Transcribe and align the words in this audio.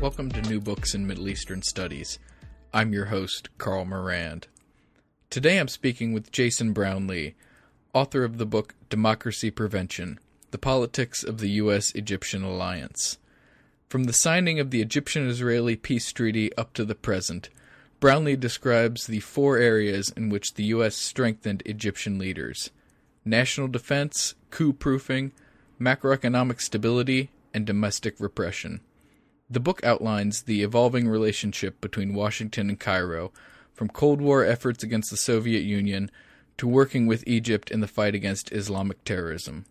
Welcome 0.00 0.30
to 0.30 0.40
New 0.40 0.62
Books 0.62 0.94
in 0.94 1.06
Middle 1.06 1.28
Eastern 1.28 1.60
Studies. 1.60 2.18
I'm 2.72 2.94
your 2.94 3.04
host, 3.04 3.50
Carl 3.58 3.84
Morand. 3.84 4.46
Today 5.28 5.58
I'm 5.58 5.68
speaking 5.68 6.14
with 6.14 6.32
Jason 6.32 6.72
Brownlee, 6.72 7.34
author 7.92 8.24
of 8.24 8.38
the 8.38 8.46
book 8.46 8.74
Democracy 8.88 9.50
Prevention 9.50 10.18
The 10.52 10.58
Politics 10.58 11.22
of 11.22 11.36
the 11.36 11.50
U.S. 11.50 11.92
Egyptian 11.92 12.42
Alliance. 12.42 13.18
From 13.90 14.04
the 14.04 14.14
signing 14.14 14.58
of 14.58 14.70
the 14.70 14.80
Egyptian 14.80 15.28
Israeli 15.28 15.76
peace 15.76 16.10
treaty 16.12 16.50
up 16.56 16.72
to 16.72 16.86
the 16.86 16.94
present, 16.94 17.50
Brownlee 18.00 18.36
describes 18.36 19.06
the 19.06 19.20
four 19.20 19.58
areas 19.58 20.08
in 20.16 20.30
which 20.30 20.54
the 20.54 20.64
U.S. 20.64 20.96
strengthened 20.96 21.62
Egyptian 21.66 22.18
leaders 22.18 22.70
national 23.22 23.68
defense, 23.68 24.34
coup 24.48 24.72
proofing, 24.72 25.32
macroeconomic 25.78 26.58
stability, 26.62 27.28
and 27.52 27.66
domestic 27.66 28.18
repression. 28.18 28.80
The 29.50 29.60
book 29.60 29.82
outlines 29.82 30.42
the 30.42 30.62
evolving 30.62 31.08
relationship 31.08 31.80
between 31.80 32.14
Washington 32.14 32.68
and 32.68 32.78
Cairo, 32.78 33.32
from 33.74 33.88
Cold 33.88 34.20
War 34.20 34.44
efforts 34.44 34.84
against 34.84 35.10
the 35.10 35.16
Soviet 35.16 35.62
Union 35.62 36.10
to 36.58 36.68
working 36.68 37.06
with 37.06 37.24
Egypt 37.26 37.70
in 37.70 37.80
the 37.80 37.88
fight 37.88 38.14
against 38.14 38.52
Islamic 38.52 39.02
terrorism. 39.04 39.64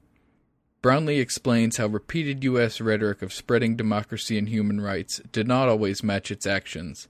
Brownlee 0.81 1.19
explains 1.19 1.77
how 1.77 1.87
repeated 1.87 2.43
U.S. 2.43 2.81
rhetoric 2.81 3.21
of 3.21 3.31
spreading 3.31 3.75
democracy 3.75 4.37
and 4.37 4.49
human 4.49 4.81
rights 4.81 5.21
did 5.31 5.47
not 5.47 5.69
always 5.69 6.03
match 6.03 6.31
its 6.31 6.45
actions, 6.45 7.07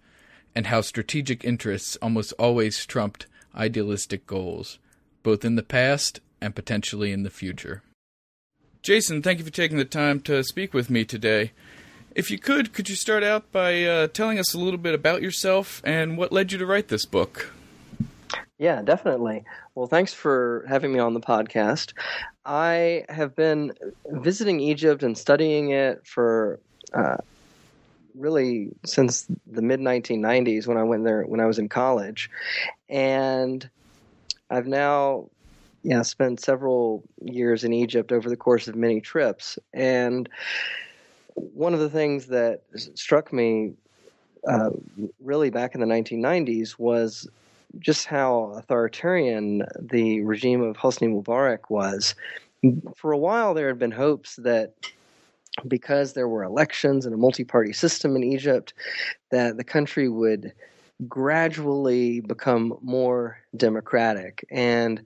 and 0.53 0.67
how 0.67 0.81
strategic 0.81 1.43
interests 1.43 1.97
almost 2.01 2.33
always 2.33 2.85
trumped 2.85 3.25
idealistic 3.55 4.27
goals, 4.27 4.77
both 5.23 5.45
in 5.45 5.55
the 5.55 5.63
past 5.63 6.19
and 6.41 6.55
potentially 6.55 7.11
in 7.11 7.23
the 7.23 7.29
future. 7.29 7.81
Jason, 8.81 9.21
thank 9.21 9.39
you 9.39 9.45
for 9.45 9.51
taking 9.51 9.77
the 9.77 9.85
time 9.85 10.19
to 10.21 10.43
speak 10.43 10.73
with 10.73 10.89
me 10.89 11.03
today. 11.05 11.51
If 12.15 12.31
you 12.31 12.39
could, 12.39 12.73
could 12.73 12.89
you 12.89 12.95
start 12.95 13.23
out 13.23 13.51
by 13.51 13.83
uh, 13.83 14.07
telling 14.07 14.39
us 14.39 14.53
a 14.53 14.57
little 14.59 14.79
bit 14.79 14.95
about 14.95 15.21
yourself 15.21 15.81
and 15.85 16.17
what 16.17 16.31
led 16.31 16.51
you 16.51 16.57
to 16.57 16.65
write 16.65 16.87
this 16.87 17.05
book? 17.05 17.53
Yeah, 18.57 18.81
definitely. 18.81 19.45
Well, 19.75 19.87
thanks 19.87 20.13
for 20.13 20.65
having 20.67 20.91
me 20.91 20.99
on 20.99 21.13
the 21.13 21.21
podcast. 21.21 21.93
I 22.45 23.05
have 23.09 23.35
been 23.35 23.73
visiting 24.07 24.59
Egypt 24.59 25.03
and 25.03 25.17
studying 25.17 25.69
it 25.69 26.05
for 26.05 26.59
uh, 26.93 27.17
really 28.15 28.69
since 28.85 29.27
the 29.47 29.61
mid 29.61 29.79
1990s 29.79 30.67
when 30.67 30.77
I 30.77 30.83
went 30.83 31.05
there 31.05 31.23
when 31.23 31.39
I 31.39 31.45
was 31.45 31.59
in 31.59 31.69
college, 31.69 32.29
and 32.89 33.69
I've 34.49 34.67
now 34.67 35.29
yeah 35.83 36.01
spent 36.01 36.41
several 36.41 37.03
years 37.21 37.63
in 37.63 37.71
Egypt 37.71 38.11
over 38.11 38.29
the 38.29 38.35
course 38.35 38.67
of 38.67 38.75
many 38.75 38.99
trips 38.99 39.57
and 39.73 40.27
one 41.53 41.73
of 41.73 41.79
the 41.79 41.89
things 41.89 42.27
that 42.27 42.61
struck 42.95 43.31
me 43.33 43.73
uh, 44.47 44.69
really 45.19 45.49
back 45.49 45.75
in 45.75 45.81
the 45.81 45.87
1990s 45.87 46.79
was 46.79 47.27
just 47.79 48.05
how 48.05 48.53
authoritarian 48.55 49.63
the 49.79 50.21
regime 50.21 50.61
of 50.61 50.77
Hosni 50.77 51.07
Mubarak 51.07 51.69
was. 51.69 52.15
For 52.95 53.11
a 53.11 53.17
while, 53.17 53.53
there 53.53 53.67
had 53.67 53.79
been 53.79 53.91
hopes 53.91 54.35
that 54.37 54.73
because 55.67 56.13
there 56.13 56.27
were 56.27 56.43
elections 56.43 57.05
and 57.05 57.13
a 57.13 57.17
multi-party 57.17 57.73
system 57.73 58.15
in 58.15 58.23
Egypt, 58.23 58.73
that 59.29 59.57
the 59.57 59.63
country 59.63 60.09
would 60.09 60.53
gradually 61.07 62.21
become 62.21 62.77
more 62.81 63.39
democratic. 63.55 64.45
And 64.49 65.03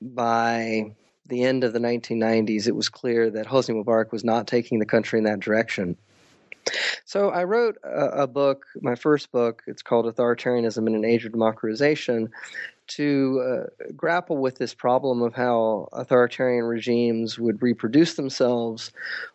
by 0.00 0.92
the 1.28 1.44
end 1.44 1.64
of 1.64 1.72
the 1.72 1.78
1990s, 1.78 2.66
it 2.66 2.74
was 2.74 2.88
clear 2.88 3.30
that 3.30 3.46
Hosni 3.46 3.82
Mubarak 3.82 4.12
was 4.12 4.24
not 4.24 4.46
taking 4.46 4.78
the 4.78 4.86
country 4.86 5.18
in 5.18 5.24
that 5.24 5.40
direction. 5.40 5.96
So 7.04 7.30
I 7.30 7.44
wrote 7.44 7.76
a, 7.82 8.22
a, 8.22 8.26
book, 8.26 8.66
my 8.82 8.94
first 8.94 9.32
book. 9.32 9.62
It's 9.66 9.82
called 9.82 10.04
Authoritarianism 10.06 10.86
in 10.86 10.94
an 10.94 11.04
Age 11.04 11.24
of 11.24 11.32
Democratization, 11.32 12.30
to 12.88 13.42
uh, 13.46 13.92
grapple 13.96 14.38
with 14.38 14.56
this 14.56 14.74
problem 14.74 15.22
of 15.22 15.34
how 15.34 15.88
authoritarian 15.92 16.64
regimes 16.64 17.38
would 17.38 17.62
reproduce 17.62 18.14
themselves 18.14 18.92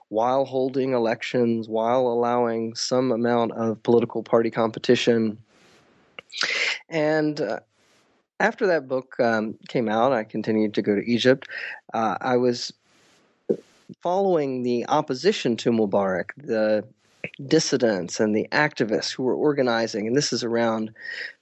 while 0.09 0.46
holding 0.46 0.94
elections, 0.94 1.68
while 1.68 2.08
allowing 2.08 2.76
some 2.76 3.12
amount 3.12 3.52
of 3.53 3.82
political 3.84 4.24
party 4.24 4.50
competition. 4.50 5.38
And 6.90 7.40
uh, 7.42 7.59
after 8.40 8.68
that 8.68 8.88
book 8.88 9.20
um, 9.20 9.56
came 9.68 9.90
out, 9.90 10.12
I 10.12 10.24
continued 10.24 10.74
to 10.76 10.82
go 10.82 10.96
to 10.96 11.02
Egypt. 11.10 11.48
Uh, 11.94 12.18
I 12.22 12.38
was 12.38 12.74
following 14.02 14.64
the 14.64 14.86
opposition 14.88 15.56
to 15.58 15.72
Mubarak, 15.72 16.32
the 16.38 16.84
dissidents 17.48 18.20
and 18.20 18.36
the 18.36 18.48
activists 18.52 19.14
who 19.14 19.24
were 19.24 19.36
organizing, 19.36 20.08
and 20.08 20.16
this 20.16 20.34
is 20.34 20.44
around 20.44 20.92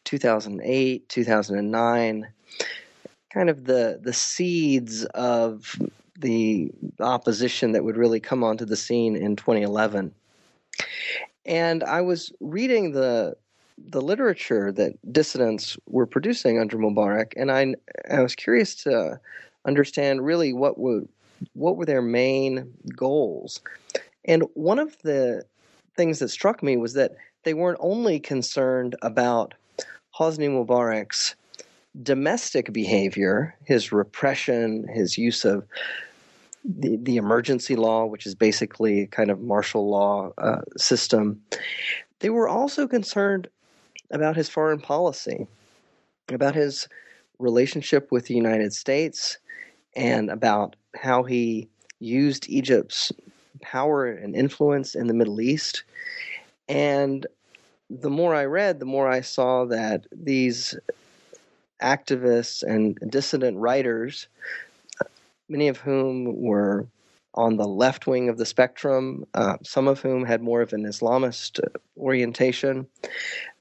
2008, 0.06 1.07
2009, 1.09 2.28
kind 3.34 3.50
of 3.50 3.66
the 3.66 4.00
the 4.02 4.13
seeds 4.13 5.06
of 5.06 5.75
the 6.19 6.72
opposition 7.00 7.72
that 7.72 7.84
would 7.84 7.97
really 7.97 8.19
come 8.19 8.44
onto 8.44 8.66
the 8.66 8.75
scene 8.75 9.16
in 9.16 9.35
2011. 9.35 10.13
And 11.46 11.84
I 11.84 12.02
was 12.02 12.31
reading 12.40 12.91
the 12.91 13.35
the 13.89 14.01
literature 14.01 14.71
that 14.71 14.93
dissidents 15.11 15.77
were 15.87 16.05
producing 16.05 16.59
under 16.59 16.77
Mubarak, 16.77 17.33
and 17.35 17.51
I 17.51 17.75
I 18.09 18.21
was 18.21 18.35
curious 18.35 18.75
to 18.83 19.19
understand 19.65 20.25
really 20.25 20.53
what 20.53 20.77
would 20.77 21.07
what 21.53 21.77
were 21.77 21.85
their 21.85 22.01
main 22.01 22.73
goals. 22.95 23.61
And 24.25 24.43
one 24.53 24.79
of 24.79 24.95
the 25.01 25.43
things 25.95 26.19
that 26.19 26.29
struck 26.29 26.61
me 26.61 26.77
was 26.77 26.93
that 26.93 27.15
they 27.43 27.53
weren't 27.53 27.79
only 27.81 28.19
concerned 28.19 28.95
about 29.01 29.53
Hosni 30.17 30.47
Mubarak's 30.47 31.35
domestic 32.03 32.71
behavior, 32.71 33.55
his 33.65 33.91
repression, 33.91 34.87
his 34.87 35.17
use 35.17 35.43
of 35.43 35.65
the, 36.63 36.97
the 36.97 37.17
emergency 37.17 37.75
law, 37.75 38.05
which 38.05 38.25
is 38.25 38.35
basically 38.35 39.07
kind 39.07 39.31
of 39.31 39.41
martial 39.41 39.89
law 39.89 40.31
uh, 40.37 40.61
system. 40.77 41.41
They 42.19 42.29
were 42.29 42.47
also 42.47 42.87
concerned 42.87 43.47
about 44.11 44.35
his 44.35 44.49
foreign 44.49 44.79
policy, 44.79 45.47
about 46.29 46.55
his 46.55 46.88
relationship 47.39 48.11
with 48.11 48.25
the 48.25 48.35
United 48.35 48.73
States, 48.73 49.38
and 49.95 50.29
about 50.29 50.75
how 50.95 51.23
he 51.23 51.67
used 51.99 52.49
Egypt's 52.49 53.11
power 53.61 54.07
and 54.07 54.35
influence 54.35 54.95
in 54.95 55.07
the 55.07 55.13
Middle 55.13 55.41
East. 55.41 55.83
And 56.67 57.25
the 57.89 58.09
more 58.09 58.33
I 58.33 58.45
read, 58.45 58.79
the 58.79 58.85
more 58.85 59.07
I 59.07 59.22
saw 59.22 59.66
that 59.66 60.05
these 60.11 60.75
activists 61.81 62.63
and 62.63 62.97
dissident 63.09 63.57
writers, 63.57 64.28
many 65.49 65.67
of 65.67 65.78
whom 65.78 66.41
were 66.41 66.88
on 67.35 67.57
the 67.57 67.67
left 67.67 68.07
wing 68.07 68.29
of 68.29 68.37
the 68.37 68.45
spectrum, 68.45 69.25
uh, 69.33 69.57
some 69.63 69.87
of 69.87 70.01
whom 70.01 70.25
had 70.25 70.41
more 70.41 70.61
of 70.61 70.73
an 70.73 70.83
Islamist 70.83 71.63
uh, 71.63 71.69
orientation. 71.97 72.87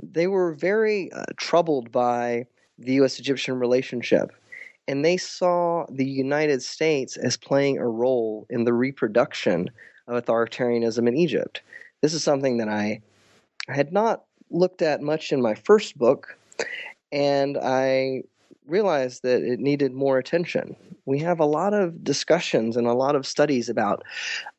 They 0.02 0.26
were 0.26 0.54
very 0.54 1.12
uh, 1.12 1.24
troubled 1.36 1.92
by 1.92 2.46
the 2.78 2.94
U.S. 2.94 3.18
Egyptian 3.18 3.58
relationship, 3.58 4.32
and 4.88 5.04
they 5.04 5.16
saw 5.16 5.86
the 5.88 6.06
United 6.06 6.62
States 6.62 7.16
as 7.16 7.36
playing 7.36 7.78
a 7.78 7.86
role 7.86 8.46
in 8.50 8.64
the 8.64 8.72
reproduction 8.72 9.70
of 10.08 10.24
authoritarianism 10.24 11.06
in 11.06 11.16
Egypt. 11.16 11.62
This 12.00 12.14
is 12.14 12.24
something 12.24 12.56
that 12.58 12.68
I 12.68 13.02
had 13.68 13.92
not 13.92 14.24
looked 14.50 14.82
at 14.82 15.00
much 15.00 15.32
in 15.32 15.40
my 15.40 15.54
first 15.54 15.96
book, 15.96 16.36
and 17.12 17.56
I 17.56 18.24
realized 18.66 19.22
that 19.22 19.42
it 19.42 19.60
needed 19.60 19.92
more 19.92 20.18
attention. 20.18 20.76
We 21.04 21.18
have 21.20 21.40
a 21.40 21.46
lot 21.46 21.74
of 21.74 22.04
discussions 22.04 22.76
and 22.76 22.86
a 22.86 22.92
lot 22.92 23.16
of 23.16 23.26
studies 23.26 23.68
about 23.68 24.04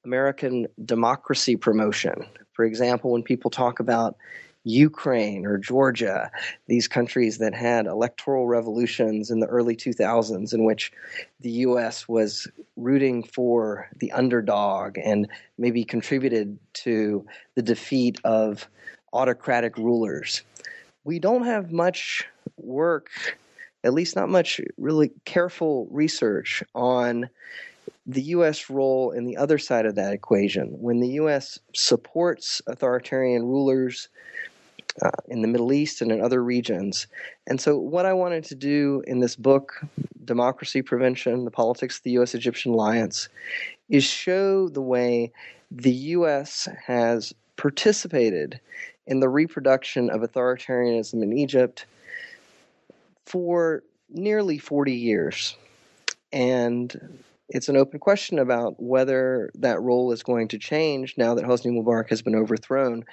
American 0.04 0.68
democracy 0.84 1.56
promotion. 1.56 2.26
For 2.54 2.66
example, 2.66 3.12
when 3.12 3.24
people 3.24 3.52
talk 3.52 3.80
about 3.80 4.18
Ukraine 4.64 5.46
or 5.46 5.58
Georgia, 5.58 6.30
these 6.68 6.88
countries 6.88 7.40
that 7.40 7.54
had 7.54 7.88
electoral 7.88 8.48
revolutions 8.48 9.32
in 9.32 9.40
the 9.40 9.48
early 9.48 9.76
2000s, 9.76 10.54
in 10.54 10.66
which 10.66 10.92
the 11.40 11.50
U.S. 11.52 12.08
was 12.08 12.48
rooting 12.76 13.24
for 13.24 13.88
the 13.98 14.12
underdog 14.12 14.98
and 14.98 15.28
maybe 15.58 15.84
contributed 15.84 16.60
to 16.74 17.26
the 17.56 17.64
defeat 17.64 18.20
of 18.24 18.68
autocratic 19.14 19.78
rulers. 19.78 20.44
We 21.04 21.18
don't 21.18 21.44
have 21.44 21.72
much 21.72 22.28
work, 22.58 23.10
at 23.84 23.94
least 23.94 24.16
not 24.16 24.30
much 24.30 24.62
really 24.78 25.12
careful 25.26 25.88
research 25.92 26.64
on 26.76 27.30
the 28.06 28.22
U.S. 28.24 28.70
role 28.70 29.12
in 29.12 29.26
the 29.26 29.38
other 29.38 29.58
side 29.58 29.86
of 29.86 29.96
that 29.96 30.14
equation. 30.14 30.70
When 30.80 31.00
the 31.00 31.10
U.S. 31.10 31.60
supports 31.74 32.62
authoritarian 32.68 33.44
rulers 33.44 34.10
uh, 35.02 35.10
in 35.28 35.42
the 35.42 35.48
Middle 35.48 35.72
East 35.72 36.02
and 36.02 36.12
in 36.12 36.22
other 36.22 36.44
regions. 36.44 37.08
And 37.48 37.62
so, 37.62 37.78
what 37.78 38.06
I 38.06 38.14
wanted 38.14 38.44
to 38.46 38.56
do 38.56 39.04
in 39.08 39.20
this 39.20 39.36
book, 39.36 39.82
Democracy 40.26 40.82
Prevention 40.82 41.46
The 41.46 41.52
Politics 41.52 41.98
of 41.98 42.04
the 42.04 42.12
U.S. 42.12 42.36
Egyptian 42.36 42.74
Alliance, 42.74 43.30
is 43.90 44.04
show 44.04 44.68
the 44.70 44.82
way 44.82 45.32
the 45.70 45.92
U.S. 45.92 46.68
has 46.86 47.34
participated 47.56 48.60
in 49.08 49.20
the 49.20 49.30
reproduction 49.30 50.10
of 50.10 50.22
authoritarianism 50.22 51.24
in 51.24 51.34
Egypt 51.34 51.86
for 53.32 53.84
nearly 54.10 54.58
40 54.58 54.92
years. 54.92 55.56
And 56.34 57.24
it's 57.48 57.70
an 57.70 57.78
open 57.78 58.00
question 58.00 58.40
about 58.40 58.76
whether 58.78 59.50
that 59.56 59.82
role 59.82 60.12
is 60.12 60.22
going 60.22 60.50
to 60.50 60.58
change 60.58 61.16
now 61.18 61.34
that 61.36 61.46
Hosni 61.46 61.72
Mubarak 61.72 62.10
has 62.10 62.22
been 62.22 62.36
overthrown. 62.36 63.06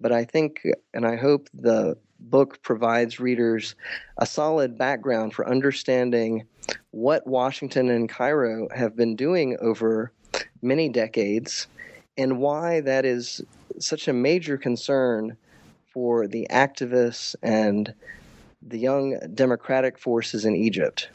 But 0.00 0.12
I 0.12 0.24
think 0.24 0.66
and 0.94 1.06
I 1.06 1.16
hope 1.16 1.48
the 1.52 1.98
book 2.18 2.62
provides 2.62 3.20
readers 3.20 3.74
a 4.16 4.24
solid 4.24 4.78
background 4.78 5.34
for 5.34 5.46
understanding 5.46 6.44
what 6.90 7.26
Washington 7.26 7.90
and 7.90 8.08
Cairo 8.08 8.68
have 8.74 8.96
been 8.96 9.14
doing 9.14 9.58
over 9.60 10.10
many 10.62 10.88
decades 10.88 11.66
and 12.16 12.38
why 12.38 12.80
that 12.80 13.04
is 13.04 13.42
such 13.78 14.08
a 14.08 14.12
major 14.14 14.56
concern 14.56 15.36
for 15.92 16.26
the 16.26 16.46
activists 16.50 17.34
and 17.42 17.94
the 18.62 18.78
young 18.78 19.18
democratic 19.34 19.98
forces 19.98 20.44
in 20.44 20.54
Egypt. 20.56 21.08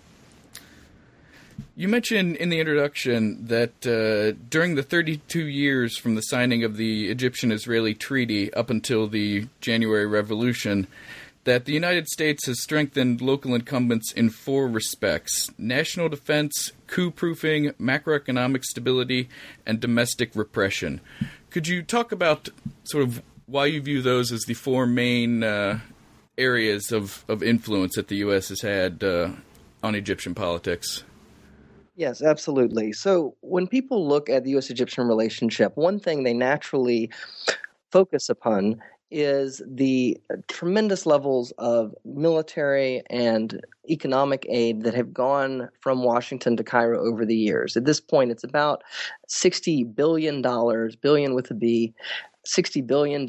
You 1.76 1.88
mentioned 1.88 2.36
in 2.36 2.50
the 2.50 2.60
introduction 2.60 3.46
that 3.48 3.86
uh, 3.88 4.38
during 4.50 4.76
the 4.76 4.84
32 4.84 5.46
years 5.46 5.98
from 5.98 6.16
the 6.16 6.22
signing 6.22 6.64
of 6.64 6.78
the 6.78 7.10
Egyptian 7.10 7.52
Israeli 7.52 7.94
Treaty 7.94 8.54
up 8.54 8.70
until 8.70 9.08
the 9.08 9.48
January 9.62 10.06
Revolution, 10.06 10.88
that 11.44 11.66
the 11.66 11.74
United 11.74 12.08
States 12.08 12.46
has 12.46 12.62
strengthened 12.62 13.22
local 13.22 13.56
incumbents 13.56 14.12
in 14.12 14.30
four 14.30 14.68
respects 14.68 15.50
national 15.58 16.10
defense, 16.10 16.72
coup 16.88 17.10
proofing, 17.10 17.70
macroeconomic 17.80 18.64
stability, 18.64 19.28
and 19.66 19.80
domestic 19.80 20.36
repression. 20.36 21.02
Could 21.50 21.68
you 21.68 21.82
talk 21.82 22.12
about 22.12 22.50
sort 22.84 23.04
of 23.04 23.22
why 23.48 23.66
you 23.66 23.82
view 23.82 24.02
those 24.02 24.32
as 24.32 24.44
the 24.44 24.54
four 24.54 24.86
main 24.86 25.44
uh, 25.44 25.80
areas 26.38 26.92
of, 26.92 27.26
of 27.28 27.44
influence 27.44 27.96
that 27.96 28.08
the 28.08 28.18
U.S. 28.18 28.50
has 28.50 28.62
had 28.62 29.04
uh, 29.04 29.30
on 29.84 29.96
Egyptian 29.96 30.36
politics? 30.36 31.04
Yes, 31.96 32.22
absolutely. 32.22 32.94
So 32.94 33.36
when 33.42 33.68
people 33.68 34.08
look 34.08 34.30
at 34.30 34.44
the 34.44 34.58
US 34.58 34.70
Egyptian 34.70 35.08
relationship, 35.08 35.76
one 35.76 36.00
thing 36.00 36.24
they 36.24 36.34
naturally 36.34 37.10
focus 37.92 38.30
upon 38.30 38.82
is 39.12 39.62
the 39.68 40.18
tremendous 40.48 41.06
levels 41.06 41.52
of 41.58 41.94
military 42.06 43.04
and 43.10 43.62
economic 43.90 44.46
aid 44.50 44.84
that 44.84 44.94
have 44.94 45.14
gone 45.14 45.70
from 45.82 46.02
Washington 46.02 46.56
to 46.56 46.64
Cairo 46.64 47.06
over 47.06 47.26
the 47.26 47.36
years. 47.36 47.76
At 47.76 47.84
this 47.84 48.00
point, 48.00 48.32
it's 48.32 48.46
about 48.46 48.84
$60 49.30 49.94
billion, 49.94 50.42
billion 51.02 51.36
with 51.36 51.52
a 51.52 51.54
B, 51.54 51.94
$60 52.48 52.88
billion 52.88 53.26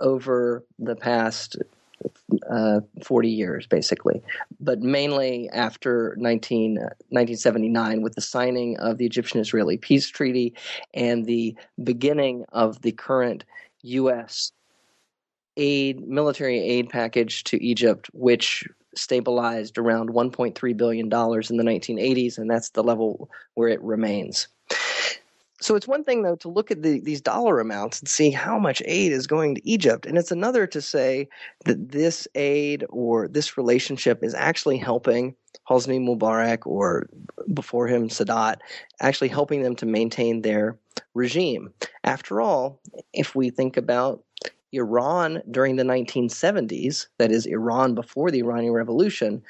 over 0.00 0.64
the 0.78 0.96
past 0.96 1.56
uh, 2.48 2.80
40 3.04 3.28
years, 3.28 3.66
basically, 3.66 4.22
but 4.58 4.80
mainly 4.80 5.48
after 5.50 6.14
19, 6.18 6.74
1979 6.74 8.02
with 8.02 8.14
the 8.14 8.20
signing 8.20 8.78
of 8.78 8.98
the 8.98 9.06
Egyptian 9.06 9.40
Israeli 9.40 9.76
Peace 9.76 10.08
Treaty 10.08 10.54
and 10.94 11.26
the 11.26 11.54
beginning 11.82 12.44
of 12.52 12.80
the 12.82 12.92
current 12.92 13.44
U.S. 13.82 14.52
aid, 15.56 16.06
military 16.06 16.60
aid 16.60 16.88
package 16.88 17.44
to 17.44 17.62
Egypt, 17.62 18.08
which 18.12 18.66
stabilized 18.94 19.78
around 19.78 20.10
$1.3 20.10 20.76
billion 20.76 21.04
in 21.04 21.10
the 21.10 21.64
1980s, 21.64 22.38
and 22.38 22.50
that's 22.50 22.70
the 22.70 22.82
level 22.82 23.30
where 23.54 23.68
it 23.68 23.80
remains. 23.82 24.48
So 25.62 25.76
it's 25.76 25.88
one 25.88 26.04
thing 26.04 26.22
though 26.22 26.36
to 26.36 26.48
look 26.48 26.70
at 26.70 26.82
the, 26.82 27.00
these 27.00 27.20
dollar 27.20 27.60
amounts 27.60 28.00
and 28.00 28.08
see 28.08 28.30
how 28.30 28.58
much 28.58 28.82
aid 28.86 29.12
is 29.12 29.26
going 29.26 29.54
to 29.54 29.68
Egypt, 29.68 30.06
and 30.06 30.16
it's 30.16 30.30
another 30.30 30.66
to 30.68 30.80
say 30.80 31.28
that 31.66 31.92
this 31.92 32.26
aid 32.34 32.84
or 32.88 33.28
this 33.28 33.58
relationship 33.58 34.24
is 34.24 34.34
actually 34.34 34.78
helping 34.78 35.34
Hosni 35.68 36.00
Mubarak 36.00 36.66
or 36.66 37.08
before 37.52 37.86
him 37.86 38.08
Sadat, 38.08 38.56
actually 39.00 39.28
helping 39.28 39.62
them 39.62 39.76
to 39.76 39.86
maintain 39.86 40.42
their 40.42 40.78
regime. 41.14 41.72
After 42.04 42.40
all, 42.40 42.80
if 43.12 43.34
we 43.34 43.50
think 43.50 43.76
about 43.76 44.24
Iran 44.72 45.42
during 45.50 45.76
the 45.76 45.82
1970s, 45.84 47.08
that 47.18 47.30
is 47.30 47.44
Iran 47.44 47.94
before 47.94 48.30
the 48.30 48.40
Iranian 48.40 48.72
Revolution, 48.72 49.42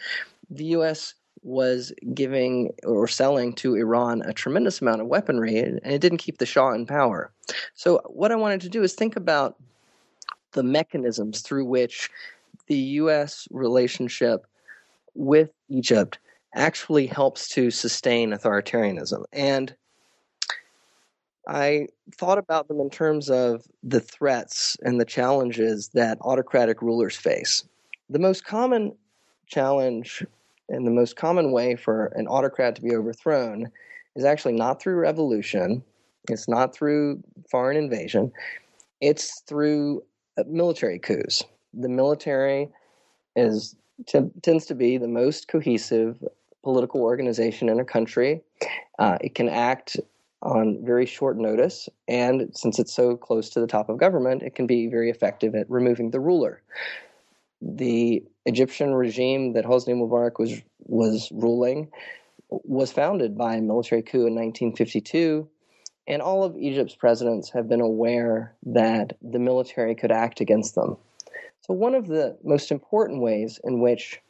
the 0.50 0.64
U.S 0.64 1.14
was 1.42 1.92
giving 2.14 2.72
or 2.84 3.08
selling 3.08 3.54
to 3.54 3.74
Iran 3.74 4.22
a 4.22 4.32
tremendous 4.32 4.80
amount 4.80 5.00
of 5.00 5.06
weaponry, 5.06 5.58
and 5.58 5.80
it 5.84 6.00
didn't 6.00 6.18
keep 6.18 6.38
the 6.38 6.46
Shah 6.46 6.72
in 6.72 6.86
power. 6.86 7.32
So, 7.74 8.00
what 8.06 8.32
I 8.32 8.36
wanted 8.36 8.60
to 8.62 8.68
do 8.68 8.82
is 8.82 8.94
think 8.94 9.16
about 9.16 9.56
the 10.52 10.62
mechanisms 10.62 11.40
through 11.40 11.64
which 11.64 12.10
the 12.66 12.76
U.S. 12.76 13.48
relationship 13.50 14.46
with 15.14 15.50
Egypt 15.68 16.18
actually 16.54 17.06
helps 17.06 17.48
to 17.48 17.70
sustain 17.70 18.32
authoritarianism. 18.32 19.24
And 19.32 19.74
I 21.48 21.88
thought 22.14 22.38
about 22.38 22.68
them 22.68 22.80
in 22.80 22.90
terms 22.90 23.30
of 23.30 23.64
the 23.82 24.00
threats 24.00 24.76
and 24.82 25.00
the 25.00 25.04
challenges 25.04 25.88
that 25.94 26.18
autocratic 26.20 26.82
rulers 26.82 27.16
face. 27.16 27.64
The 28.08 28.18
most 28.18 28.44
common 28.44 28.94
challenge 29.46 30.24
and 30.70 30.86
the 30.86 30.90
most 30.90 31.16
common 31.16 31.52
way 31.52 31.76
for 31.76 32.06
an 32.16 32.26
autocrat 32.26 32.76
to 32.76 32.82
be 32.82 32.94
overthrown 32.94 33.70
is 34.16 34.24
actually 34.24 34.54
not 34.54 34.80
through 34.80 34.96
revolution, 34.96 35.82
it's 36.28 36.48
not 36.48 36.74
through 36.74 37.22
foreign 37.50 37.76
invasion, 37.76 38.32
it's 39.00 39.40
through 39.40 40.02
uh, 40.38 40.44
military 40.46 40.98
coups. 40.98 41.42
The 41.74 41.88
military 41.88 42.68
is 43.36 43.76
t- 44.06 44.30
tends 44.42 44.66
to 44.66 44.74
be 44.74 44.98
the 44.98 45.08
most 45.08 45.48
cohesive 45.48 46.22
political 46.62 47.02
organization 47.02 47.68
in 47.68 47.80
a 47.80 47.84
country. 47.84 48.42
Uh, 48.98 49.18
it 49.20 49.34
can 49.34 49.48
act 49.48 49.96
on 50.42 50.78
very 50.84 51.06
short 51.06 51.36
notice, 51.36 51.88
and 52.08 52.50
since 52.54 52.78
it's 52.78 52.94
so 52.94 53.16
close 53.16 53.50
to 53.50 53.60
the 53.60 53.66
top 53.66 53.88
of 53.88 53.98
government, 53.98 54.42
it 54.42 54.54
can 54.54 54.66
be 54.66 54.86
very 54.86 55.10
effective 55.10 55.54
at 55.54 55.70
removing 55.70 56.10
the 56.10 56.20
ruler 56.20 56.62
the 57.60 58.24
Egyptian 58.46 58.94
regime 58.94 59.52
that 59.52 59.64
Hosni 59.64 59.94
Mubarak 59.94 60.38
was 60.38 60.60
was 60.86 61.30
ruling 61.32 61.90
was 62.48 62.90
founded 62.90 63.36
by 63.38 63.54
a 63.54 63.60
military 63.60 64.02
coup 64.02 64.26
in 64.26 64.34
1952, 64.34 65.48
and 66.08 66.20
all 66.20 66.42
of 66.42 66.56
Egypt's 66.56 66.96
presidents 66.96 67.50
have 67.50 67.68
been 67.68 67.80
aware 67.80 68.54
that 68.64 69.16
the 69.22 69.38
military 69.38 69.94
could 69.94 70.10
act 70.10 70.40
against 70.40 70.74
them. 70.74 70.96
So, 71.60 71.74
one 71.74 71.94
of 71.94 72.08
the 72.08 72.36
most 72.42 72.72
important 72.72 73.20
ways 73.20 73.60
in 73.62 73.80
which 73.80 74.20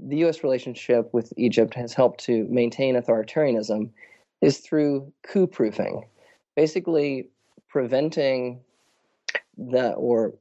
the 0.00 0.16
U.S. 0.18 0.42
relationship 0.42 1.12
with 1.12 1.32
Egypt 1.36 1.74
has 1.74 1.94
helped 1.94 2.24
to 2.24 2.46
maintain 2.48 2.96
authoritarianism 2.96 3.90
is 4.40 4.58
through 4.58 5.12
coup 5.22 5.46
proofing, 5.46 6.04
basically 6.56 7.28
preventing 7.68 8.60
the 9.56 9.92
or 9.92 10.34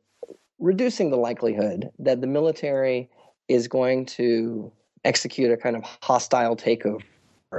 reducing 0.62 1.10
the 1.10 1.18
likelihood 1.18 1.92
that 2.00 2.22
the 2.22 2.28
military 2.28 3.10
is 3.50 3.68
going 3.68 4.06
to 4.06 4.72
execute 5.04 5.52
a 5.52 5.58
kind 5.58 5.76
of 5.76 5.84
hostile 6.02 6.56
takeover 6.56 7.02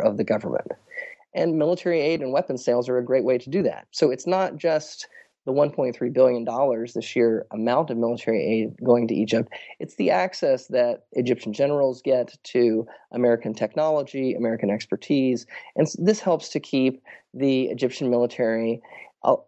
of 0.03 0.17
the 0.17 0.25
government. 0.25 0.69
And 1.35 1.59
military 1.59 2.01
aid 2.01 2.23
and 2.23 2.33
weapons 2.33 2.65
sales 2.65 2.89
are 2.89 2.99
a 2.99 3.05
great 3.05 3.25
way 3.25 3.39
to 3.39 3.51
do 3.51 3.63
that. 3.65 3.87
So 3.91 4.11
it's 4.11 4.27
not 4.27 4.57
just 4.57 5.09
the 5.45 5.53
$1.3 5.53 6.13
billion, 6.13 6.45
the 6.45 7.03
sheer 7.03 7.47
amount 7.51 7.91
of 7.91 7.97
military 7.97 8.41
aid 8.45 8.77
going 8.85 9.09
to 9.09 9.15
Egypt. 9.15 9.53
It's 9.81 9.97
the 9.97 10.11
access 10.11 10.69
that 10.69 11.07
Egyptian 11.13 11.53
generals 11.53 12.01
get 12.01 12.39
to 12.45 12.87
American 13.11 13.53
technology, 13.53 14.35
American 14.35 14.71
expertise. 14.71 15.47
And 15.75 15.89
this 15.99 16.21
helps 16.21 16.51
to 16.51 16.61
keep 16.61 17.03
the 17.35 17.65
Egyptian 17.65 18.09
military 18.09 18.81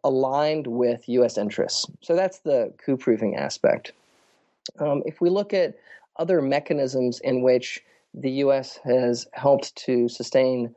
aligned 0.04 0.66
with 0.66 1.08
U.S. 1.08 1.36
interests. 1.38 1.86
So 2.00 2.14
that's 2.14 2.38
the 2.40 2.72
coup 2.84 2.96
proofing 2.96 3.36
aspect. 3.36 3.92
Um, 4.78 5.02
if 5.04 5.20
we 5.20 5.30
look 5.30 5.52
at 5.52 5.74
other 6.16 6.40
mechanisms 6.40 7.20
in 7.20 7.42
which 7.42 7.82
the 8.14 8.30
U.S. 8.30 8.78
has 8.84 9.26
helped 9.32 9.74
to 9.76 10.08
sustain 10.08 10.74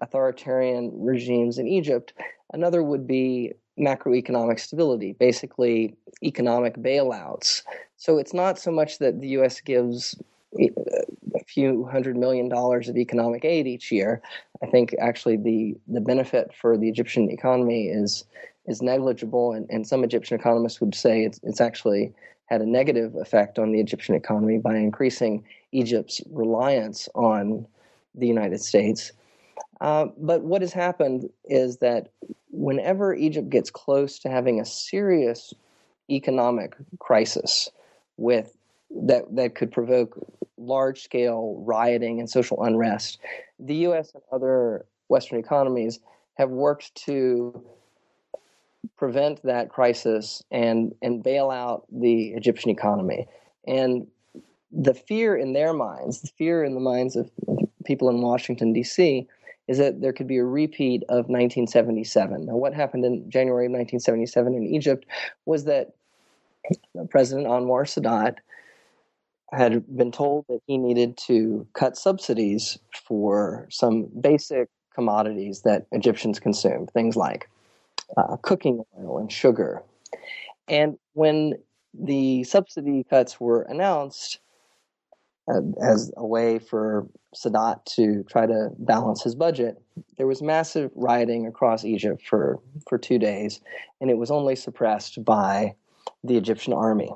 authoritarian 0.00 0.92
regimes 0.94 1.58
in 1.58 1.66
Egypt, 1.66 2.12
another 2.52 2.82
would 2.82 3.06
be 3.06 3.52
macroeconomic 3.78 4.60
stability, 4.60 5.12
basically 5.12 5.96
economic 6.22 6.76
bailouts. 6.76 7.62
So 7.96 8.18
it's 8.18 8.34
not 8.34 8.58
so 8.58 8.70
much 8.70 8.98
that 8.98 9.20
the 9.20 9.28
U.S. 9.28 9.60
gives 9.60 10.14
a 10.58 11.44
few 11.46 11.84
hundred 11.86 12.16
million 12.16 12.48
dollars 12.48 12.88
of 12.88 12.96
economic 12.96 13.44
aid 13.44 13.66
each 13.66 13.90
year. 13.90 14.22
I 14.62 14.66
think 14.66 14.94
actually 15.00 15.36
the 15.36 15.76
the 15.88 16.00
benefit 16.00 16.52
for 16.54 16.76
the 16.76 16.88
Egyptian 16.88 17.30
economy 17.30 17.88
is 17.88 18.24
is 18.66 18.80
negligible, 18.80 19.52
and, 19.52 19.68
and 19.70 19.86
some 19.86 20.04
Egyptian 20.04 20.38
economists 20.38 20.80
would 20.80 20.94
say 20.94 21.24
it's 21.24 21.40
it's 21.42 21.60
actually 21.60 22.12
had 22.46 22.60
a 22.60 22.66
negative 22.66 23.14
effect 23.16 23.58
on 23.58 23.72
the 23.72 23.80
Egyptian 23.80 24.14
economy 24.14 24.58
by 24.58 24.76
increasing 24.76 25.44
Egypt's 25.72 26.20
reliance 26.30 27.08
on 27.14 27.66
the 28.14 28.26
United 28.26 28.60
States. 28.60 29.12
Uh, 29.80 30.06
but 30.18 30.42
what 30.42 30.62
has 30.62 30.72
happened 30.72 31.28
is 31.44 31.78
that 31.78 32.10
whenever 32.50 33.14
Egypt 33.14 33.48
gets 33.48 33.70
close 33.70 34.18
to 34.18 34.28
having 34.28 34.60
a 34.60 34.64
serious 34.64 35.52
economic 36.10 36.76
crisis 36.98 37.70
with 38.16 38.56
that 39.02 39.24
that 39.34 39.54
could 39.54 39.72
provoke 39.72 40.18
large 40.56 41.02
scale 41.02 41.62
rioting 41.66 42.20
and 42.20 42.30
social 42.30 42.62
unrest, 42.62 43.18
the 43.58 43.74
U.S. 43.76 44.12
and 44.14 44.22
other 44.32 44.86
Western 45.08 45.38
economies 45.38 46.00
have 46.34 46.50
worked 46.50 46.94
to 46.94 47.62
prevent 48.96 49.42
that 49.42 49.68
crisis 49.68 50.42
and 50.50 50.94
and 51.02 51.22
bail 51.22 51.50
out 51.50 51.86
the 51.90 52.28
Egyptian 52.28 52.70
economy. 52.70 53.26
And 53.66 54.06
the 54.70 54.94
fear 54.94 55.36
in 55.36 55.52
their 55.52 55.72
minds, 55.72 56.20
the 56.20 56.28
fear 56.28 56.64
in 56.64 56.74
the 56.74 56.80
minds 56.80 57.16
of 57.16 57.30
people 57.84 58.08
in 58.08 58.20
Washington 58.20 58.72
D.C. 58.72 59.26
is 59.68 59.78
that 59.78 60.00
there 60.00 60.12
could 60.12 60.26
be 60.26 60.38
a 60.38 60.44
repeat 60.44 61.02
of 61.04 61.28
1977. 61.28 62.46
Now, 62.46 62.56
what 62.56 62.74
happened 62.74 63.04
in 63.04 63.30
January 63.30 63.66
of 63.66 63.72
1977 63.72 64.54
in 64.54 64.66
Egypt 64.66 65.06
was 65.46 65.64
that 65.64 65.92
President 67.10 67.46
Anwar 67.46 67.84
Sadat 67.84 68.38
had 69.56 69.84
been 69.96 70.12
told 70.12 70.46
that 70.48 70.60
he 70.66 70.78
needed 70.78 71.16
to 71.26 71.66
cut 71.72 71.96
subsidies 71.96 72.78
for 73.06 73.66
some 73.70 74.08
basic 74.20 74.68
commodities 74.94 75.62
that 75.62 75.86
Egyptians 75.92 76.38
consumed, 76.40 76.90
things 76.90 77.16
like 77.16 77.48
uh, 78.16 78.36
cooking 78.42 78.84
oil 78.98 79.18
and 79.18 79.30
sugar. 79.30 79.82
And 80.68 80.98
when 81.12 81.54
the 81.92 82.44
subsidy 82.44 83.04
cuts 83.08 83.40
were 83.40 83.62
announced 83.62 84.40
uh, 85.48 85.60
as 85.82 86.10
a 86.16 86.26
way 86.26 86.58
for 86.58 87.06
Sadat 87.36 87.84
to 87.96 88.24
try 88.24 88.46
to 88.46 88.70
balance 88.78 89.22
his 89.22 89.34
budget, 89.34 89.80
there 90.16 90.26
was 90.26 90.42
massive 90.42 90.90
rioting 90.94 91.46
across 91.46 91.84
Egypt 91.84 92.22
for, 92.26 92.60
for 92.88 92.98
two 92.98 93.18
days, 93.18 93.60
and 94.00 94.10
it 94.10 94.16
was 94.16 94.30
only 94.30 94.56
suppressed 94.56 95.24
by 95.24 95.74
the 96.22 96.36
Egyptian 96.36 96.72
army. 96.72 97.10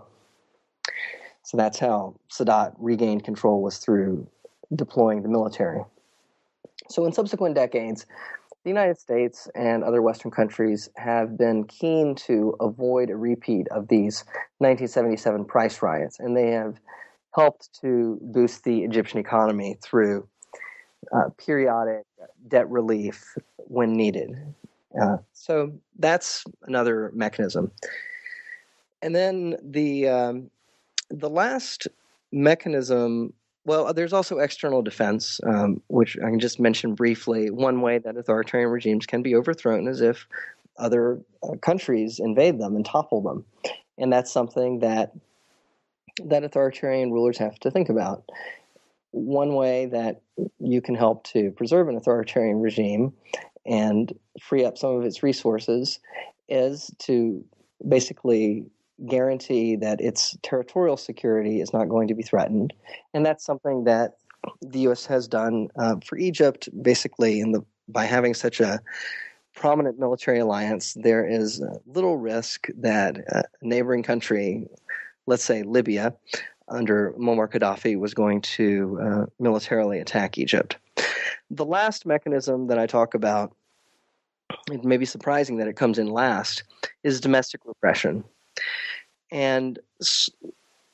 So 1.49 1.57
that's 1.57 1.79
how 1.79 2.15
Sadat 2.31 2.75
regained 2.77 3.25
control 3.25 3.63
was 3.63 3.79
through 3.79 4.29
deploying 4.77 5.23
the 5.23 5.31
military. 5.31 5.83
So 6.91 7.07
in 7.07 7.13
subsequent 7.15 7.55
decades, 7.55 8.05
the 8.65 8.69
United 8.69 8.99
States 8.99 9.49
and 9.55 9.83
other 9.83 10.03
Western 10.03 10.31
countries 10.31 10.91
have 10.97 11.39
been 11.39 11.65
keen 11.65 12.15
to 12.27 12.55
avoid 12.61 13.09
a 13.09 13.17
repeat 13.17 13.67
of 13.69 13.89
these 13.89 14.25
1977 14.59 15.47
price 15.47 15.81
riots, 15.81 16.21
and 16.21 16.37
they 16.37 16.51
have 16.51 16.79
helped 17.35 17.81
to 17.81 18.19
boost 18.21 18.65
the 18.65 18.85
Egyptian 18.85 19.19
economy 19.19 19.79
through 19.83 20.29
uh, 21.17 21.31
periodic 21.39 22.05
debt 22.47 22.69
relief 22.69 23.25
when 23.57 23.95
needed. 23.95 24.37
Uh, 25.01 25.17
so 25.33 25.73
that's 25.99 26.45
another 26.65 27.11
mechanism. 27.15 27.73
And 29.01 29.17
then 29.17 29.57
the 29.63 30.09
um, 30.09 30.51
the 31.11 31.31
last 31.31 31.89
mechanism 32.33 33.33
well, 33.65 33.93
there's 33.93 34.15
also 34.15 34.39
external 34.39 34.81
defense, 34.81 35.43
um, 35.47 35.83
which 35.89 36.17
I 36.17 36.31
can 36.31 36.41
just 36.41 36.59
mention 36.59 36.95
briefly. 36.95 37.51
One 37.51 37.83
way 37.83 37.99
that 37.99 38.17
authoritarian 38.17 38.71
regimes 38.71 39.05
can 39.05 39.21
be 39.21 39.37
overthrown 39.37 39.87
is 39.87 40.01
if 40.01 40.27
other 40.79 41.21
uh, 41.43 41.57
countries 41.61 42.19
invade 42.19 42.59
them 42.59 42.77
and 42.77 42.85
topple 42.85 43.21
them, 43.21 43.45
and 43.99 44.11
that's 44.11 44.33
something 44.33 44.79
that 44.79 45.13
that 46.25 46.45
authoritarian 46.45 47.13
rulers 47.13 47.37
have 47.37 47.59
to 47.61 47.71
think 47.71 47.91
about. 47.91 48.25
One 49.11 49.55
way 49.55 49.87
that 49.87 50.23
you 50.59 50.81
can 50.81 50.95
help 50.95 51.25
to 51.29 51.51
preserve 51.51 51.89
an 51.89 51.97
authoritarian 51.97 52.61
regime 52.61 53.13
and 53.67 54.13
free 54.41 54.65
up 54.65 54.79
some 54.79 54.97
of 54.97 55.05
its 55.05 55.23
resources 55.23 56.01
is 56.49 56.91
to 57.01 57.45
basically 57.87 58.65
guarantee 59.07 59.77
that 59.77 60.01
its 60.01 60.37
territorial 60.43 60.97
security 60.97 61.61
is 61.61 61.73
not 61.73 61.89
going 61.89 62.09
to 62.09 62.15
be 62.15 62.23
threatened, 62.23 62.73
and 63.15 63.25
that's 63.25 63.45
something 63.45 63.85
that 63.85 64.17
the 64.63 64.81
U.S. 64.81 65.07
has 65.07 65.29
done 65.29 65.69
uh, 65.77 65.97
for 66.05 66.17
Egypt. 66.17 66.69
Basically, 66.83 67.41
in 67.41 67.53
the 67.53 67.65
by 67.89 68.05
having 68.05 68.35
such 68.35 68.61
a 68.61 68.81
prominent 69.55 69.99
military 69.99 70.39
alliance, 70.39 70.95
there 70.95 71.27
is 71.27 71.63
little 71.87 72.17
risk 72.17 72.69
that 72.77 73.19
a 73.29 73.43
neighboring 73.63 74.03
country, 74.03 74.69
let's 75.27 75.45
say 75.45 75.63
Libya, 75.63 76.15
under 76.69 77.13
Muammar 77.19 77.51
Gaddafi, 77.51 77.99
was 77.99 78.15
going 78.15 78.41
to 78.43 78.99
uh, 79.03 79.27
militarily 79.41 79.99
attack 79.99 80.39
Egypt. 80.39 80.77
The 81.51 81.65
last 81.65 82.07
mechanism 82.07 82.69
that 82.69 82.79
I 82.79 82.87
talk 82.87 83.15
about, 83.15 83.57
it 84.71 84.85
may 84.85 84.97
be 84.97 85.07
surprising 85.07 85.57
that 85.57 85.69
it 85.69 85.77
comes 85.77 85.99
in 85.99 86.09
last, 86.09 86.63
is 87.03 87.21
domestic 87.21 87.63
repression. 87.65 88.23
And 89.31 89.79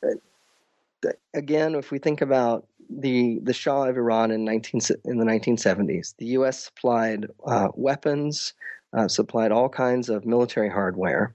uh, 0.03 1.11
again, 1.35 1.75
if 1.75 1.91
we 1.91 1.99
think 1.99 2.21
about 2.21 2.67
the 2.91 3.41
the 3.43 3.53
Shah 3.53 3.85
of 3.85 3.97
Iran 3.97 4.31
in 4.31 4.45
19 4.45 4.81
in 5.05 5.19
the 5.19 5.25
1970s, 5.25 6.15
the 6.17 6.27
U.S. 6.27 6.65
supplied 6.65 7.27
uh, 7.47 7.69
weapons, 7.75 8.55
uh, 8.93 9.09
supplied 9.09 9.53
all 9.53 9.69
kinds 9.69 10.09
of 10.09 10.27
military 10.27 10.69
hardware, 10.69 11.35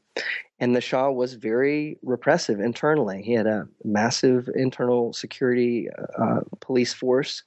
and 0.60 0.76
the 0.76 0.82
Shah 0.82 1.10
was 1.10 1.34
very 1.34 1.98
repressive 2.04 2.60
internally. 2.60 3.22
He 3.22 3.34
had 3.34 3.48
a 3.48 3.68
massive 3.84 4.50
internal 4.56 5.14
security 5.14 5.88
uh, 6.18 6.42
police 6.60 6.94
force 6.94 7.44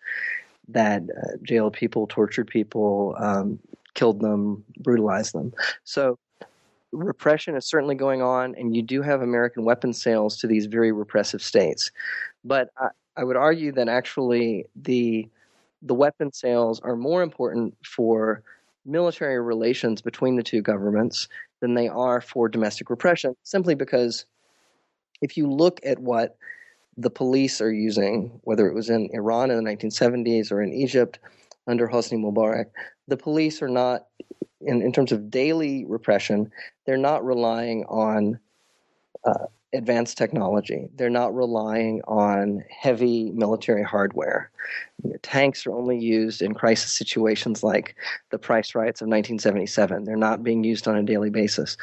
that 0.69 1.03
uh, 1.03 1.37
jailed 1.43 1.75
people, 1.75 2.07
tortured 2.07 2.47
people, 2.47 3.15
um, 3.19 3.59
killed 3.95 4.21
them, 4.21 4.65
brutalized 4.79 5.35
them. 5.35 5.53
So 5.85 6.19
repression 6.93 7.57
is 7.57 7.67
certainly 7.67 7.95
going 7.95 8.23
on, 8.23 8.55
and 8.57 8.77
you 8.77 8.83
do 8.83 9.03
have 9.03 9.23
American 9.23 9.65
weapon 9.65 9.93
sales 9.93 10.37
to 10.39 10.47
these 10.47 10.67
very 10.67 10.93
repressive 10.93 11.43
states. 11.43 11.91
But 12.45 12.71
I, 12.77 12.89
I 13.17 13.25
would 13.25 13.37
argue 13.37 13.73
that 13.73 13.89
actually 13.89 14.67
the 14.77 15.29
the 15.85 15.95
weapon 15.95 16.33
sales 16.33 16.81
are 16.81 16.95
more 16.95 17.23
important 17.23 17.77
for 17.85 18.43
military 18.85 19.41
relations 19.41 20.01
between 20.01 20.37
the 20.37 20.43
two 20.43 20.63
governments 20.63 21.29
than 21.61 21.75
they 21.75 21.89
are 21.89 22.21
for 22.21 22.49
domestic 22.49 22.89
repression, 22.89 23.35
simply 23.43 23.75
because 23.75 24.27
if 25.21 25.37
you 25.37 25.51
look 25.51 25.81
at 25.85 25.99
what 25.99 26.37
the 26.97 27.11
police 27.11 27.61
are 27.61 27.73
using, 27.73 28.41
whether 28.45 28.67
it 28.69 28.75
was 28.75 28.91
in 28.91 29.09
Iran 29.13 29.51
in 29.51 29.63
the 29.63 29.71
1970s 29.71 30.53
or 30.53 30.63
in 30.63 30.73
Egypt 30.73 31.19
under 31.67 31.89
Hosni 31.89 32.19
Mubarak, 32.19 32.67
the 33.09 33.17
police 33.17 33.63
are 33.63 33.69
not 33.69 34.07
in, 34.67 34.83
in 34.83 34.93
terms 34.93 35.13
of 35.13 35.31
daily 35.31 35.85
repression, 35.85 36.51
they're 36.87 36.97
not 36.97 37.25
relying 37.25 37.85
on 37.85 38.39
uh, 39.25 39.47
advanced 39.73 40.19
technology. 40.19 40.89
They're 40.95 41.11
not 41.11 41.35
relying 41.35 42.03
on 42.07 42.65
heavy 42.71 43.31
military 43.31 43.83
hardware. 43.83 44.51
Tanks 45.23 45.67
are 45.67 45.73
only 45.73 45.99
used 45.99 46.43
in 46.43 46.55
crisis 46.55 46.93
situations 46.93 47.63
like 47.63 47.97
the 48.31 48.39
price 48.39 48.75
riots 48.75 49.01
of 49.01 49.07
1977. 49.07 50.05
They're 50.05 50.17
not 50.17 50.43
being 50.43 50.63
used 50.63 50.87
on 50.87 50.97
a 50.97 51.03
daily 51.03 51.31
basis. 51.31 51.77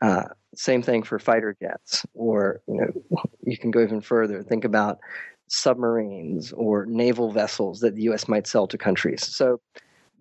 Uh, 0.00 0.24
same 0.54 0.82
thing 0.82 1.02
for 1.02 1.18
fighter 1.18 1.56
jets, 1.60 2.06
or 2.14 2.60
you 2.66 2.80
know, 2.80 3.22
you 3.44 3.58
can 3.58 3.70
go 3.70 3.82
even 3.82 4.00
further. 4.00 4.42
Think 4.42 4.64
about 4.64 4.98
submarines 5.48 6.52
or 6.52 6.86
naval 6.86 7.32
vessels 7.32 7.80
that 7.80 7.96
the 7.96 8.02
U.S. 8.02 8.28
might 8.28 8.46
sell 8.46 8.66
to 8.68 8.78
countries. 8.78 9.26
So 9.26 9.60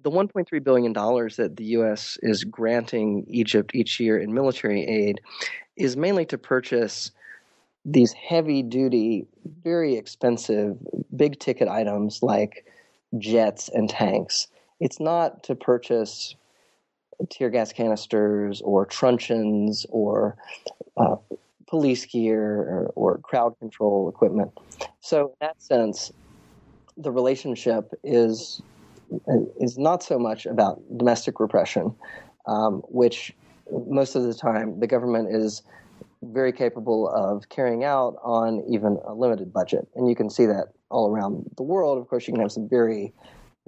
the 0.03 0.11
1.3 0.11 0.63
billion 0.63 0.93
dollars 0.93 1.35
that 1.35 1.57
the 1.57 1.65
U.S. 1.65 2.17
is 2.21 2.43
granting 2.43 3.25
Egypt 3.27 3.71
each 3.73 3.99
year 3.99 4.17
in 4.17 4.33
military 4.33 4.85
aid 4.85 5.21
is 5.75 5.97
mainly 5.97 6.25
to 6.25 6.37
purchase 6.37 7.11
these 7.85 8.13
heavy 8.13 8.61
duty, 8.61 9.25
very 9.63 9.95
expensive, 9.95 10.77
big 11.15 11.39
ticket 11.39 11.67
items 11.67 12.21
like 12.21 12.65
jets 13.17 13.69
and 13.69 13.89
tanks. 13.89 14.47
It's 14.79 14.99
not 14.99 15.43
to 15.43 15.55
purchase 15.55 16.35
tear 17.29 17.49
gas 17.49 17.73
canisters 17.73 18.61
or 18.61 18.85
truncheons 18.85 19.85
or 19.89 20.37
uh, 20.97 21.15
police 21.67 22.05
gear 22.05 22.41
or, 22.41 22.91
or, 22.95 23.17
crowd 23.19 23.57
control 23.59 24.09
equipment. 24.09 24.51
So, 25.01 25.27
in 25.27 25.35
that 25.41 25.61
sense, 25.61 26.11
the 26.97 27.11
relationship 27.11 27.93
is 28.03 28.61
is 29.59 29.77
not 29.77 30.03
so 30.03 30.19
much 30.19 30.45
about 30.45 30.81
domestic 30.97 31.39
repression, 31.39 31.93
um, 32.47 32.81
which 32.87 33.33
most 33.87 34.15
of 34.15 34.23
the 34.23 34.33
time 34.33 34.79
the 34.79 34.87
government 34.87 35.33
is 35.33 35.63
very 36.21 36.51
capable 36.51 37.07
of 37.09 37.49
carrying 37.49 37.83
out 37.83 38.15
on 38.23 38.63
even 38.67 38.97
a 39.05 39.13
limited 39.13 39.53
budget. 39.53 39.87
And 39.95 40.09
you 40.09 40.15
can 40.15 40.29
see 40.29 40.45
that 40.45 40.67
all 40.89 41.09
around 41.09 41.49
the 41.57 41.63
world. 41.63 41.97
Of 41.97 42.07
course, 42.07 42.27
you 42.27 42.33
can 42.33 42.41
have 42.41 42.51
some 42.51 42.67
very, 42.67 43.13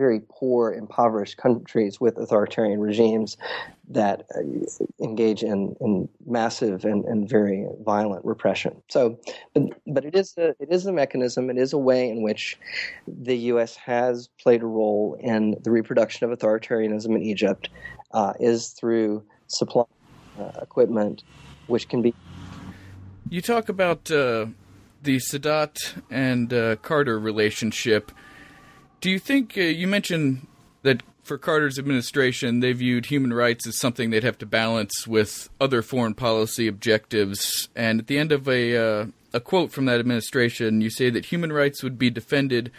very 0.02 0.22
poor, 0.30 0.74
impoverished 0.74 1.38
countries 1.38 2.02
with 2.02 2.18
authoritarian 2.18 2.80
regimes 2.80 3.38
that 3.90 4.26
uh, 4.36 4.42
engage 5.04 5.44
in, 5.44 5.76
in 5.80 6.10
massive 6.26 6.86
and, 6.86 7.06
and 7.06 7.30
very 7.30 7.68
violent 7.86 8.26
repression. 8.26 8.82
So, 8.90 9.20
but, 9.54 9.64
but 9.86 10.06
it 10.06 10.16
is 10.16 10.34
a, 10.38 10.50
it 10.60 10.70
is 10.72 10.86
a 10.86 10.92
mechanism. 10.92 11.50
It 11.50 11.58
is 11.58 11.74
a 11.74 11.78
way 11.78 12.10
in 12.10 12.24
which 12.24 12.58
the 13.08 13.38
U.S. 13.54 13.76
has 13.76 14.30
played 14.42 14.64
a 14.64 14.66
role 14.66 15.18
in 15.20 15.56
the 15.62 15.72
reproduction 15.72 16.30
of 16.30 16.38
authoritarianism 16.38 17.16
in 17.16 17.22
Egypt, 17.22 17.70
uh, 18.14 18.34
is 18.40 18.70
through 18.70 19.24
supply 19.48 19.84
uh, 20.40 20.52
equipment, 20.62 21.24
which 21.68 21.88
can 21.88 22.02
be 22.02 22.14
you 23.32 23.42
talk 23.42 23.70
about 23.70 24.12
uh, 24.12 24.48
the 25.02 25.16
Sadat 25.16 25.78
and 26.10 26.54
uh, 26.54 26.76
Carter 26.76 27.18
relationship. 27.18 28.12
Do 29.02 29.10
you 29.10 29.18
think 29.18 29.58
uh, 29.58 29.62
you 29.62 29.88
mentioned 29.88 30.48
that 30.84 31.02
for 31.24 31.38
Carter's 31.38 31.80
administration, 31.80 32.60
they 32.60 32.72
viewed 32.72 33.08
human 33.08 33.34
rights 33.34 33.68
as 33.68 33.78
something 33.80 34.12
they'd 34.12 34.24
have 34.24 34.38
to 34.38 34.46
balance 34.46 35.08
with 35.08 35.50
other 35.60 35.82
foreign 35.82 36.14
policy 36.14 36.68
objectives? 36.68 37.68
And 37.76 38.02
at 38.02 38.08
the 38.08 38.20
end 38.20 38.32
of 38.32 38.48
a 38.48 38.78
uh, 38.78 39.06
a 39.34 39.40
quote 39.40 39.72
from 39.72 39.86
that 39.86 40.00
administration, 40.00 40.82
you 40.82 40.92
say 40.92 41.10
that 41.10 41.26
human 41.26 41.52
rights 41.52 41.82
would 41.82 41.98
be 41.98 42.12
defended 42.12 42.72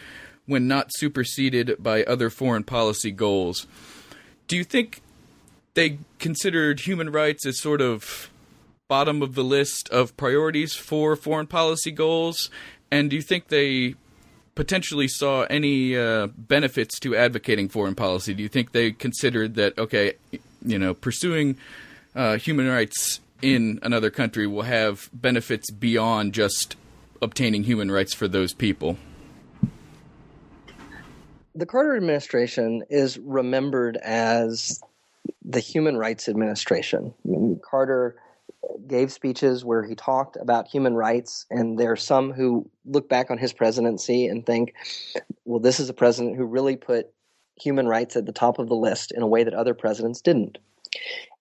when 0.45 0.67
not 0.67 0.91
superseded 0.95 1.75
by 1.79 2.03
other 2.03 2.29
foreign 2.29 2.63
policy 2.63 3.11
goals. 3.11 3.67
Do 4.47 4.55
you 4.55 4.63
think 4.63 5.01
they 5.73 5.99
considered 6.19 6.81
human 6.81 7.11
rights 7.11 7.45
as 7.45 7.59
sort 7.59 7.81
of 7.81 8.29
bottom 8.87 9.21
of 9.21 9.35
the 9.35 9.43
list 9.43 9.89
of 9.89 10.15
priorities 10.15 10.73
for 10.73 11.15
foreign 11.15 11.47
policy 11.47 11.91
goals? 11.91 12.49
And 12.91 13.09
do 13.09 13.15
you 13.15 13.21
think 13.21 13.47
they 13.47 13.95
potentially 14.55 15.07
saw 15.07 15.43
any 15.43 15.97
uh, 15.97 16.27
benefits 16.27 16.99
to 16.99 17.15
advocating 17.15 17.69
foreign 17.69 17.95
policy? 17.95 18.33
Do 18.33 18.43
you 18.43 18.49
think 18.49 18.71
they 18.71 18.91
considered 18.91 19.55
that, 19.55 19.77
okay, 19.77 20.13
you 20.63 20.79
know, 20.79 20.93
pursuing 20.93 21.57
uh, 22.15 22.37
human 22.37 22.67
rights 22.67 23.19
in 23.41 23.79
another 23.81 24.09
country 24.09 24.47
will 24.47 24.63
have 24.63 25.09
benefits 25.13 25.69
beyond 25.71 26.33
just 26.33 26.75
obtaining 27.21 27.63
human 27.63 27.91
rights 27.91 28.13
for 28.13 28.27
those 28.27 28.53
people? 28.53 28.97
The 31.55 31.65
Carter 31.65 31.95
administration 31.95 32.83
is 32.89 33.19
remembered 33.19 33.97
as 33.97 34.81
the 35.45 35.59
Human 35.59 35.97
Rights 35.97 36.27
Administration. 36.27 37.13
I 37.25 37.29
mean, 37.29 37.59
Carter 37.63 38.15
gave 38.87 39.11
speeches 39.11 39.63
where 39.65 39.83
he 39.83 39.95
talked 39.95 40.35
about 40.37 40.67
human 40.67 40.95
rights, 40.95 41.45
and 41.49 41.77
there 41.77 41.91
are 41.91 41.97
some 41.97 42.31
who 42.31 42.69
look 42.85 43.09
back 43.09 43.31
on 43.31 43.37
his 43.37 43.53
presidency 43.53 44.27
and 44.27 44.45
think, 44.45 44.73
well, 45.45 45.59
this 45.59 45.79
is 45.79 45.89
a 45.89 45.93
president 45.93 46.37
who 46.37 46.45
really 46.45 46.75
put 46.75 47.11
human 47.55 47.87
rights 47.87 48.15
at 48.15 48.25
the 48.25 48.31
top 48.31 48.59
of 48.59 48.67
the 48.67 48.75
list 48.75 49.11
in 49.11 49.21
a 49.21 49.27
way 49.27 49.43
that 49.43 49.53
other 49.53 49.73
presidents 49.73 50.21
didn't. 50.21 50.57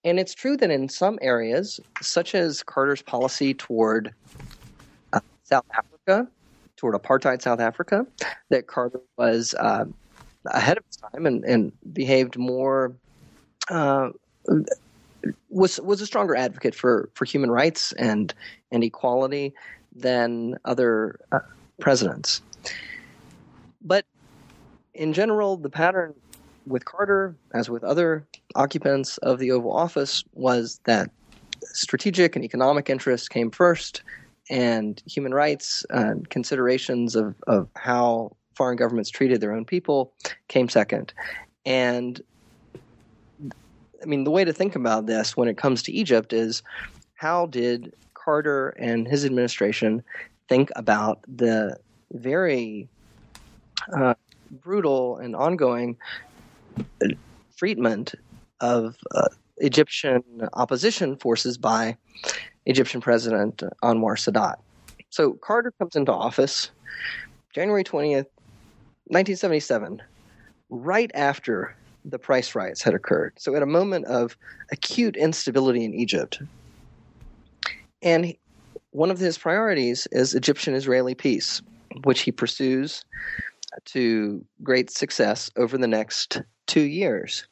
And 0.04 0.18
it's 0.18 0.34
true 0.34 0.56
that 0.56 0.70
in 0.70 0.88
some 0.88 1.18
areas, 1.22 1.80
such 2.00 2.34
as 2.34 2.62
Carter's 2.62 3.02
policy 3.02 3.54
toward 3.54 4.12
uh, 5.12 5.20
South 5.44 5.66
Africa, 5.72 6.28
toward 6.76 6.94
apartheid 6.94 7.42
South 7.42 7.60
Africa, 7.60 8.06
that 8.48 8.66
Carter 8.66 9.00
was 9.16 9.54
uh, 9.54 9.84
ahead 10.46 10.78
of 10.78 10.84
his 10.86 10.96
time 10.96 11.26
and, 11.26 11.44
and 11.44 11.72
behaved 11.92 12.36
more 12.36 12.94
uh, 13.70 14.10
was 15.48 15.80
was 15.80 16.00
a 16.00 16.06
stronger 16.06 16.34
advocate 16.34 16.74
for 16.74 17.10
for 17.14 17.24
human 17.24 17.50
rights 17.50 17.92
and 17.92 18.34
and 18.70 18.84
equality 18.84 19.54
than 19.94 20.58
other 20.64 21.20
uh, 21.32 21.40
presidents. 21.80 22.42
But 23.82 24.06
in 24.94 25.12
general, 25.12 25.56
the 25.56 25.70
pattern 25.70 26.14
with 26.66 26.84
Carter, 26.84 27.34
as 27.54 27.68
with 27.68 27.82
other 27.82 28.24
occupants 28.54 29.18
of 29.18 29.38
the 29.38 29.50
Oval 29.50 29.72
Office, 29.72 30.24
was 30.34 30.80
that 30.84 31.10
strategic 31.72 32.36
and 32.36 32.44
economic 32.44 32.88
interests 32.88 33.28
came 33.28 33.50
first, 33.50 34.02
and 34.50 35.02
human 35.06 35.34
rights 35.34 35.84
and 35.90 36.28
considerations 36.30 37.16
of, 37.16 37.34
of 37.46 37.68
how 37.76 38.36
foreign 38.54 38.76
governments 38.76 39.10
treated 39.10 39.40
their 39.40 39.52
own 39.52 39.64
people 39.64 40.12
came 40.48 40.68
second. 40.68 41.12
And 41.64 42.20
I 44.02 44.06
mean, 44.06 44.24
the 44.24 44.30
way 44.30 44.44
to 44.44 44.52
think 44.52 44.74
about 44.74 45.06
this 45.06 45.36
when 45.36 45.48
it 45.48 45.56
comes 45.56 45.82
to 45.84 45.92
Egypt 45.92 46.32
is 46.32 46.62
how 47.14 47.46
did 47.46 47.94
Carter 48.14 48.70
and 48.70 49.06
his 49.06 49.24
administration 49.24 50.02
think 50.48 50.70
about 50.76 51.20
the 51.28 51.76
very 52.12 52.88
uh, 53.96 54.14
brutal 54.50 55.18
and 55.18 55.36
ongoing 55.36 55.96
treatment 57.56 58.14
of 58.60 58.96
uh, 59.14 59.28
Egyptian 59.58 60.22
opposition 60.54 61.16
forces 61.16 61.56
by 61.56 61.96
Egyptian 62.66 63.00
President 63.00 63.62
Anwar 63.82 64.16
Sadat. 64.16 64.56
So 65.10 65.34
Carter 65.34 65.72
comes 65.78 65.96
into 65.96 66.12
office 66.12 66.70
January 67.54 67.84
20th, 67.84 68.26
1977, 69.06 70.02
right 70.70 71.10
after 71.14 71.76
the 72.04 72.18
price 72.18 72.54
riots 72.54 72.82
had 72.82 72.94
occurred. 72.94 73.34
So, 73.38 73.54
at 73.54 73.62
a 73.62 73.66
moment 73.66 74.06
of 74.06 74.36
acute 74.70 75.16
instability 75.16 75.84
in 75.84 75.94
Egypt, 75.94 76.40
and 78.02 78.34
one 78.90 79.10
of 79.10 79.18
his 79.18 79.38
priorities 79.38 80.06
is 80.12 80.34
Egyptian 80.34 80.74
Israeli 80.74 81.14
peace, 81.14 81.62
which 82.04 82.22
he 82.22 82.32
pursues 82.32 83.04
to 83.86 84.44
great 84.62 84.90
success 84.90 85.50
over 85.56 85.78
the 85.78 85.88
next 85.88 86.42
two 86.66 86.82
years. 86.82 87.46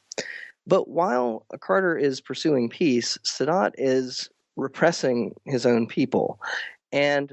But 0.67 0.89
while 0.89 1.47
Carter 1.61 1.97
is 1.97 2.21
pursuing 2.21 2.69
peace, 2.69 3.19
Sadat 3.25 3.73
is 3.79 4.29
repressing 4.57 5.35
his 5.47 5.65
own 5.65 5.87
people. 5.87 6.39
And 6.93 7.33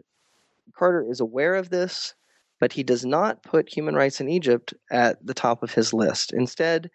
Carter 0.74 1.06
is 1.10 1.20
aware 1.20 1.56
of 1.56 1.70
this 1.70 2.14
but 2.60 2.74
he 2.74 2.84
does 2.84 3.06
not 3.06 3.44
put 3.44 3.70
human 3.70 3.96
rights 3.96 4.20
in 4.20 4.30
Egypt 4.30 4.74
at 4.92 5.26
the 5.26 5.34
top 5.34 5.64
of 5.64 5.74
his 5.74 5.94
list. 5.94 6.34
Instead, 6.34 6.90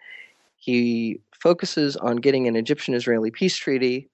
he 0.57 1.21
focuses 1.41 1.97
on 1.97 2.17
getting 2.17 2.47
an 2.47 2.57
Egyptian 2.57 2.95
Israeli 2.95 3.31
peace 3.31 3.57
treaty 3.57 4.09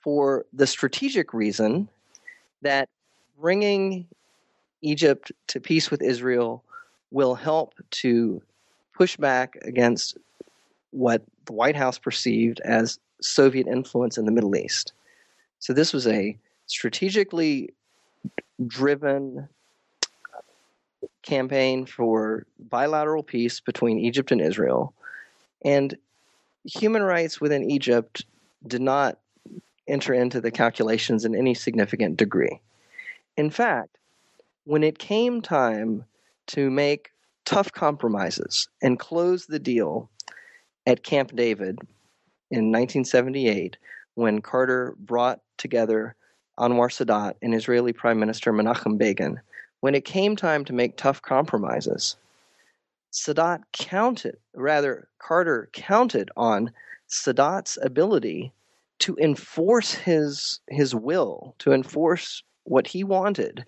for 0.00 0.44
the 0.52 0.66
strategic 0.66 1.32
reason 1.32 1.88
that 2.62 2.88
bringing 3.40 4.06
Egypt 4.82 5.32
to 5.48 5.60
peace 5.60 5.90
with 5.90 6.02
Israel 6.02 6.62
will 7.10 7.34
help 7.34 7.74
to 7.90 8.42
push 8.94 9.16
back 9.16 9.56
against 9.62 10.18
what 10.90 11.22
the 11.46 11.52
White 11.52 11.76
House 11.76 11.98
perceived 11.98 12.60
as 12.60 12.98
Soviet 13.20 13.66
influence 13.66 14.18
in 14.18 14.26
the 14.26 14.32
Middle 14.32 14.56
East. 14.56 14.92
So 15.58 15.72
this 15.72 15.92
was 15.92 16.06
a 16.06 16.36
strategically 16.66 17.70
driven 18.66 19.48
campaign 21.22 21.86
for 21.86 22.46
bilateral 22.58 23.22
peace 23.22 23.60
between 23.60 23.98
Egypt 23.98 24.32
and 24.32 24.40
Israel. 24.40 24.94
And 25.64 25.96
human 26.64 27.02
rights 27.02 27.40
within 27.40 27.70
Egypt 27.70 28.24
did 28.66 28.82
not 28.82 29.18
enter 29.86 30.14
into 30.14 30.40
the 30.40 30.50
calculations 30.50 31.24
in 31.24 31.34
any 31.34 31.54
significant 31.54 32.16
degree. 32.16 32.60
In 33.36 33.50
fact, 33.50 33.98
when 34.64 34.82
it 34.82 34.98
came 34.98 35.42
time 35.42 36.04
to 36.48 36.70
make 36.70 37.10
tough 37.44 37.72
compromises 37.72 38.68
and 38.82 38.98
close 38.98 39.46
the 39.46 39.58
deal 39.58 40.08
at 40.86 41.02
Camp 41.02 41.34
David 41.34 41.78
in 42.50 42.70
1978, 42.72 43.76
when 44.14 44.40
Carter 44.40 44.94
brought 44.98 45.40
together 45.58 46.14
Anwar 46.58 46.88
Sadat 46.88 47.34
and 47.42 47.54
Israeli 47.54 47.92
Prime 47.92 48.18
Minister 48.18 48.52
Menachem 48.52 48.96
Begin 48.96 49.40
when 49.84 49.94
it 49.94 50.06
came 50.06 50.34
time 50.34 50.64
to 50.64 50.72
make 50.72 50.96
tough 50.96 51.20
compromises, 51.20 52.16
Sadat 53.12 53.64
counted, 53.74 54.38
rather, 54.54 55.08
Carter 55.18 55.68
counted 55.74 56.30
on 56.38 56.72
Sadat's 57.06 57.76
ability 57.82 58.50
to 59.00 59.14
enforce 59.18 59.92
his 59.92 60.60
his 60.68 60.94
will, 60.94 61.54
to 61.58 61.74
enforce 61.74 62.42
what 62.62 62.86
he 62.86 63.04
wanted 63.04 63.66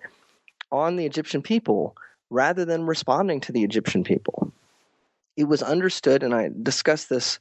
on 0.71 0.95
the 0.95 1.05
Egyptian 1.05 1.43
people 1.43 1.95
rather 2.31 2.65
than 2.65 2.87
responding 2.87 3.39
to 3.41 3.51
the 3.51 3.63
Egyptian 3.63 4.03
people. 4.03 4.51
It 5.35 5.43
was 5.43 5.61
understood, 5.61 6.23
and 6.23 6.33
I 6.33 6.49
discussed 6.63 7.09
this 7.09 7.37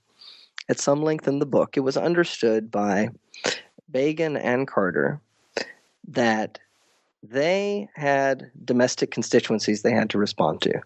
at 0.68 0.78
some 0.78 1.02
length 1.02 1.26
in 1.26 1.38
the 1.38 1.46
book, 1.46 1.78
it 1.78 1.80
was 1.80 1.96
understood 1.96 2.70
by 2.70 3.08
Begin 3.90 4.36
and 4.36 4.68
Carter 4.68 5.22
that 6.08 6.58
they 7.30 7.88
had 7.94 8.50
domestic 8.64 9.10
constituencies 9.10 9.82
they 9.82 9.92
had 9.92 10.10
to 10.10 10.18
respond 10.18 10.62
to. 10.62 10.80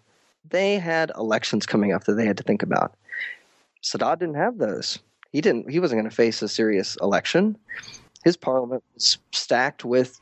They 0.49 0.79
had 0.79 1.11
elections 1.17 1.65
coming 1.65 1.93
up 1.93 2.05
that 2.05 2.13
they 2.13 2.25
had 2.25 2.37
to 2.37 2.43
think 2.43 2.63
about. 2.63 2.95
Sadat 3.83 4.19
didn't 4.19 4.35
have 4.35 4.57
those. 4.57 4.99
He 5.31 5.41
didn't. 5.41 5.69
He 5.69 5.79
wasn't 5.79 6.01
going 6.01 6.09
to 6.09 6.15
face 6.15 6.41
a 6.41 6.49
serious 6.49 6.97
election. 7.01 7.57
His 8.23 8.37
parliament 8.37 8.83
was 8.93 9.17
stacked 9.31 9.85
with 9.85 10.19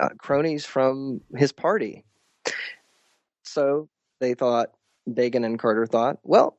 uh, 0.00 0.08
cronies 0.18 0.64
from 0.64 1.20
his 1.36 1.52
party. 1.52 2.04
So 3.42 3.88
they 4.20 4.34
thought, 4.34 4.72
Begin 5.12 5.44
and 5.44 5.58
Carter 5.58 5.86
thought, 5.86 6.18
well, 6.22 6.56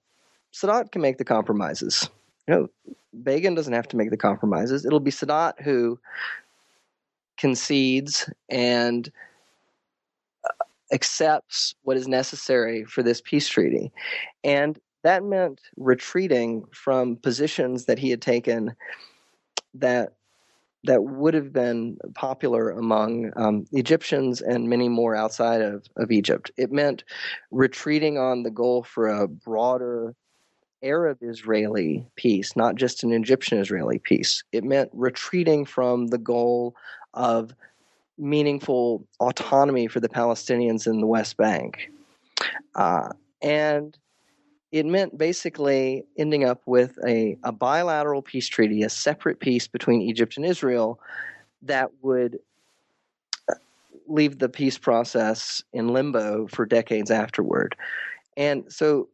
Sadat 0.54 0.92
can 0.92 1.02
make 1.02 1.18
the 1.18 1.26
compromises. 1.26 2.10
You 2.48 2.54
know, 2.56 2.96
Begin 3.24 3.56
doesn't 3.56 3.74
have 3.74 3.88
to 3.90 3.98
make 3.98 4.10
the 4.10 4.18
compromises. 4.18 4.86
It'll 4.86 5.00
be 5.00 5.12
Sadat 5.12 5.62
who 5.62 6.00
concedes 7.40 8.30
and 8.50 9.12
uh, 10.44 10.64
accepts 10.94 11.76
what 11.84 11.98
is 11.98 12.08
necessary 12.08 12.84
for 12.84 13.02
this 13.02 13.22
peace 13.22 13.48
treaty. 13.48 13.92
And 14.44 14.78
that 15.04 15.24
meant 15.24 15.62
retreating 15.78 16.66
from 16.72 17.16
positions 17.16 17.86
that 17.86 17.98
he 17.98 18.10
had 18.10 18.22
taken 18.22 18.76
that 19.74 20.14
that 20.86 21.04
would 21.04 21.34
have 21.34 21.52
been 21.52 21.98
popular 22.16 22.70
among 22.70 23.32
um, 23.36 23.66
Egyptians 23.74 24.42
and 24.42 24.70
many 24.70 24.88
more 24.88 25.14
outside 25.14 25.62
of, 25.62 25.86
of 25.98 26.10
Egypt. 26.10 26.52
It 26.58 26.72
meant 26.72 27.04
retreating 27.52 28.18
on 28.18 28.44
the 28.44 28.50
goal 28.50 28.84
for 28.84 29.08
a 29.08 29.28
broader 29.28 30.16
Arab 30.82 31.18
Israeli 31.22 32.08
peace, 32.16 32.56
not 32.56 32.76
just 32.76 33.04
an 33.04 33.12
Egyptian 33.12 33.60
Israeli 33.60 34.00
peace. 34.00 34.44
It 34.54 34.64
meant 34.64 34.90
retreating 34.94 35.66
from 35.66 36.08
the 36.08 36.18
goal 36.18 36.76
of 37.14 37.54
meaningful 38.18 39.08
autonomy 39.20 39.88
for 39.88 40.00
the 40.00 40.10
Palestinians 40.10 40.88
in 40.88 41.00
the 41.00 41.08
West 41.08 41.38
Bank. 41.38 41.90
Uh, 42.76 43.10
and 43.42 43.98
it 44.72 44.86
meant 44.86 45.18
basically 45.18 46.06
ending 46.18 46.44
up 46.44 46.62
with 46.66 46.98
a, 47.06 47.38
a 47.44 47.52
bilateral 47.52 48.22
peace 48.22 48.48
treaty, 48.48 48.84
a 48.84 48.90
separate 48.90 49.40
peace 49.40 49.68
between 49.68 50.02
Egypt 50.02 50.38
and 50.38 50.46
Israel 50.46 51.00
that 51.64 51.90
would 52.02 52.40
leave 54.08 54.40
the 54.40 54.50
peace 54.50 54.78
process 54.78 55.64
in 55.72 55.88
limbo 55.88 56.48
for 56.48 56.66
decades 56.66 57.12
afterward. 57.12 57.76
And 58.36 58.72
so 58.72 59.10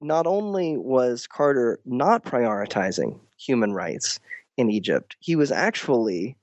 not 0.00 0.26
only 0.26 0.76
was 0.76 1.26
Carter 1.26 1.80
not 1.84 2.24
prioritizing 2.24 3.18
human 3.36 3.72
rights 3.72 4.20
in 4.56 4.70
Egypt, 4.70 5.16
he 5.20 5.34
was 5.34 5.50
actually 5.50 6.36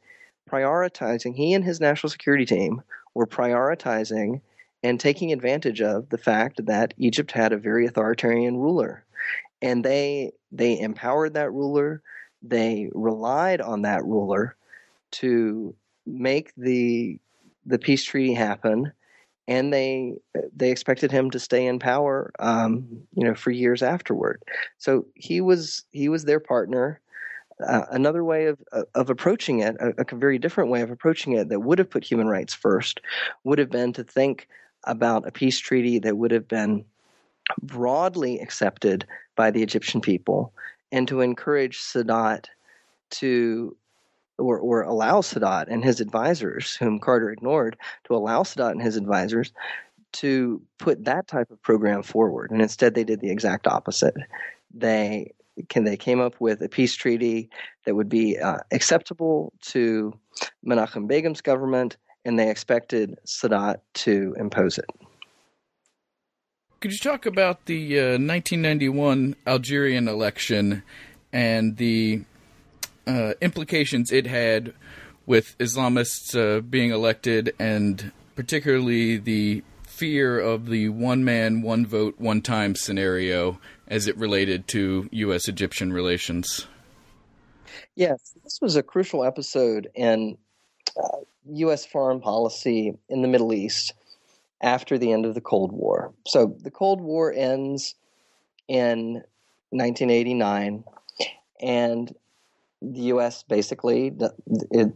prioritizing, 0.49 1.36
he 1.36 1.53
and 1.53 1.63
his 1.63 1.79
national 1.79 2.10
security 2.10 2.45
team 2.45 2.81
were 3.13 3.27
prioritizing 3.27 4.41
and 4.84 4.99
taking 4.99 5.34
advantage 5.34 5.81
of 5.81 6.10
the 6.10 6.17
fact 6.17 6.65
that 6.65 6.93
Egypt 6.97 7.31
had 7.31 7.51
a 7.51 7.58
very 7.58 7.88
authoritarian 7.88 8.58
ruler. 8.58 9.03
And 9.62 9.84
they 9.84 10.34
they 10.51 10.79
empowered 10.79 11.34
that 11.34 11.51
ruler, 11.51 12.01
they 12.43 12.89
relied 12.93 13.62
on 13.62 13.81
that 13.81 14.05
ruler 14.05 14.55
to 15.12 15.75
make 16.05 16.53
the 16.55 17.19
the 17.65 17.79
peace 17.79 18.03
treaty 18.03 18.34
happen. 18.34 18.91
And 19.47 19.73
they 19.73 20.13
they 20.55 20.69
expected 20.69 21.12
him 21.12 21.31
to 21.31 21.39
stay 21.39 21.65
in 21.65 21.79
power 21.79 22.31
um, 22.39 22.86
you 23.15 23.23
know 23.23 23.34
for 23.34 23.51
years 23.51 23.81
afterward. 23.81 24.43
So 24.77 25.08
he 25.15 25.41
was 25.41 25.84
he 25.91 26.10
was 26.10 26.25
their 26.25 26.39
partner 26.39 27.01
uh, 27.65 27.86
another 27.91 28.24
way 28.24 28.48
of 28.48 28.60
of 28.94 29.10
approaching 29.10 29.60
it 29.60 29.76
a, 29.80 29.94
a, 29.98 30.15
very 30.15 30.38
different 30.38 30.70
way 30.70 30.82
of 30.82 30.91
approaching 30.91 31.34
it 31.34 31.50
that 31.50 31.62
would 31.62 31.80
have 31.80 31.89
put 31.89 32.04
human 32.04 32.28
rights 32.28 32.54
first 32.54 33.00
would 33.44 33.60
have 33.60 33.70
been 33.70 33.94
to 33.94 34.04
think 34.04 34.48
about 34.84 35.28
a 35.28 35.32
peace 35.32 35.58
treaty 35.58 36.00
that 36.00 36.18
would 36.18 36.32
have 36.32 36.48
been 36.48 36.84
broadly 37.62 38.39
accepted 38.39 39.06
by 39.36 39.52
the 39.52 39.63
Egyptian 39.63 40.02
people 40.02 40.54
and 40.91 41.08
to 41.08 41.22
encourage 41.22 41.80
Sadat 41.80 42.46
to 43.12 43.76
or, 44.38 44.60
or 44.60 44.82
allow 44.82 45.22
Sadat 45.22 45.68
and 45.70 45.84
his 45.84 46.02
advisors, 46.02 46.76
whom 46.76 47.00
Carter 47.00 47.32
ignored, 47.32 47.78
to 48.06 48.15
allow 48.15 48.44
Sadat 48.44 48.72
and 48.72 48.82
his 48.82 48.98
advisors 48.98 49.54
to 50.13 50.62
put 50.78 51.06
that 51.06 51.28
type 51.28 51.52
of 51.52 51.62
program 51.62 52.04
forward. 52.04 52.52
And 52.52 52.62
instead, 52.62 52.96
they 52.96 53.04
did 53.04 53.22
the 53.22 53.32
exact 53.32 53.68
opposite. 53.68 54.15
They 54.74 55.34
can 55.70 55.84
they 55.84 55.98
came 55.98 56.20
up 56.20 56.39
with 56.39 56.62
a 56.62 56.70
peace 56.70 56.96
treaty 56.96 57.50
that 57.86 57.96
would 57.96 58.10
be 58.10 58.38
uh, 58.38 58.58
acceptable 58.72 59.54
to 59.62 60.13
Menachem 60.65 61.08
Begin's 61.08 61.41
government, 61.41 61.98
and 62.24 62.38
they 62.38 62.50
expected 62.50 63.18
Sadat 63.26 63.78
to 63.94 64.36
impose 64.38 64.78
it. 64.78 64.89
Could 66.82 66.91
you 66.91 66.98
talk 67.00 67.26
about 67.26 67.65
the 67.65 68.00
uh, 68.00 68.04
1991 68.20 69.36
Algerian 69.48 70.08
election 70.08 70.84
and 71.32 71.78
the 71.78 72.24
uh, 73.08 73.34
implications 73.41 74.12
it 74.12 74.28
had 74.28 74.74
with 75.26 75.58
Islamists 75.58 76.36
uh, 76.36 76.62
being 76.62 76.91
elected, 76.91 77.56
and 77.58 78.12
particularly 78.36 79.18
the 79.18 79.63
fear 79.84 80.39
of 80.39 80.68
the 80.68 80.89
one 80.89 81.24
man, 81.24 81.62
one 81.62 81.86
vote, 81.86 82.15
one 82.18 82.41
time 82.41 82.76
scenario 82.76 83.60
as 83.88 84.08
it 84.08 84.17
related 84.17 84.67
to 84.69 85.08
U.S. 85.12 85.48
Egyptian 85.48 85.93
relations. 85.93 86.67
Yes, 87.95 88.34
this 88.43 88.60
was 88.62 88.76
a 88.76 88.84
crucial 88.84 89.24
episode 89.24 89.89
in 89.95 90.38
uh, 91.02 91.17
U.S. 91.54 91.86
foreign 91.86 92.19
policy 92.19 92.98
in 93.10 93.21
the 93.21 93.28
Middle 93.28 93.54
East 93.54 93.93
after 94.62 94.98
the 94.98 95.12
end 95.12 95.26
of 95.26 95.36
the 95.36 95.41
Cold 95.41 95.71
War. 95.71 96.13
So 96.26 96.56
the 96.62 96.71
Cold 96.71 97.02
War 97.02 97.32
ends 97.32 97.95
in 98.67 99.24
1989, 99.69 100.84
and 101.62 102.15
the 102.82 103.02
U.S. 103.02 103.43
basically 103.43 104.13
it 104.71 104.93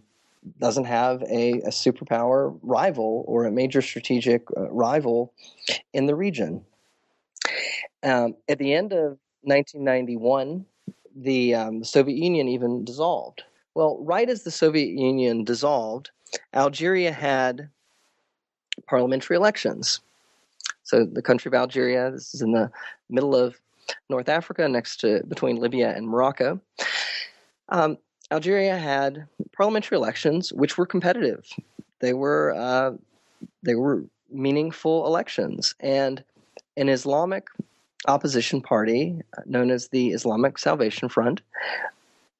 doesn't 0.60 0.86
have 0.86 1.21
a, 1.23 1.54
a 1.62 1.69
superpower 1.69 2.58
rival 2.63 3.23
or 3.28 3.45
a 3.45 3.52
major 3.52 3.82
strategic 3.82 4.47
uh, 4.56 4.69
rival 4.71 5.34
in 5.93 6.06
the 6.06 6.15
region. 6.15 6.63
Um, 8.03 8.35
at 8.47 8.59
the 8.59 8.73
end 8.73 8.93
of 8.93 9.17
1991, 9.43 10.65
the 11.15 11.55
um, 11.55 11.83
Soviet 11.83 12.17
Union 12.17 12.47
even 12.47 12.85
dissolved. 12.85 13.43
Well, 13.75 13.97
right 14.01 14.29
as 14.29 14.43
the 14.43 14.51
Soviet 14.51 14.97
Union 14.97 15.43
dissolved, 15.43 16.12
Algeria 16.53 17.12
had 17.12 17.69
parliamentary 18.88 19.35
elections. 19.35 19.99
So 20.83 21.05
the 21.05 21.21
country 21.21 21.49
of 21.49 21.53
Algeria, 21.53 22.12
this 22.12 22.33
is 22.33 22.41
in 22.41 22.51
the 22.51 22.71
middle 23.09 23.35
of 23.35 23.59
North 24.09 24.29
Africa, 24.29 24.67
next 24.67 24.99
to 25.01 25.23
between 25.27 25.57
Libya 25.57 25.95
and 25.95 26.07
Morocco. 26.07 26.59
Um, 27.69 27.97
Algeria 28.31 28.77
had 28.77 29.27
parliamentary 29.55 29.97
elections, 29.97 30.53
which 30.53 30.77
were 30.77 30.85
competitive. 30.85 31.47
They 31.99 32.13
were 32.13 32.53
uh, 32.55 32.91
they 33.63 33.75
were 33.75 34.03
meaningful 34.31 35.05
elections, 35.05 35.75
and 35.79 36.23
an 36.77 36.89
Islamic 36.89 37.47
opposition 38.07 38.62
party 38.62 39.21
known 39.45 39.71
as 39.71 39.89
the 39.89 40.09
Islamic 40.09 40.57
Salvation 40.57 41.09
Front 41.09 41.41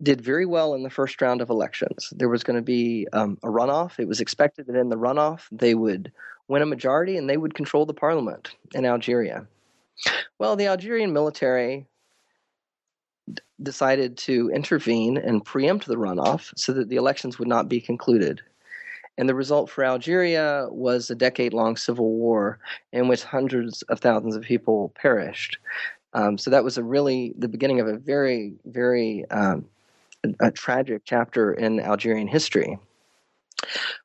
did 0.02 0.22
very 0.22 0.46
well 0.46 0.74
in 0.76 0.84
the 0.84 0.90
first 0.90 1.22
round 1.22 1.42
of 1.42 1.50
elections. 1.50 2.14
There 2.16 2.30
was 2.30 2.44
going 2.44 2.56
to 2.56 2.64
be 2.64 3.08
um, 3.12 3.38
a 3.44 3.48
runoff. 3.48 4.00
It 4.00 4.08
was 4.08 4.22
expected 4.22 4.68
that 4.68 4.76
in 4.76 4.90
the 4.90 4.96
runoff 4.96 5.42
they 5.52 5.76
would 5.76 6.12
win 6.48 6.62
a 6.62 6.66
majority 6.66 7.18
and 7.18 7.30
they 7.30 7.38
would 7.38 7.54
control 7.54 7.86
the 7.86 7.94
parliament 7.94 8.56
in 8.74 8.86
Algeria. 8.86 9.46
Well, 10.38 10.56
the 10.56 10.68
Algerian 10.68 11.12
military 11.12 11.86
decided 13.62 14.18
to 14.18 14.50
intervene 14.50 15.18
and 15.18 15.44
preempt 15.44 15.86
the 15.86 15.98
runoff 15.98 16.54
so 16.56 16.74
that 16.74 16.90
the 16.90 16.96
elections 16.96 17.38
would 17.38 17.48
not 17.48 17.68
be 17.68 17.82
concluded. 17.82 18.42
And 19.20 19.28
the 19.28 19.36
result 19.36 19.70
for 19.70 19.84
Algeria 19.84 20.68
was 20.72 21.10
a 21.10 21.16
decade 21.16 21.54
long 21.54 21.76
civil 21.76 22.10
war 22.14 22.58
in 22.94 23.10
which 23.10 23.22
hundreds 23.22 23.82
of 23.84 24.00
thousands 24.00 24.38
of 24.38 24.44
people 24.44 24.94
perished. 24.96 25.58
Um, 26.14 26.38
so 26.38 26.50
that 26.50 26.64
was 26.64 26.78
a 26.78 26.84
really 26.84 27.34
the 27.38 27.50
beginning 27.50 27.82
of 27.82 27.88
a 27.88 27.98
very, 27.98 28.54
very 28.64 29.30
um, 29.30 29.66
a, 30.24 30.48
a 30.48 30.52
tragic 30.52 31.02
chapter 31.04 31.52
in 31.52 31.82
Algerian 31.82 32.30
history. 32.30 32.80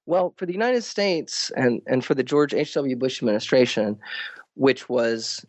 Well, 0.05 0.35
for 0.37 0.47
the 0.47 0.53
United 0.53 0.83
States 0.83 1.53
and, 1.57 1.81
and 1.87 2.05
for 2.05 2.17
the 2.17 2.25
George 2.25 2.53
H.W. 2.53 2.97
Bush 2.97 3.23
administration, 3.23 3.97
which 4.57 4.89
was 4.89 5.47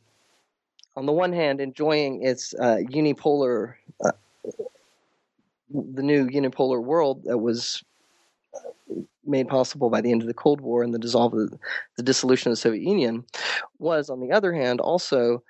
on 0.96 1.08
the 1.08 1.12
one 1.12 1.34
hand, 1.34 1.60
enjoying 1.60 2.22
its 2.22 2.54
uh, 2.54 2.78
unipolar, 2.88 3.74
uh, 4.06 4.12
the 5.74 6.04
new 6.04 6.28
unipolar 6.28 6.82
world 6.84 7.24
that 7.24 7.40
was 7.40 7.84
made 9.26 9.48
possible 9.48 9.90
by 9.90 10.02
the 10.02 10.12
end 10.12 10.22
of 10.22 10.28
the 10.28 10.34
Cold 10.34 10.62
War 10.62 10.84
and 10.84 10.94
the 10.94 11.00
dissolve 11.00 11.32
the 11.32 12.04
dissolution 12.04 12.52
of 12.52 12.54
the 12.54 12.62
Soviet 12.62 12.84
Union, 12.84 13.24
was 13.80 14.10
on 14.10 14.20
the 14.20 14.32
other 14.32 14.54
hand 14.54 14.80
also 14.80 15.44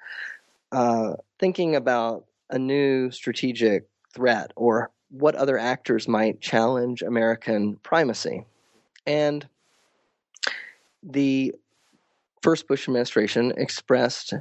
uh, 0.71 1.13
thinking 1.39 1.75
about 1.75 2.25
a 2.49 2.59
new 2.59 3.11
strategic 3.11 3.87
threat 4.13 4.51
or 4.55 4.91
what 5.09 5.35
other 5.35 5.57
actors 5.57 6.07
might 6.07 6.41
challenge 6.41 7.01
American 7.01 7.75
primacy. 7.77 8.45
And 9.05 9.47
the 11.03 11.53
first 12.41 12.67
Bush 12.67 12.87
administration 12.87 13.53
expressed 13.57 14.33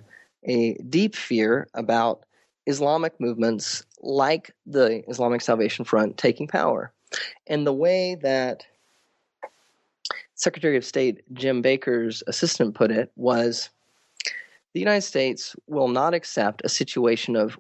a 0.45 0.75
deep 0.89 1.15
fear 1.15 1.69
about 1.75 2.25
Islamic 2.67 3.19
movements 3.21 3.85
like 4.01 4.55
the 4.67 5.09
Islamic 5.09 5.41
Salvation 5.41 5.85
Front 5.85 6.17
taking 6.17 6.49
power. 6.49 6.93
And 7.47 7.67
the 7.67 7.73
way 7.73 8.17
that 8.23 8.65
Secretary 10.35 10.77
of 10.77 10.85
State 10.85 11.23
Jim 11.33 11.63
Baker's 11.63 12.23
assistant 12.27 12.75
put 12.75 12.91
it 12.91 13.11
was 13.17 13.71
the 14.73 14.81
United 14.81 15.03
States 15.03 15.55
will 15.67 15.89
not 15.89 16.15
accept 16.15 16.63
a 16.65 16.69
situation 16.69 17.37
of 17.37 17.59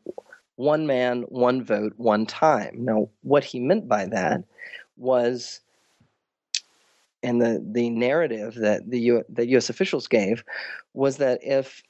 one 0.56 0.86
man, 0.86 1.22
one 1.28 1.62
vote, 1.62 1.92
one 1.96 2.26
time. 2.26 2.84
Now, 2.84 3.08
what 3.22 3.44
he 3.44 3.60
meant 3.60 3.88
by 3.88 4.06
that 4.06 4.42
was, 4.96 5.60
and 7.22 7.40
the, 7.40 7.64
the 7.64 7.90
narrative 7.90 8.54
that 8.56 8.90
the 8.90 8.98
U, 9.00 9.24
that 9.30 9.48
U.S. 9.48 9.70
officials 9.70 10.08
gave 10.08 10.44
was 10.92 11.16
that 11.18 11.40
if 11.42 11.82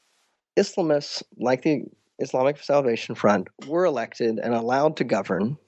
Islamists 0.57 1.23
like 1.39 1.63
the 1.63 1.85
Islamic 2.19 2.63
Salvation 2.63 3.15
Front 3.15 3.49
were 3.67 3.85
elected 3.85 4.39
and 4.39 4.55
allowed 4.55 4.97
to 4.99 5.05
govern, 5.05 5.59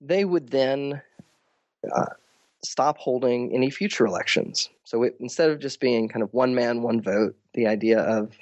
they 0.00 0.24
would 0.24 0.50
then 0.50 1.02
uh, 1.94 2.06
stop 2.62 2.98
holding 2.98 3.54
any 3.54 3.70
future 3.70 4.06
elections. 4.06 4.68
So 4.84 5.02
it, 5.04 5.16
instead 5.20 5.50
of 5.50 5.60
just 5.60 5.80
being 5.80 6.08
kind 6.08 6.22
of 6.22 6.32
one 6.32 6.54
man, 6.54 6.82
one 6.82 7.00
vote, 7.00 7.36
the 7.54 7.66
idea 7.66 8.00
of 8.00 8.36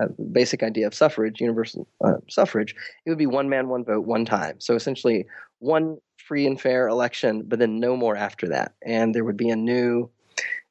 uh, 0.00 0.06
basic 0.32 0.62
idea 0.62 0.86
of 0.86 0.94
suffrage, 0.94 1.40
universal 1.40 1.86
uh, 2.04 2.18
suffrage, 2.28 2.74
it 3.04 3.10
would 3.10 3.18
be 3.18 3.26
one 3.26 3.48
man, 3.48 3.68
one 3.68 3.84
vote, 3.84 4.06
one 4.06 4.24
time. 4.24 4.60
So 4.60 4.74
essentially, 4.74 5.26
one 5.58 5.98
free 6.16 6.46
and 6.46 6.60
fair 6.60 6.88
election, 6.88 7.42
but 7.46 7.58
then 7.58 7.80
no 7.80 7.96
more 7.96 8.16
after 8.16 8.48
that, 8.48 8.74
and 8.84 9.14
there 9.14 9.24
would 9.24 9.36
be 9.36 9.50
a 9.50 9.56
new 9.56 10.08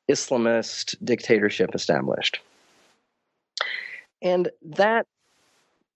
Islamist 0.10 0.96
dictatorship 1.04 1.76
established. 1.76 2.40
And 4.22 4.50
that 4.64 5.06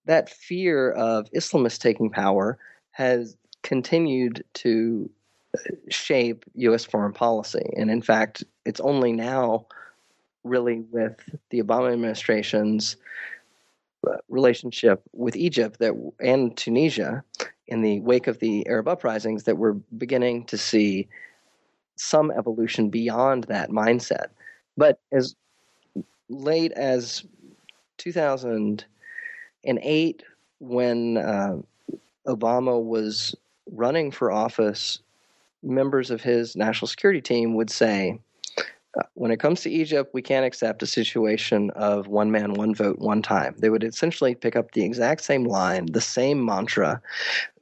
that 0.05 0.29
fear 0.29 0.91
of 0.91 1.29
Islamists 1.31 1.77
taking 1.77 2.09
power 2.09 2.57
has 2.91 3.37
continued 3.63 4.43
to 4.54 5.10
shape 5.89 6.45
U.S. 6.56 6.86
foreign 6.86 7.12
policy. 7.13 7.69
And 7.76 7.91
in 7.91 8.02
fact, 8.02 8.43
it's 8.65 8.80
only 8.80 9.13
now, 9.13 9.67
really, 10.43 10.80
with 10.91 11.17
the 11.50 11.62
Obama 11.62 11.93
administration's 11.93 12.97
uh, 14.08 14.17
relationship 14.30 15.04
with 15.13 15.36
Egypt 15.36 15.78
that 15.80 15.93
and 16.19 16.56
Tunisia 16.58 17.24
in 17.67 17.82
the 17.82 18.00
wake 18.02 18.28
of 18.28 18.39
the 18.39 18.67
Arab 18.67 18.88
uprisings 18.88 19.43
that 19.43 19.58
we're 19.58 19.74
beginning 19.74 20.45
to 20.45 20.58
see 20.58 21.08
some 21.97 22.32
evolution 22.32 22.89
beyond 22.89 23.43
that 23.45 23.69
mindset. 23.69 24.28
But 24.76 25.00
as 25.12 25.36
late 26.30 26.71
as 26.71 27.24
2008, 27.97 30.24
when 30.60 31.17
uh, 31.17 31.58
Obama 32.28 32.84
was 32.84 33.36
running 33.71 34.12
for 34.12 34.31
office, 34.31 34.99
members 35.63 36.12
of 36.12 36.21
his 36.21 36.55
national 36.55 36.88
security 36.88 37.21
team 37.21 37.55
would 37.55 37.69
say, 37.69 38.19
uh, 38.99 39.03
when 39.13 39.31
it 39.31 39.39
comes 39.39 39.62
to 39.62 39.69
Egypt, 39.69 40.13
we 40.13 40.21
can't 40.21 40.45
accept 40.45 40.84
a 40.84 40.88
situation 40.88 41.69
of 41.71 42.07
one 42.07 42.29
man, 42.29 42.53
one 42.53 42.75
vote, 42.75 42.99
one 42.99 43.21
time. 43.21 43.55
They 43.57 43.69
would 43.69 43.84
essentially 43.84 44.36
pick 44.36 44.55
up 44.55 44.71
the 44.71 44.84
exact 44.84 45.21
same 45.21 45.45
line, 45.45 45.86
the 45.86 46.01
same 46.01 46.45
mantra 46.45 47.01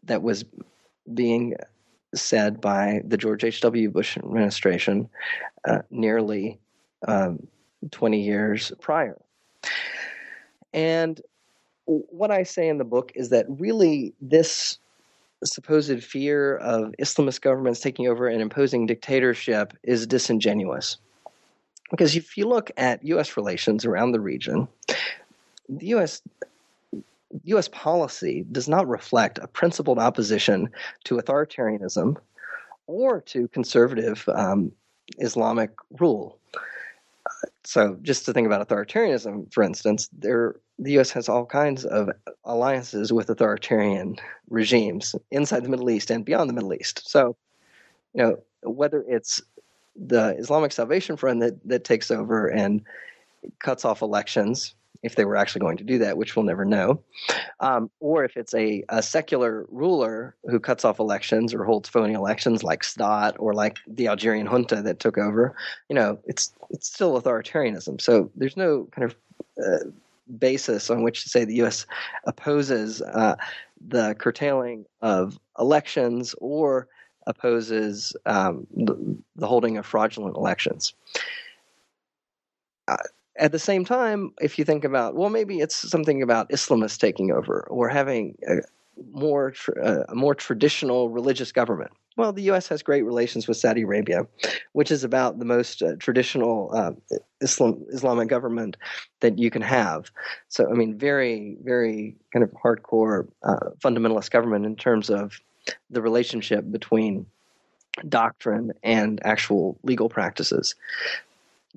that 0.03 0.23
was 0.23 0.43
being 1.13 1.55
said 2.15 2.59
by 2.59 3.01
the 3.05 3.17
George 3.17 3.43
H.W. 3.43 3.91
Bush 3.91 4.17
administration 4.17 5.07
uh, 5.65 5.79
nearly 5.91 6.59
um, 7.07 7.47
20 7.91 8.21
years 8.21 8.71
prior. 8.81 9.17
And 10.73 11.21
what 11.85 12.31
I 12.31 12.43
say 12.43 12.67
in 12.67 12.79
the 12.79 12.83
book 12.83 13.11
is 13.13 13.29
that 13.29 13.45
really 13.47 14.13
this 14.21 14.79
supposed 15.43 16.03
fear 16.03 16.57
of 16.57 16.93
Islamist 16.99 17.41
governments 17.41 17.79
taking 17.79 18.07
over 18.07 18.27
and 18.27 18.41
imposing 18.41 18.85
dictatorship 18.85 19.73
is 19.83 20.07
disingenuous. 20.07 20.97
Because 21.89 22.15
if 22.15 22.37
you 22.37 22.47
look 22.47 22.71
at 22.77 23.03
U.S. 23.05 23.35
relations 23.37 23.85
around 23.85 24.11
the 24.11 24.19
region, 24.19 24.67
the 25.67 25.87
U.S. 25.87 26.21
U.S. 27.43 27.67
policy 27.69 28.45
does 28.51 28.67
not 28.67 28.87
reflect 28.87 29.39
a 29.39 29.47
principled 29.47 29.99
opposition 29.99 30.69
to 31.05 31.17
authoritarianism 31.17 32.17
or 32.87 33.21
to 33.21 33.47
conservative 33.49 34.27
um, 34.29 34.71
Islamic 35.19 35.71
rule 35.99 36.39
so 37.63 37.97
just 38.01 38.25
to 38.25 38.33
think 38.33 38.47
about 38.47 38.67
authoritarianism, 38.67 39.51
for 39.53 39.63
instance, 39.63 40.09
there 40.17 40.55
the 40.79 40.93
U.S. 40.93 41.11
has 41.11 41.27
all 41.27 41.45
kinds 41.45 41.85
of 41.85 42.09
alliances 42.45 43.11
with 43.11 43.29
authoritarian 43.29 44.17
regimes 44.49 45.13
inside 45.29 45.63
the 45.63 45.69
Middle 45.69 45.89
East 45.89 46.09
and 46.09 46.23
beyond 46.23 46.49
the 46.49 46.53
Middle 46.53 46.73
East. 46.73 47.07
So, 47.07 47.35
you 48.13 48.23
know, 48.23 48.39
whether 48.63 49.03
it's 49.07 49.41
the 49.95 50.35
Islamic 50.37 50.71
Salvation 50.71 51.17
Front 51.17 51.41
that, 51.41 51.67
that 51.67 51.83
takes 51.83 52.09
over 52.09 52.47
and 52.47 52.81
cuts 53.59 53.83
off 53.83 54.01
elections, 54.01 54.73
if 55.03 55.15
they 55.15 55.25
were 55.25 55.35
actually 55.35 55.59
going 55.59 55.77
to 55.77 55.83
do 55.83 55.97
that, 55.97 56.17
which 56.17 56.35
we'll 56.35 56.45
never 56.45 56.65
know, 56.65 57.01
um, 57.59 57.89
or 57.99 58.23
if 58.23 58.35
it's 58.35 58.53
a, 58.53 58.83
a, 58.89 59.01
secular 59.01 59.65
ruler 59.69 60.35
who 60.45 60.59
cuts 60.59 60.83
off 60.83 60.99
elections 60.99 61.53
or 61.53 61.63
holds 61.63 61.87
phony 61.87 62.13
elections, 62.13 62.63
like 62.63 62.83
Sadat 62.83 63.35
or 63.39 63.53
like 63.53 63.77
the 63.87 64.07
Algerian 64.07 64.47
junta 64.47 64.81
that 64.81 64.99
took 64.99 65.17
over, 65.17 65.55
you 65.87 65.95
know, 65.95 66.19
it's 66.25 66.53
it's 66.69 66.87
still 66.87 67.19
authoritarianism. 67.21 68.01
So 68.01 68.29
there's 68.35 68.57
no 68.57 68.89
kind 68.91 69.05
of 69.05 69.15
uh, 69.65 69.89
basis 70.37 70.89
on 70.89 71.03
which 71.03 71.23
to 71.23 71.29
say 71.29 71.45
the 71.45 71.55
U.S. 71.55 71.85
opposes 72.25 73.01
uh, 73.01 73.35
the 73.87 74.15
curtailing 74.15 74.85
of 75.01 75.39
elections 75.57 76.35
or 76.39 76.87
opposes 77.27 78.15
um, 78.25 78.67
the, 78.75 79.17
the, 79.35 79.47
holding 79.47 79.77
of 79.77 79.85
fraudulent 79.85 80.35
elections. 80.35 80.93
Uh, 82.87 82.97
at 83.37 83.51
the 83.51 83.59
same 83.59 83.85
time, 83.85 84.33
if 84.41 84.57
you 84.57 84.65
think 84.65 84.83
about, 84.83 85.15
well, 85.15 85.29
maybe 85.29 85.59
it's 85.59 85.75
something 85.75 86.21
about 86.21 86.49
Islamists 86.49 86.97
taking 86.97 87.31
over 87.31 87.67
or 87.69 87.87
having 87.87 88.35
more 89.11 89.53
uh, 89.81 90.03
a 90.09 90.15
more 90.15 90.35
traditional 90.35 91.09
religious 91.09 91.51
government. 91.51 91.91
Well, 92.17 92.33
the 92.33 92.43
U.S. 92.43 92.67
has 92.67 92.83
great 92.83 93.03
relations 93.03 93.47
with 93.47 93.55
Saudi 93.55 93.83
Arabia, 93.83 94.27
which 94.73 94.91
is 94.91 95.03
about 95.05 95.39
the 95.39 95.45
most 95.45 95.81
uh, 95.81 95.95
traditional 95.99 96.71
uh, 96.73 96.91
Islam 97.39 97.85
Islamic 97.89 98.27
government 98.27 98.75
that 99.21 99.39
you 99.39 99.49
can 99.49 99.61
have. 99.61 100.11
So, 100.49 100.69
I 100.69 100.73
mean, 100.73 100.97
very, 100.97 101.57
very 101.63 102.15
kind 102.33 102.43
of 102.43 102.51
hardcore 102.51 103.27
uh, 103.43 103.69
fundamentalist 103.79 104.31
government 104.31 104.65
in 104.65 104.75
terms 104.75 105.09
of 105.09 105.39
the 105.89 106.01
relationship 106.01 106.69
between 106.69 107.25
doctrine 108.07 108.73
and 108.83 109.21
actual 109.23 109.77
legal 109.83 110.09
practices 110.09 110.75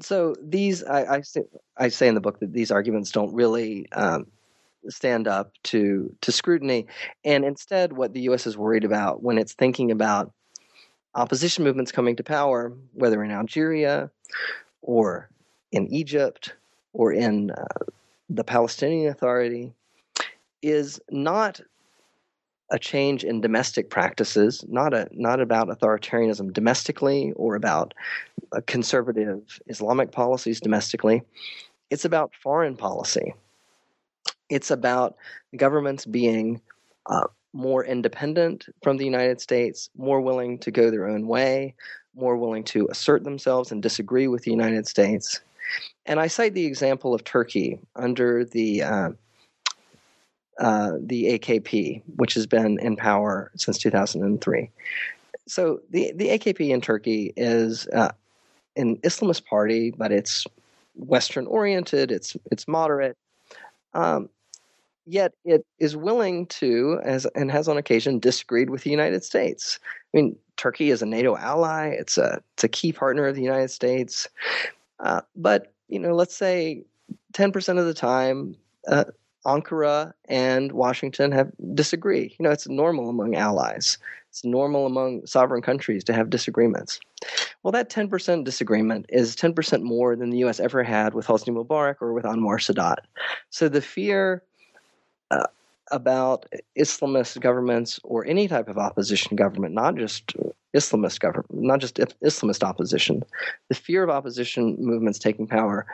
so 0.01 0.35
these 0.43 0.83
I, 0.85 1.17
I, 1.17 1.21
say, 1.21 1.43
I 1.77 1.89
say 1.89 2.09
in 2.09 2.15
the 2.15 2.21
book 2.21 2.41
that 2.41 2.53
these 2.53 2.71
arguments 2.71 3.11
don't 3.11 3.35
really 3.35 3.91
um, 3.93 4.27
stand 4.89 5.29
up 5.29 5.53
to 5.65 6.15
to 6.21 6.33
scrutiny, 6.33 6.87
and 7.25 7.45
instead, 7.45 7.93
what 7.93 8.13
the 8.13 8.23
U.S. 8.23 8.47
is 8.47 8.57
worried 8.57 8.85
about 8.85 9.23
when 9.23 9.39
it's 9.39 9.55
thinking 9.55 9.91
about 9.91 10.33
opposition 11.15 11.65
movements 11.65 11.93
coming 11.93 12.17
to 12.17 12.23
power, 12.23 12.73
whether 12.95 13.23
in 13.23 13.31
Algeria 13.31 14.11
or 14.81 15.29
in 15.71 15.87
Egypt 15.93 16.55
or 16.93 17.13
in 17.13 17.51
uh, 17.51 17.85
the 18.29 18.45
Palestinian 18.45 19.11
Authority, 19.11 19.73
is 20.63 21.01
not 21.11 21.61
a 22.71 22.79
change 22.79 23.23
in 23.23 23.41
domestic 23.41 23.91
practices, 23.91 24.65
not 24.67 24.95
a 24.95 25.09
not 25.13 25.41
about 25.41 25.69
authoritarianism 25.69 26.53
domestically 26.53 27.33
or 27.37 27.55
about 27.55 27.93
conservative 28.67 29.61
Islamic 29.67 30.11
policies 30.11 30.61
domestically. 30.61 31.23
It's 31.91 32.07
about 32.07 32.33
foreign 32.43 32.77
policy. 32.77 33.35
It's 34.53 34.71
about 34.71 35.17
governments 35.57 36.05
being 36.05 36.61
uh, 37.07 37.27
more 37.55 37.83
independent 37.83 38.67
from 38.83 38.99
the 38.99 39.05
United 39.07 39.41
States, 39.41 39.89
more 39.97 40.21
willing 40.21 40.59
to 40.59 40.71
go 40.71 40.91
their 40.91 41.09
own 41.09 41.27
way, 41.27 41.75
more 42.15 42.37
willing 42.37 42.63
to 42.65 42.87
assert 42.91 43.25
themselves 43.25 43.73
and 43.73 43.83
disagree 43.83 44.29
with 44.29 44.43
the 44.43 44.51
United 44.51 44.87
States. 44.87 45.41
And 46.05 46.21
I 46.21 46.27
cite 46.27 46.53
the 46.53 46.67
example 46.67 47.15
of 47.15 47.25
Turkey 47.25 47.79
under 47.97 48.45
the 48.45 48.83
uh, 48.83 49.11
uh, 50.59 50.93
the 51.01 51.39
AKP, 51.39 52.03
which 52.17 52.35
has 52.35 52.47
been 52.47 52.79
in 52.79 52.95
power 52.95 53.51
since 53.57 53.79
2003. 53.79 54.69
So 55.49 55.81
the 55.89 56.13
the 56.15 56.29
AKP 56.29 56.69
in 56.69 56.83
Turkey 56.83 57.33
is 57.39 57.87
uh, 57.89 58.13
an 58.77 58.99
Islamist 58.99 59.47
party, 59.47 59.93
but 59.97 60.13
it's 60.13 60.47
Western 60.95 61.47
oriented. 61.47 62.13
It's 62.13 62.37
it's 62.51 62.69
moderate, 62.69 63.17
um, 63.95 64.29
yet 65.07 65.33
it 65.45 65.65
is 65.79 65.97
willing 65.97 66.47
to, 66.47 67.01
as 67.03 67.27
and 67.35 67.51
has 67.51 67.69
on 67.69 67.77
occasion 67.77 68.19
disagreed 68.19 68.71
with 68.71 68.83
the 68.83 68.91
United 68.91 69.25
States. 69.25 69.79
I 70.15 70.17
mean, 70.17 70.37
Turkey 70.57 70.91
is 70.91 71.03
a 71.03 71.07
NATO 71.07 71.37
ally; 71.37 71.89
it's 71.89 72.19
a 72.19 72.43
it's 72.55 72.65
a 72.65 72.69
key 72.69 72.93
partner 72.93 73.27
of 73.27 73.35
the 73.35 73.43
United 73.43 73.71
States. 73.71 74.29
Uh, 75.01 75.23
but 75.37 75.73
you 75.89 75.99
know, 75.99 76.15
let's 76.15 76.37
say 76.37 76.85
ten 77.33 77.53
percent 77.53 77.79
of 77.79 77.87
the 77.87 77.95
time, 77.95 78.57
uh, 78.89 79.05
Ankara 79.47 80.13
and 80.29 80.73
Washington 80.73 81.33
have 81.33 81.51
disagree. 81.75 82.35
You 82.39 82.45
know, 82.45 82.51
it's 82.51 82.69
normal 82.69 83.09
among 83.09 83.35
allies. 83.35 83.99
It's 84.31 84.45
normal 84.45 84.87
among 84.87 85.27
sovereign 85.27 85.63
countries 85.63 86.05
to 86.05 86.15
have 86.15 86.31
disagreements. 86.31 87.01
Well, 87.63 87.73
that 87.73 87.91
10% 87.91 88.45
disagreement 88.45 89.07
is 89.11 89.37
10% 89.37 89.83
more 89.83 90.17
than 90.17 90.31
the 90.31 90.39
U.S. 90.39 90.59
ever 90.59 90.83
had 90.83 91.13
with 91.13 91.27
Hosni 91.27 91.55
Mubarak 91.55 91.97
or 92.01 92.15
with 92.15 92.25
Anwar 92.25 92.59
Sadat. 92.59 93.05
So 93.51 93.69
the 93.69 93.83
fear 93.83 94.43
uh, 95.33 95.47
about 95.91 96.47
Islamist 96.79 97.41
governments 97.41 98.01
or 98.03 98.25
any 98.27 98.49
type 98.49 98.69
of 98.69 98.79
opposition 98.79 99.37
government, 99.37 99.75
not 99.75 99.97
just 99.97 100.35
Islamist 100.75 101.21
government, 101.21 101.63
not 101.63 101.81
just 101.81 101.97
Islamist 101.97 102.63
opposition, 102.63 103.23
the 103.69 103.75
fear 103.75 104.03
of 104.03 104.11
opposition 104.11 104.77
movements 104.79 105.19
taking 105.19 105.47
power 105.47 105.87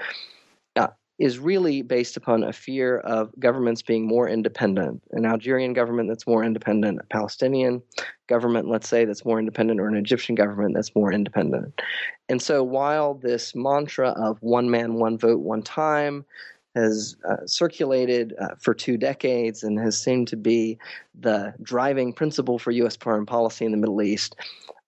uh, 0.76 0.88
is 1.18 1.40
really 1.40 1.82
based 1.82 2.16
upon 2.16 2.44
a 2.44 2.52
fear 2.52 2.98
of 2.98 3.32
governments 3.40 3.82
being 3.82 4.06
more 4.06 4.28
independent. 4.28 5.02
An 5.10 5.26
Algerian 5.26 5.72
government 5.72 6.08
that's 6.08 6.28
more 6.28 6.44
independent, 6.44 7.00
a 7.00 7.06
Palestinian 7.06 7.82
government, 8.28 8.68
let's 8.68 8.88
say, 8.88 9.04
that's 9.04 9.24
more 9.24 9.40
independent, 9.40 9.80
or 9.80 9.88
an 9.88 9.96
Egyptian 9.96 10.36
government 10.36 10.74
that's 10.74 10.94
more 10.94 11.12
independent. 11.12 11.80
And 12.28 12.40
so 12.40 12.62
while 12.62 13.14
this 13.14 13.54
mantra 13.56 14.10
of 14.10 14.40
one 14.42 14.70
man, 14.70 14.94
one 14.94 15.18
vote, 15.18 15.40
one 15.40 15.62
time 15.62 16.24
has 16.74 17.16
uh, 17.28 17.46
circulated 17.46 18.34
uh, 18.40 18.54
for 18.60 18.74
two 18.74 18.96
decades 18.96 19.62
and 19.62 19.78
has 19.78 20.00
seemed 20.00 20.28
to 20.28 20.36
be 20.36 20.78
the 21.18 21.54
driving 21.62 22.12
principle 22.12 22.58
for 22.58 22.70
U.S. 22.70 22.96
foreign 22.96 23.26
policy 23.26 23.64
in 23.64 23.72
the 23.72 23.78
Middle 23.78 24.02
East, 24.02 24.36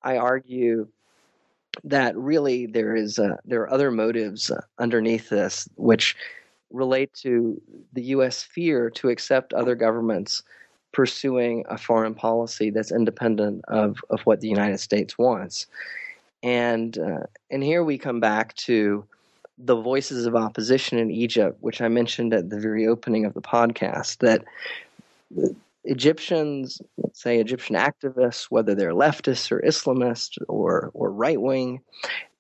I 0.03 0.17
argue 0.17 0.89
that 1.85 2.17
really 2.17 2.67
there 2.67 2.95
is 2.95 3.19
uh, 3.19 3.37
there 3.45 3.63
are 3.63 3.73
other 3.73 3.91
motives 3.91 4.51
uh, 4.51 4.61
underneath 4.79 5.29
this 5.29 5.69
which 5.77 6.17
relate 6.71 7.13
to 7.15 7.61
the 7.93 8.03
U.S. 8.03 8.43
fear 8.43 8.91
to 8.91 9.09
accept 9.09 9.53
other 9.53 9.75
governments 9.75 10.43
pursuing 10.93 11.65
a 11.69 11.79
foreign 11.79 12.15
policy 12.15 12.71
that's 12.71 12.91
independent 12.93 13.65
of, 13.69 13.99
of 14.11 14.21
what 14.23 14.41
the 14.41 14.49
United 14.49 14.79
States 14.79 15.17
wants. 15.17 15.67
And 16.43 16.97
uh, 16.99 17.27
and 17.51 17.63
here 17.63 17.85
we 17.85 17.99
come 17.99 18.21
back 18.21 18.55
to 18.55 19.05
the 19.63 19.77
voices 19.77 20.27
of 20.27 20.35
opposition 20.35 20.99
in 20.99 21.11
Egypt, 21.11 21.59
which 21.61 21.81
I 21.81 21.89
mentioned 21.89 22.33
at 22.33 22.51
the 22.51 22.59
very 22.59 22.87
opening 22.87 23.25
of 23.25 23.35
the 23.35 23.43
podcast, 23.43 24.19
that 24.19 24.45
Egyptians, 25.85 26.81
say 27.13 27.39
Egyptian 27.39 27.77
activists, 27.77 28.45
whether 28.45 28.75
they're 28.75 28.93
leftists 28.93 29.53
or 29.53 29.61
Islamists 29.61 30.39
or, 30.49 30.91
or 30.95 31.11
right 31.13 31.41
wing, 31.41 31.81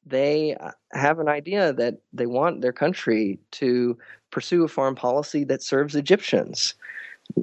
they 0.06 0.56
have 0.92 1.18
an 1.18 1.28
idea 1.28 1.72
that 1.74 1.96
they 2.12 2.26
want 2.26 2.62
their 2.62 2.72
country 2.72 3.38
to 3.52 3.96
pursue 4.30 4.64
a 4.64 4.68
foreign 4.68 4.94
policy 4.94 5.44
that 5.44 5.62
serves 5.62 5.94
Egyptians, 5.94 6.74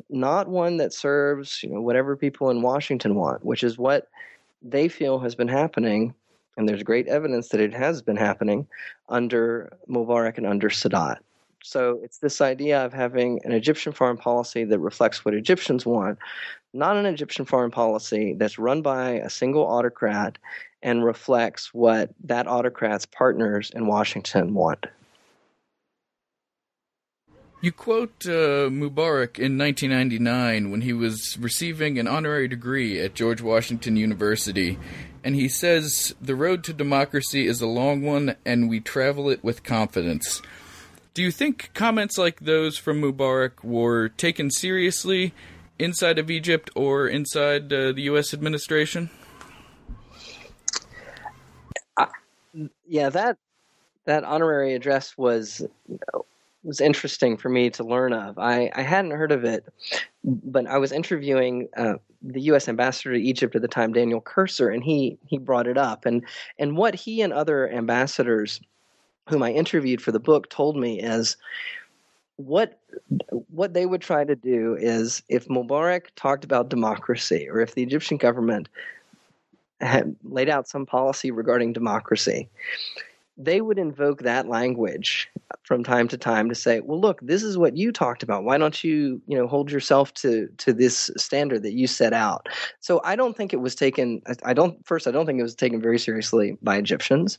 not 0.09 0.47
one 0.47 0.77
that 0.77 0.93
serves 0.93 1.61
you 1.63 1.69
know 1.69 1.81
whatever 1.81 2.15
people 2.15 2.49
in 2.49 2.61
Washington 2.61 3.15
want, 3.15 3.45
which 3.45 3.63
is 3.63 3.77
what 3.77 4.09
they 4.61 4.87
feel 4.87 5.19
has 5.19 5.35
been 5.35 5.47
happening, 5.47 6.13
and 6.58 6.67
there's 6.67 6.84
great 6.84 7.08
evidence 7.08 7.50
that 7.50 7.62
it 7.62 7.74
has 7.74 8.02
been 8.02 8.17
happening 8.17 8.67
under 9.10 9.72
Mubarak 9.88 10.38
and 10.38 10.46
under 10.46 10.70
Sadat. 10.70 11.17
So 11.63 12.00
it's 12.04 12.17
this 12.17 12.41
idea 12.41 12.84
of 12.84 12.93
having 12.93 13.39
an 13.43 13.52
Egyptian 13.52 13.93
foreign 13.93 14.17
policy 14.17 14.63
that 14.65 14.80
reflects 14.80 15.24
what 15.24 15.34
Egyptians 15.34 15.86
want, 15.86 16.17
not 16.74 16.98
an 16.98 17.06
Egyptian 17.06 17.46
foreign 17.46 17.72
policy 17.72 18.34
that's 18.34 18.60
run 18.60 18.82
by 18.82 19.12
a 19.12 19.30
single 19.30 19.65
autocrat 19.65 20.38
and 20.84 21.04
reflects 21.04 21.74
what 21.74 22.10
that 22.24 22.48
autocrat's 22.48 23.06
partners 23.06 23.72
in 23.76 23.88
Washington 23.88 24.54
want. 24.54 24.86
You 27.60 27.72
quote 27.72 28.26
uh, 28.28 28.70
Mubarak 28.70 29.39
in 29.39 29.58
1999 29.58 30.70
when 30.70 30.82
he 30.82 30.93
was 30.93 31.38
receiving 31.39 31.98
an 31.98 32.08
honorary 32.08 32.48
degree 32.48 33.00
at 33.00 33.15
George 33.15 33.41
Washington 33.41 33.96
University, 33.96 34.78
and 35.24 35.34
he 35.36 35.50
says, 35.50 36.13
The 36.22 36.36
road 36.36 36.63
to 36.65 36.74
democracy 36.74 37.48
is 37.48 37.60
a 37.60 37.65
long 37.65 38.04
one, 38.04 38.36
and 38.46 38.70
we 38.70 38.80
travel 38.80 39.28
it 39.32 39.43
with 39.43 39.63
confidence. 39.63 40.43
Do 41.15 41.24
you 41.24 41.32
think 41.32 41.72
comments 41.74 42.20
like 42.20 42.41
those 42.41 42.78
from 42.78 43.02
Mubarak 43.02 43.63
were 43.63 44.10
taken 44.10 44.52
seriously 44.52 45.34
inside 45.80 46.20
of 46.20 46.30
Egypt 46.30 46.70
or 46.76 47.08
inside 47.08 47.74
uh, 47.74 47.91
the 47.91 48.04
U.S. 48.04 48.36
administration? 48.36 49.10
Uh, 51.98 52.06
yeah, 52.86 53.10
that 53.10 53.38
that 54.06 54.24
honorary 54.24 54.76
address 54.76 55.17
was 55.17 55.65
was 56.67 56.82
interesting 56.82 57.38
for 57.38 57.47
me 57.47 57.69
to 57.69 57.84
learn 57.84 58.12
of. 58.12 58.38
I, 58.38 58.69
I 58.75 58.82
hadn't 58.82 59.12
heard 59.12 59.32
of 59.32 59.45
it, 59.45 59.65
but 60.25 60.67
I 60.67 60.77
was 60.77 60.91
interviewing 60.91 61.69
uh, 61.77 61.93
the 62.21 62.41
U.S. 62.41 62.67
ambassador 62.67 63.13
to 63.13 63.21
Egypt 63.21 63.56
at 63.56 63.62
the 63.62 63.69
time, 63.69 63.93
Daniel 63.93 64.21
Kurtzer, 64.21 64.71
and 64.71 64.84
he 64.84 65.17
he 65.25 65.38
brought 65.38 65.65
it 65.65 65.77
up. 65.77 66.06
and 66.06 66.25
And 66.60 66.75
what 66.75 66.93
he 66.93 67.21
and 67.21 67.32
other 67.32 67.71
ambassadors 67.71 68.60
whom 69.30 69.43
I 69.43 69.51
interviewed 69.51 70.01
for 70.01 70.12
the 70.12 70.19
book 70.19 70.49
told 70.49 70.75
me 70.75 70.99
is 70.99 71.38
what 72.36 72.80
what 73.49 73.73
they 73.73 73.86
would 73.86 74.01
try 74.01 74.25
to 74.25 74.36
do 74.36 74.75
is 74.77 75.23
if 75.30 75.47
Mubarak 75.47 76.08
talked 76.17 76.43
about 76.43 76.69
democracy 76.69 77.47
or 77.49 77.62
if 77.62 77.75
the 77.75 77.84
Egyptian 77.84 78.17
government 78.17 78.67
had 79.80 80.15
laid 80.25 80.49
out 80.49 80.67
some 80.67 80.86
policy 80.86 81.32
regarding 81.32 81.71
democracy, 81.71 82.49
they 83.38 83.62
would 83.62 83.78
invoke 83.78 84.23
that 84.23 84.47
language 84.47 85.30
from 85.63 85.84
time 85.84 86.08
to 86.08 86.17
time 86.17 86.50
to 86.50 86.56
say, 86.56 86.80
"Well, 86.80 87.00
look, 87.00 87.19
this 87.21 87.43
is 87.43 87.58
what 87.58 87.78
you 87.78 87.91
talked 87.91 88.23
about. 88.23 88.43
Why 88.43 88.58
don't 88.58 88.84
you, 88.84 89.21
you 89.28 89.38
know, 89.38 89.47
hold 89.47 89.71
yourself 89.71 90.13
to 90.15 90.47
to 90.58 90.73
this 90.73 91.12
standard 91.17 91.62
that 91.63 91.73
you 91.73 91.86
set 91.88 92.13
out?" 92.13 92.50
So 92.80 93.00
I 93.04 93.15
don't 93.15 93.38
think 93.38 93.54
it 93.54 93.58
was 93.58 93.76
taken. 93.76 94.21
I 94.43 94.54
don't 94.54 94.84
first. 94.86 95.08
I 95.08 95.12
don't 95.12 95.26
think 95.26 95.39
it 95.39 95.43
was 95.43 95.56
taken 95.56 95.82
very 95.82 96.00
seriously 96.00 96.58
by 96.62 96.78
Egyptians. 96.78 97.38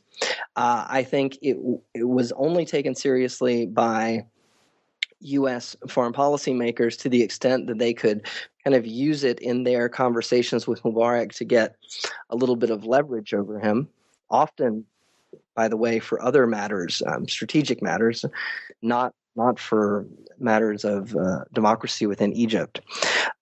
Uh, 0.55 0.85
I 0.87 1.03
think 1.03 1.37
it 1.41 1.57
it 1.93 2.07
was 2.07 2.31
only 2.33 2.65
taken 2.65 2.95
seriously 2.95 3.65
by 3.65 4.25
U.S. 5.21 5.75
foreign 5.89 6.13
policy 6.13 6.53
makers 6.53 6.95
to 6.97 7.09
the 7.09 7.21
extent 7.21 7.67
that 7.67 7.77
they 7.77 7.93
could 7.93 8.25
kind 8.63 8.75
of 8.75 8.87
use 8.87 9.25
it 9.25 9.39
in 9.39 9.63
their 9.63 9.89
conversations 9.89 10.65
with 10.65 10.81
Mubarak 10.83 11.33
to 11.33 11.43
get 11.43 11.75
a 12.29 12.37
little 12.37 12.55
bit 12.55 12.69
of 12.69 12.85
leverage 12.85 13.33
over 13.33 13.59
him. 13.59 13.89
Often 14.29 14.85
by 15.55 15.67
the 15.67 15.77
way, 15.77 15.99
for 15.99 16.21
other 16.21 16.47
matters, 16.47 17.01
um, 17.05 17.27
strategic 17.27 17.81
matters, 17.81 18.25
not 18.81 19.13
not 19.35 19.59
for 19.59 20.05
matters 20.39 20.83
of 20.83 21.15
uh, 21.15 21.43
democracy 21.53 22.05
within 22.05 22.33
Egypt. 22.33 22.81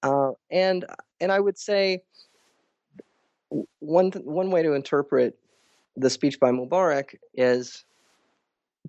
Uh, 0.03 0.31
and 0.51 0.85
and 1.19 1.31
I 1.31 1.39
would 1.39 1.57
say 1.57 2.01
one 3.79 4.11
one 4.11 4.51
way 4.51 4.63
to 4.63 4.73
interpret 4.73 5.37
the 5.95 6.09
speech 6.09 6.39
by 6.39 6.51
Mubarak 6.51 7.15
is 7.33 7.83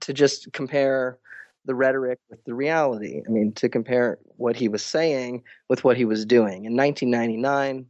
to 0.01 0.13
just 0.13 0.53
compare 0.53 1.19
the 1.65 1.75
rhetoric 1.75 2.19
with 2.31 2.43
the 2.45 2.55
reality. 2.55 3.23
I 3.27 3.31
mean, 3.31 3.53
to 3.53 3.69
compare 3.69 4.19
what 4.37 4.57
he 4.57 4.69
was 4.69 4.83
saying 4.83 5.43
with 5.69 5.85
what 5.85 5.97
he 5.97 6.05
was 6.05 6.25
doing. 6.25 6.65
In 6.65 6.77
1999, 6.77 7.87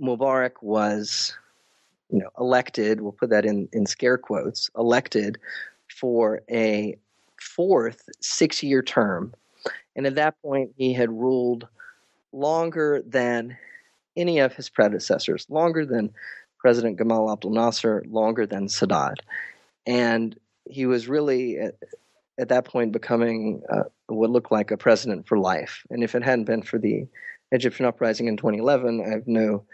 Mubarak 0.00 0.62
was 0.62 1.36
you 2.10 2.18
know, 2.18 2.30
elected, 2.38 3.00
we'll 3.00 3.12
put 3.12 3.30
that 3.30 3.44
in, 3.44 3.68
in 3.72 3.86
scare 3.86 4.18
quotes, 4.18 4.70
elected 4.76 5.38
for 5.88 6.42
a 6.50 6.96
fourth 7.40 8.08
six 8.20 8.62
year 8.62 8.82
term. 8.82 9.34
And 9.96 10.06
at 10.06 10.14
that 10.14 10.40
point, 10.42 10.72
he 10.76 10.92
had 10.92 11.10
ruled 11.10 11.66
longer 12.32 13.02
than 13.06 13.56
any 14.16 14.38
of 14.38 14.54
his 14.54 14.68
predecessors, 14.68 15.46
longer 15.48 15.84
than 15.84 16.12
President 16.58 16.98
Gamal 16.98 17.32
Abdel 17.32 17.50
Nasser, 17.50 18.04
longer 18.08 18.46
than 18.46 18.66
Sadat. 18.66 19.16
And 19.86 20.38
he 20.68 20.86
was 20.86 21.08
really, 21.08 21.58
at, 21.58 21.76
at 22.38 22.48
that 22.48 22.64
point, 22.64 22.92
becoming 22.92 23.62
uh, 23.70 23.84
what 24.06 24.30
looked 24.30 24.52
like 24.52 24.70
a 24.70 24.76
president 24.76 25.26
for 25.26 25.38
life. 25.38 25.84
And 25.90 26.02
if 26.02 26.14
it 26.14 26.22
hadn't 26.22 26.44
been 26.44 26.62
for 26.62 26.78
the 26.78 27.06
Egyptian 27.52 27.86
uprising 27.86 28.26
in 28.26 28.36
2011, 28.36 29.02
I 29.04 29.10
have 29.10 29.26
no 29.26 29.64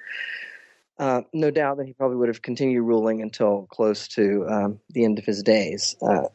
uh, 0.98 1.22
no 1.32 1.50
doubt 1.50 1.78
that 1.78 1.86
he 1.86 1.92
probably 1.92 2.16
would 2.16 2.28
have 2.28 2.42
continued 2.42 2.82
ruling 2.82 3.22
until 3.22 3.66
close 3.70 4.06
to 4.08 4.46
um, 4.48 4.80
the 4.90 5.04
end 5.04 5.18
of 5.18 5.24
his 5.24 5.42
days. 5.42 5.96
Uh, 6.00 6.28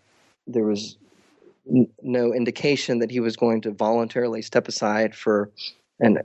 there 0.48 0.66
was 0.66 0.98
n- 1.70 1.90
no 2.02 2.34
indication 2.34 3.00
that 3.00 3.12
he 3.12 3.20
was 3.20 3.36
going 3.36 3.62
to 3.62 3.72
voluntarily 3.72 4.42
step 4.42 4.68
aside 4.68 5.16
for 5.16 5.52
an 6.00 6.20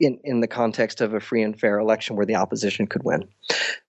in 0.00 0.18
in 0.24 0.40
the 0.40 0.46
context 0.46 1.00
of 1.00 1.12
a 1.12 1.20
free 1.20 1.42
and 1.42 1.58
fair 1.58 1.78
election 1.78 2.16
where 2.16 2.26
the 2.26 2.36
opposition 2.36 2.86
could 2.86 3.02
win. 3.02 3.28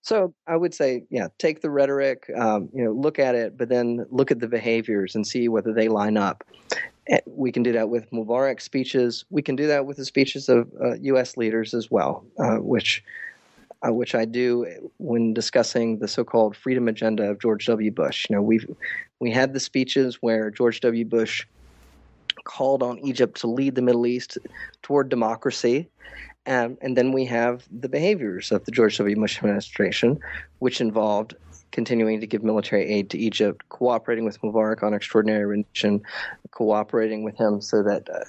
So 0.01 0.33
I 0.47 0.55
would 0.55 0.73
say, 0.73 1.03
yeah, 1.09 1.27
take 1.37 1.61
the 1.61 1.69
rhetoric, 1.69 2.29
um, 2.35 2.69
you 2.73 2.83
know, 2.83 2.91
look 2.91 3.19
at 3.19 3.35
it, 3.35 3.57
but 3.57 3.69
then 3.69 4.05
look 4.09 4.31
at 4.31 4.39
the 4.39 4.47
behaviors 4.47 5.15
and 5.15 5.25
see 5.25 5.47
whether 5.47 5.71
they 5.71 5.87
line 5.87 6.17
up. 6.17 6.43
Eh, 7.07 7.19
we 7.27 7.51
can 7.51 7.63
do 7.63 7.71
that 7.73 7.89
with 7.89 8.09
Mubarak 8.11 8.61
speeches. 8.61 9.25
We 9.29 9.41
can 9.41 9.55
do 9.55 9.67
that 9.67 9.85
with 9.85 9.97
the 9.97 10.05
speeches 10.05 10.49
of 10.49 10.71
uh, 10.83 10.93
U.S. 11.01 11.37
leaders 11.37 11.73
as 11.73 11.91
well, 11.91 12.25
uh, 12.39 12.57
which 12.57 13.03
uh, 13.86 13.93
which 13.93 14.15
I 14.15 14.25
do 14.25 14.65
when 14.97 15.34
discussing 15.34 15.99
the 15.99 16.07
so-called 16.07 16.55
freedom 16.55 16.88
agenda 16.88 17.30
of 17.30 17.39
George 17.39 17.65
W. 17.67 17.91
Bush. 17.91 18.27
You 18.30 18.36
know, 18.36 18.41
we 18.41 18.59
we 19.19 19.32
had 19.32 19.53
the 19.53 19.59
speeches 19.59 20.15
where 20.21 20.49
George 20.49 20.82
W. 20.82 21.05
Bush 21.05 21.45
called 22.43 22.84
on 22.84 22.99
Egypt 22.99 23.39
to 23.41 23.47
lead 23.47 23.75
the 23.75 23.82
Middle 23.82 24.07
East 24.07 24.38
toward 24.82 25.09
democracy. 25.09 25.89
Um, 26.45 26.77
and 26.82 26.97
then 26.97 27.11
we 27.11 27.25
have 27.25 27.67
the 27.69 27.89
behaviors 27.89 28.51
of 28.51 28.65
the 28.65 28.71
George 28.71 28.97
W. 28.97 29.15
Bush 29.15 29.38
administration, 29.38 30.19
which 30.59 30.82
involved 30.82 31.36
continuing 31.71 32.19
to 32.19 32.25
give 32.25 32.43
military 32.43 32.86
aid 32.86 33.09
to 33.11 33.17
Egypt, 33.17 33.67
cooperating 33.69 34.25
with 34.25 34.41
Mubarak 34.41 34.82
on 34.82 34.93
extraordinary 34.93 35.45
rendition, 35.45 36.01
cooperating 36.51 37.23
with 37.23 37.38
him 37.38 37.61
so 37.61 37.84
that 37.84 38.09
uh, 38.09 38.23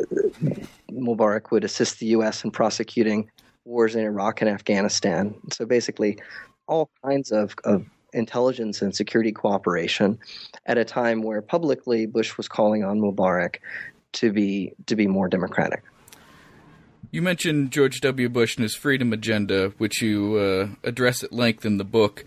Mubarak 0.92 1.50
would 1.50 1.64
assist 1.64 2.00
the 2.00 2.06
U.S. 2.06 2.44
in 2.44 2.50
prosecuting 2.50 3.30
wars 3.64 3.94
in 3.94 4.04
Iraq 4.04 4.40
and 4.40 4.50
Afghanistan. 4.50 5.34
So 5.52 5.66
basically, 5.66 6.18
all 6.66 6.90
kinds 7.04 7.32
of, 7.32 7.54
of 7.64 7.84
intelligence 8.12 8.82
and 8.82 8.94
security 8.94 9.32
cooperation 9.32 10.18
at 10.66 10.78
a 10.78 10.84
time 10.84 11.22
where 11.22 11.42
publicly 11.42 12.06
Bush 12.06 12.36
was 12.36 12.48
calling 12.48 12.84
on 12.84 13.00
Mubarak 13.00 13.56
to 14.12 14.32
be 14.32 14.72
to 14.86 14.96
be 14.96 15.06
more 15.06 15.28
democratic. 15.28 15.82
You 17.12 17.22
mentioned 17.22 17.72
George 17.72 18.00
W. 18.02 18.28
Bush 18.28 18.56
and 18.56 18.62
his 18.62 18.76
freedom 18.76 19.12
agenda, 19.12 19.70
which 19.78 20.00
you 20.00 20.36
uh, 20.36 20.88
address 20.88 21.24
at 21.24 21.32
length 21.32 21.64
in 21.64 21.76
the 21.76 21.84
book. 21.84 22.24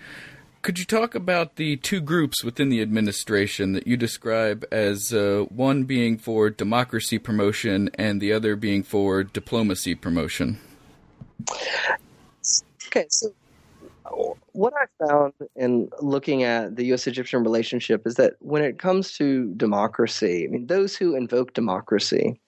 Could 0.61 0.79
you 0.79 0.85
talk 0.85 1.15
about 1.15 1.57
the 1.57 1.77
two 1.77 1.99
groups 1.99 2.43
within 2.43 2.69
the 2.69 2.81
administration 2.81 3.73
that 3.73 3.85
you 3.85 3.97
describe 3.97 4.65
as 4.71 5.13
uh, 5.13 5.45
one 5.49 5.83
being 5.83 6.17
for 6.17 6.49
democracy 6.49 7.17
promotion 7.17 7.89
and 7.95 8.21
the 8.21 8.31
other 8.31 8.55
being 8.55 8.83
for 8.83 9.23
diplomacy 9.23 9.95
promotion? 9.95 10.59
Okay, 12.87 13.05
so 13.09 13.33
what 14.51 14.73
I 14.73 15.07
found 15.07 15.33
in 15.55 15.89
looking 16.01 16.43
at 16.43 16.75
the 16.75 16.85
U.S. 16.85 17.07
Egyptian 17.07 17.43
relationship 17.43 18.05
is 18.05 18.15
that 18.15 18.33
when 18.39 18.63
it 18.63 18.79
comes 18.79 19.13
to 19.13 19.53
democracy, 19.55 20.45
I 20.47 20.51
mean, 20.51 20.67
those 20.67 20.95
who 20.95 21.15
invoke 21.15 21.53
democracy, 21.53 22.39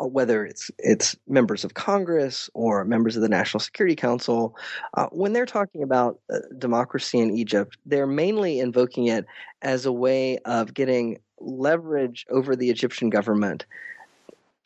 uh, 0.00 0.06
whether 0.06 0.44
it's 0.44 0.70
it's 0.78 1.16
members 1.26 1.64
of 1.64 1.74
Congress 1.74 2.48
or 2.54 2.84
members 2.84 3.16
of 3.16 3.22
the 3.22 3.28
National 3.28 3.60
Security 3.60 3.96
Council, 3.96 4.54
uh, 4.94 5.06
when 5.06 5.32
they're 5.32 5.46
talking 5.46 5.82
about 5.82 6.20
uh, 6.32 6.38
democracy 6.58 7.18
in 7.18 7.36
Egypt, 7.36 7.76
they're 7.86 8.06
mainly 8.06 8.60
invoking 8.60 9.06
it 9.06 9.26
as 9.62 9.86
a 9.86 9.92
way 9.92 10.38
of 10.44 10.74
getting 10.74 11.18
leverage 11.40 12.26
over 12.30 12.54
the 12.54 12.70
Egyptian 12.70 13.10
government 13.10 13.64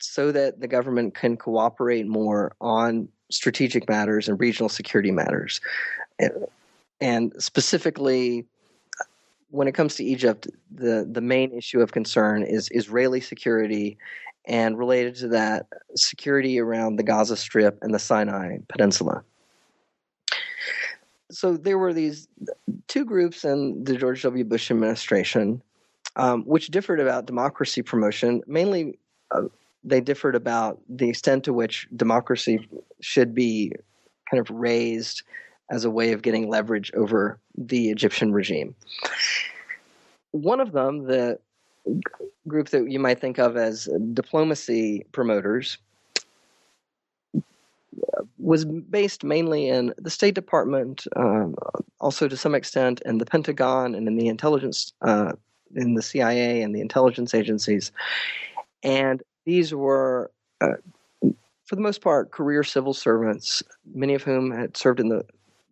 so 0.03 0.31
that 0.31 0.59
the 0.59 0.67
government 0.67 1.15
can 1.15 1.37
cooperate 1.37 2.07
more 2.07 2.55
on 2.61 3.07
strategic 3.29 3.87
matters 3.89 4.27
and 4.27 4.39
regional 4.39 4.69
security 4.69 5.11
matters. 5.11 5.61
And 7.01 7.33
specifically, 7.37 8.45
when 9.49 9.67
it 9.67 9.73
comes 9.73 9.95
to 9.95 10.03
Egypt, 10.03 10.47
the, 10.71 11.07
the 11.09 11.21
main 11.21 11.51
issue 11.51 11.81
of 11.81 11.91
concern 11.91 12.43
is 12.43 12.69
Israeli 12.71 13.21
security 13.21 13.97
and 14.45 14.77
related 14.77 15.15
to 15.15 15.29
that, 15.29 15.67
security 15.95 16.59
around 16.59 16.97
the 16.97 17.03
Gaza 17.03 17.37
Strip 17.37 17.79
and 17.81 17.93
the 17.93 17.99
Sinai 17.99 18.57
Peninsula. 18.67 19.23
So 21.31 21.55
there 21.55 21.77
were 21.77 21.93
these 21.93 22.27
two 22.87 23.05
groups 23.05 23.45
in 23.45 23.83
the 23.85 23.95
George 23.95 24.21
W. 24.23 24.43
Bush 24.43 24.69
administration 24.69 25.61
um, 26.15 26.43
which 26.43 26.67
differed 26.67 26.99
about 26.99 27.25
democracy 27.25 27.81
promotion, 27.81 28.41
mainly 28.47 28.99
uh, 29.31 29.43
they 29.83 30.01
differed 30.01 30.35
about 30.35 30.79
the 30.89 31.09
extent 31.09 31.43
to 31.45 31.53
which 31.53 31.87
democracy 31.95 32.67
should 33.01 33.35
be 33.35 33.73
kind 34.29 34.39
of 34.39 34.49
raised 34.49 35.23
as 35.69 35.85
a 35.85 35.89
way 35.89 36.13
of 36.13 36.21
getting 36.21 36.49
leverage 36.49 36.91
over 36.93 37.39
the 37.57 37.89
Egyptian 37.89 38.31
regime. 38.33 38.75
One 40.31 40.59
of 40.59 40.71
them, 40.71 41.05
the 41.05 41.39
group 42.47 42.69
that 42.69 42.89
you 42.89 42.99
might 42.99 43.19
think 43.19 43.37
of 43.39 43.57
as 43.57 43.89
diplomacy 44.13 45.05
promoters, 45.11 45.77
was 48.37 48.65
based 48.65 49.23
mainly 49.23 49.69
in 49.69 49.93
the 49.97 50.09
State 50.09 50.35
Department, 50.35 51.05
um, 51.15 51.55
also 51.99 52.27
to 52.27 52.37
some 52.37 52.55
extent 52.55 53.01
in 53.05 53.17
the 53.17 53.25
Pentagon 53.25 53.95
and 53.95 54.07
in 54.07 54.15
the 54.17 54.27
intelligence, 54.27 54.93
uh, 55.01 55.33
in 55.75 55.95
the 55.95 56.01
CIA 56.01 56.61
and 56.61 56.75
the 56.75 56.81
intelligence 56.81 57.33
agencies. 57.33 57.91
And 58.83 59.23
these 59.45 59.73
were, 59.73 60.31
uh, 60.61 60.75
for 61.65 61.75
the 61.75 61.81
most 61.81 62.01
part, 62.01 62.31
career 62.31 62.63
civil 62.63 62.93
servants, 62.93 63.63
many 63.93 64.13
of 64.13 64.23
whom 64.23 64.51
had 64.51 64.77
served 64.77 64.99
in 64.99 65.09
the 65.09 65.25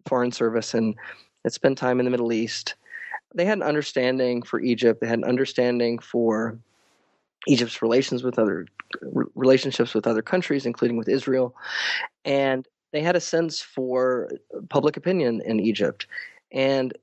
Foreign 0.08 0.32
Service 0.32 0.74
and 0.74 0.96
had 1.44 1.54
spent 1.54 1.78
time 1.78 2.00
in 2.00 2.06
the 2.06 2.12
Middle 2.12 2.34
East. 2.34 2.76
They 3.34 3.46
had 3.46 3.58
an 3.58 3.64
understanding 3.64 4.42
for 4.42 4.60
Egypt. 4.60 5.02
They 5.02 5.08
had 5.08 5.20
an 5.20 5.26
understanding 5.26 6.00
for 6.00 6.58
Egypt's 7.48 7.82
relations 7.82 8.24
with 8.24 8.38
other 8.38 8.66
relationships 9.36 9.94
with 9.94 10.06
other 10.06 10.22
countries, 10.22 10.66
including 10.66 10.98
with 10.98 11.08
Israel, 11.08 11.56
and 12.26 12.68
they 12.92 13.02
had 13.02 13.16
a 13.16 13.22
sense 13.22 13.62
for 13.62 14.30
public 14.70 14.98
opinion 14.98 15.42
in 15.46 15.60
Egypt, 15.60 16.08
and 16.52 16.94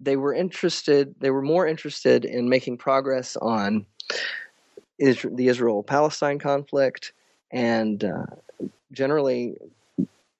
they 0.00 0.16
were 0.16 0.34
interested. 0.34 1.14
They 1.20 1.30
were 1.30 1.42
more 1.42 1.66
interested 1.66 2.24
in 2.24 2.48
making 2.48 2.78
progress 2.78 3.36
on 3.36 3.86
the 4.98 5.48
Israel 5.48 5.82
Palestine 5.82 6.38
conflict 6.38 7.12
and 7.50 8.04
uh, 8.04 8.26
generally 8.92 9.56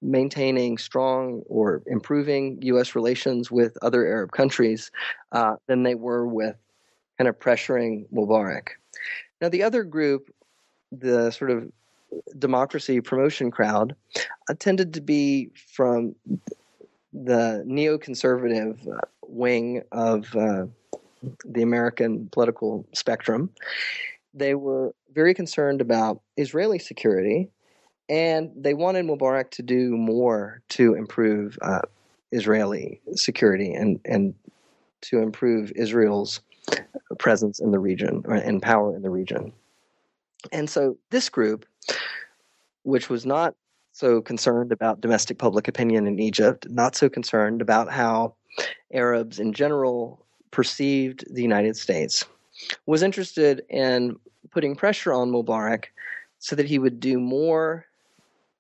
maintaining 0.02 0.78
strong 0.78 1.42
or 1.48 1.82
improving 1.86 2.58
U.S. 2.62 2.94
relations 2.94 3.50
with 3.50 3.76
other 3.82 4.06
Arab 4.06 4.32
countries 4.32 4.90
uh, 5.32 5.56
than 5.66 5.82
they 5.82 5.94
were 5.94 6.26
with 6.26 6.56
kind 7.18 7.28
of 7.28 7.38
pressuring 7.38 8.06
Mubarak. 8.12 8.68
Now, 9.40 9.48
the 9.48 9.62
other 9.62 9.84
group, 9.84 10.32
the 10.92 11.30
sort 11.30 11.50
of 11.50 11.70
democracy 12.38 13.00
promotion 13.00 13.50
crowd, 13.50 13.94
uh, 14.48 14.54
tended 14.58 14.94
to 14.94 15.00
be 15.00 15.50
from 15.72 16.14
the 17.12 17.64
neoconservative 17.66 18.86
uh, 18.86 19.00
wing 19.26 19.82
of 19.92 20.34
uh, 20.36 20.66
the 21.44 21.62
American 21.62 22.28
political 22.30 22.86
spectrum 22.92 23.50
they 24.36 24.54
were 24.54 24.94
very 25.12 25.34
concerned 25.34 25.80
about 25.80 26.20
Israeli 26.36 26.78
security, 26.78 27.48
and 28.08 28.50
they 28.54 28.74
wanted 28.74 29.06
Mubarak 29.06 29.50
to 29.52 29.62
do 29.62 29.96
more 29.96 30.62
to 30.70 30.94
improve 30.94 31.58
uh, 31.62 31.80
Israeli 32.30 33.00
security 33.14 33.72
and 33.72 33.98
and 34.04 34.34
to 35.02 35.18
improve 35.20 35.72
Israel's 35.74 36.40
presence 37.18 37.60
in 37.60 37.70
the 37.70 37.78
region 37.78 38.22
and 38.26 38.60
power 38.60 38.94
in 38.94 39.02
the 39.02 39.10
region. 39.10 39.52
And 40.52 40.68
so 40.68 40.96
this 41.10 41.28
group, 41.28 41.64
which 42.82 43.08
was 43.08 43.24
not 43.24 43.54
so 43.92 44.20
concerned 44.20 44.72
about 44.72 45.00
domestic 45.00 45.38
public 45.38 45.68
opinion 45.68 46.06
in 46.06 46.18
Egypt, 46.18 46.66
not 46.68 46.94
so 46.94 47.08
concerned 47.08 47.62
about 47.62 47.90
how 47.90 48.34
Arabs 48.92 49.38
in 49.38 49.52
general 49.52 50.24
perceived 50.50 51.24
the 51.32 51.42
United 51.42 51.76
States, 51.76 52.24
was 52.86 53.02
interested 53.02 53.62
in 53.68 54.16
putting 54.50 54.76
pressure 54.76 55.12
on 55.12 55.30
Mubarak 55.30 55.86
so 56.38 56.56
that 56.56 56.66
he 56.66 56.78
would 56.78 57.00
do 57.00 57.18
more 57.18 57.86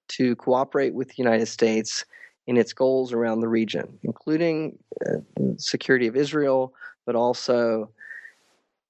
to 0.08 0.36
cooperate 0.36 0.94
with 0.94 1.08
the 1.08 1.14
United 1.18 1.46
States 1.46 2.04
in 2.46 2.56
its 2.56 2.72
goals 2.72 3.12
around 3.12 3.40
the 3.40 3.48
region, 3.48 3.98
including 4.02 4.78
uh, 5.04 5.16
security 5.56 6.06
of 6.06 6.16
Israel, 6.16 6.72
but 7.04 7.16
also 7.16 7.90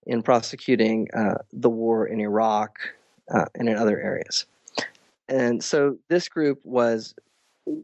in 0.06 0.22
prosecuting 0.22 1.08
uh, 1.14 1.34
the 1.52 1.70
war 1.70 2.06
in 2.06 2.20
Iraq 2.20 2.78
uh, 3.34 3.46
and 3.54 3.68
in 3.68 3.76
other 3.76 3.98
areas. 3.98 4.46
And 5.28 5.62
so 5.64 5.96
this 6.08 6.28
group 6.28 6.60
was 6.64 7.14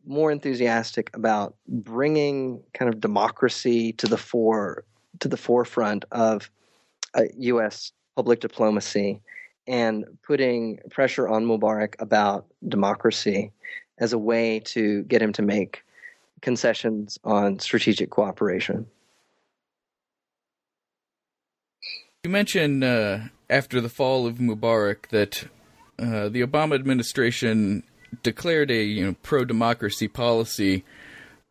more 0.06 0.30
enthusiastic 0.30 1.10
about 1.14 1.56
bringing 1.66 2.62
kind 2.74 2.92
of 2.92 3.00
democracy 3.00 3.92
to 3.94 4.06
the 4.06 4.18
fore 4.18 4.84
to 5.18 5.28
the 5.28 5.36
forefront 5.36 6.04
of 6.12 6.50
U.S. 7.36 7.92
Public 8.16 8.40
diplomacy 8.40 9.20
and 9.66 10.04
putting 10.22 10.78
pressure 10.90 11.28
on 11.28 11.44
Mubarak 11.44 11.94
about 12.00 12.46
democracy 12.68 13.52
as 13.98 14.12
a 14.12 14.18
way 14.18 14.60
to 14.60 15.02
get 15.04 15.22
him 15.22 15.32
to 15.34 15.42
make 15.42 15.84
concessions 16.40 17.18
on 17.24 17.58
strategic 17.58 18.10
cooperation. 18.10 18.86
You 22.24 22.30
mentioned 22.30 22.82
uh, 22.84 23.18
after 23.48 23.80
the 23.80 23.88
fall 23.88 24.26
of 24.26 24.36
Mubarak 24.36 25.08
that 25.08 25.44
uh, 25.98 26.28
the 26.28 26.42
Obama 26.42 26.74
administration 26.74 27.84
declared 28.22 28.70
a 28.70 28.82
you 28.82 29.06
know, 29.06 29.16
pro 29.22 29.44
democracy 29.44 30.08
policy 30.08 30.84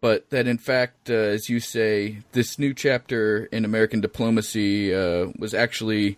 but 0.02 0.32
that 0.32 0.48
in 0.48 0.58
fact, 0.58 1.10
uh, 1.10 1.14
as 1.14 1.48
you 1.48 1.60
say, 1.60 2.18
this 2.32 2.58
new 2.58 2.74
chapter 2.74 3.46
in 3.46 3.64
American 3.64 4.02
diplomacy 4.02 4.94
uh, 4.94 5.28
was 5.38 5.54
actually 5.54 6.18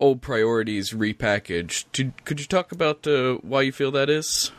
old 0.00 0.22
priorities 0.22 0.92
repackaged. 0.92 2.12
Could 2.24 2.40
you 2.40 2.46
talk 2.46 2.72
about 2.72 3.06
uh, 3.06 3.34
why 3.42 3.62
you 3.62 3.72
feel 3.72 3.90
that 3.92 4.10
is? 4.10 4.52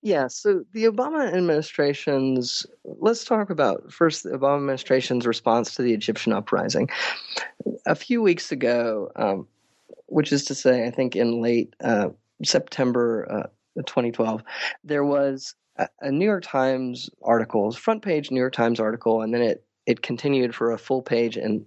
Yeah, 0.00 0.28
so 0.28 0.64
the 0.72 0.84
Obama 0.84 1.32
administration's, 1.32 2.66
let's 2.84 3.24
talk 3.24 3.50
about 3.50 3.92
first 3.92 4.22
the 4.22 4.30
Obama 4.30 4.58
administration's 4.58 5.26
response 5.26 5.74
to 5.74 5.82
the 5.82 5.92
Egyptian 5.92 6.32
uprising. 6.32 6.88
A 7.84 7.96
few 7.96 8.22
weeks 8.22 8.52
ago, 8.52 9.10
um, 9.16 9.48
which 10.06 10.32
is 10.32 10.44
to 10.46 10.54
say, 10.54 10.86
I 10.86 10.90
think 10.90 11.16
in 11.16 11.42
late 11.42 11.74
uh, 11.82 12.10
September 12.44 13.48
uh, 13.76 13.82
2012, 13.82 14.42
there 14.84 15.04
was 15.04 15.54
a, 15.76 15.88
a, 16.00 16.12
New 16.12 16.24
York 16.24 16.44
Times 16.44 17.10
article, 17.22 17.72
front 17.72 18.02
page 18.02 18.30
New 18.30 18.40
York 18.40 18.54
Times 18.54 18.78
article, 18.78 19.22
and 19.22 19.34
then 19.34 19.42
it, 19.42 19.64
it 19.86 20.00
continued 20.00 20.54
for 20.54 20.72
a 20.72 20.78
full 20.78 21.02
page 21.02 21.36
and 21.36 21.66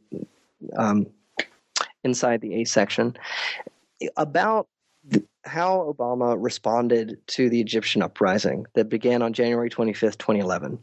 um, 0.77 1.07
inside 2.03 2.41
the 2.41 2.61
A 2.61 2.63
section 2.65 3.15
about 4.17 4.67
how 5.43 5.93
Obama 5.97 6.35
responded 6.39 7.17
to 7.27 7.49
the 7.49 7.59
Egyptian 7.59 8.01
uprising 8.01 8.65
that 8.73 8.89
began 8.89 9.21
on 9.21 9.33
January 9.33 9.69
25th, 9.69 10.17
2011. 10.17 10.79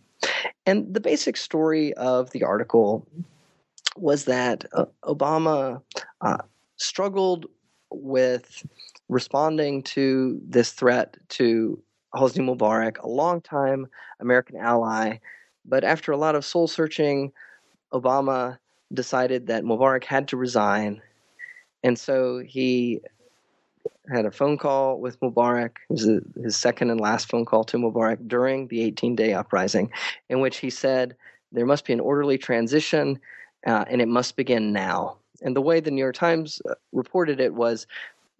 And 0.66 0.92
the 0.92 1.00
basic 1.00 1.36
story 1.36 1.94
of 1.94 2.30
the 2.30 2.42
article 2.42 3.06
was 3.96 4.24
that 4.24 4.64
uh, 4.72 4.86
Obama 5.04 5.82
uh, 6.20 6.38
struggled 6.76 7.46
with 7.90 8.64
responding 9.08 9.82
to 9.82 10.40
this 10.46 10.72
threat 10.72 11.16
to 11.30 11.82
Hosni 12.14 12.44
Mubarak, 12.44 12.98
a 12.98 13.08
longtime 13.08 13.86
American 14.20 14.56
ally. 14.56 15.18
But 15.64 15.84
after 15.84 16.12
a 16.12 16.16
lot 16.16 16.34
of 16.34 16.44
soul 16.44 16.68
searching, 16.68 17.32
Obama 17.92 18.58
decided 18.92 19.46
that 19.46 19.64
Mubarak 19.64 20.04
had 20.04 20.28
to 20.28 20.36
resign. 20.36 21.02
And 21.82 21.98
so 21.98 22.38
he 22.38 23.00
had 24.10 24.24
a 24.24 24.30
phone 24.30 24.56
call 24.56 24.98
with 24.98 25.20
Mubarak. 25.20 25.76
It 25.90 25.92
was 25.92 26.10
his 26.42 26.56
second 26.56 26.90
and 26.90 27.00
last 27.00 27.28
phone 27.28 27.44
call 27.44 27.64
to 27.64 27.76
Mubarak 27.76 28.26
during 28.26 28.68
the 28.68 28.82
18 28.82 29.14
day 29.16 29.32
uprising, 29.32 29.90
in 30.28 30.40
which 30.40 30.58
he 30.58 30.70
said 30.70 31.14
there 31.52 31.66
must 31.66 31.84
be 31.84 31.92
an 31.92 32.00
orderly 32.00 32.38
transition 32.38 33.18
uh, 33.66 33.84
and 33.88 34.00
it 34.00 34.08
must 34.08 34.36
begin 34.36 34.72
now. 34.72 35.16
And 35.42 35.54
the 35.54 35.60
way 35.60 35.80
the 35.80 35.90
New 35.90 36.00
York 36.00 36.16
Times 36.16 36.60
uh, 36.68 36.74
reported 36.92 37.40
it 37.40 37.54
was 37.54 37.86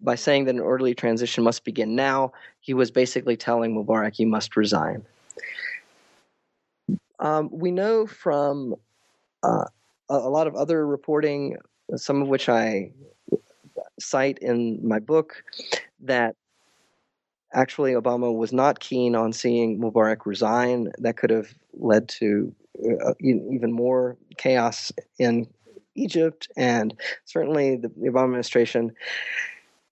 by 0.01 0.15
saying 0.15 0.45
that 0.45 0.55
an 0.55 0.61
orderly 0.61 0.95
transition 0.95 1.43
must 1.43 1.63
begin 1.63 1.95
now, 1.95 2.31
he 2.61 2.73
was 2.73 2.89
basically 2.89 3.35
telling 3.35 3.75
Mubarak, 3.75 4.17
you 4.17 4.27
must 4.27 4.55
resign. 4.55 5.05
Um, 7.19 7.49
we 7.51 7.71
know 7.71 8.07
from 8.07 8.75
uh, 9.43 9.65
a 10.07 10.17
lot 10.17 10.47
of 10.47 10.55
other 10.55 10.87
reporting, 10.87 11.57
some 11.95 12.21
of 12.21 12.29
which 12.29 12.47
I 12.47 12.91
cite 13.99 14.39
in 14.39 14.79
my 14.87 14.99
book 14.99 15.43
that 16.01 16.35
actually 17.53 17.93
Obama 17.93 18.35
was 18.35 18.53
not 18.53 18.79
keen 18.79 19.15
on 19.15 19.33
seeing 19.33 19.79
Mubarak 19.79 20.25
resign. 20.25 20.91
That 20.99 21.17
could 21.17 21.29
have 21.29 21.53
led 21.73 22.09
to 22.09 22.53
uh, 23.05 23.13
even 23.19 23.71
more 23.71 24.17
chaos 24.37 24.91
in 25.17 25.47
Egypt, 25.95 26.47
and 26.55 26.93
certainly 27.25 27.75
the, 27.75 27.89
the 27.89 28.09
Obama 28.09 28.25
administration 28.25 28.91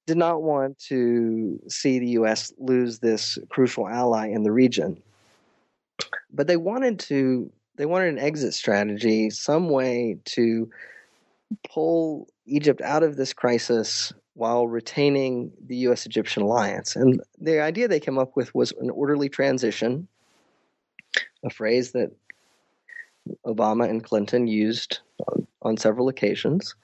did 0.06 0.18
not 0.18 0.42
want 0.42 0.80
to 0.80 1.60
see 1.68 2.00
the 2.00 2.08
U.S. 2.12 2.54
lose 2.58 3.00
this 3.00 3.38
crucial 3.50 3.90
ally 3.90 4.30
in 4.30 4.44
the 4.44 4.52
region. 4.52 5.02
But 6.32 6.48
they 6.48 6.58
wanted 6.58 7.00
to 7.00 7.52
they 7.76 7.86
wanted 7.86 8.10
an 8.10 8.20
exit 8.20 8.54
strategy, 8.54 9.30
some 9.30 9.70
way 9.70 10.18
to 10.26 10.70
pull 11.70 12.28
Egypt 12.46 12.82
out 12.82 13.04
of 13.04 13.16
this 13.16 13.34
crisis 13.34 14.14
while 14.34 14.68
retaining 14.68 15.52
the 15.66 15.78
U.S. 15.78 16.06
Egyptian 16.06 16.44
alliance. 16.44 16.96
And 16.96 17.22
the 17.40 17.60
idea 17.62 17.88
they 17.88 18.00
came 18.00 18.20
up 18.20 18.36
with 18.36 18.54
was 18.54 18.72
an 18.80 18.90
orderly 18.90 19.30
transition, 19.30 20.08
a 21.44 21.50
phrase 21.50 21.92
that 21.94 22.12
Obama 23.46 23.90
and 23.90 24.04
Clinton 24.04 24.48
used 24.48 25.00
on, 25.62 25.78
several 25.78 26.08
occasions. 26.08 26.76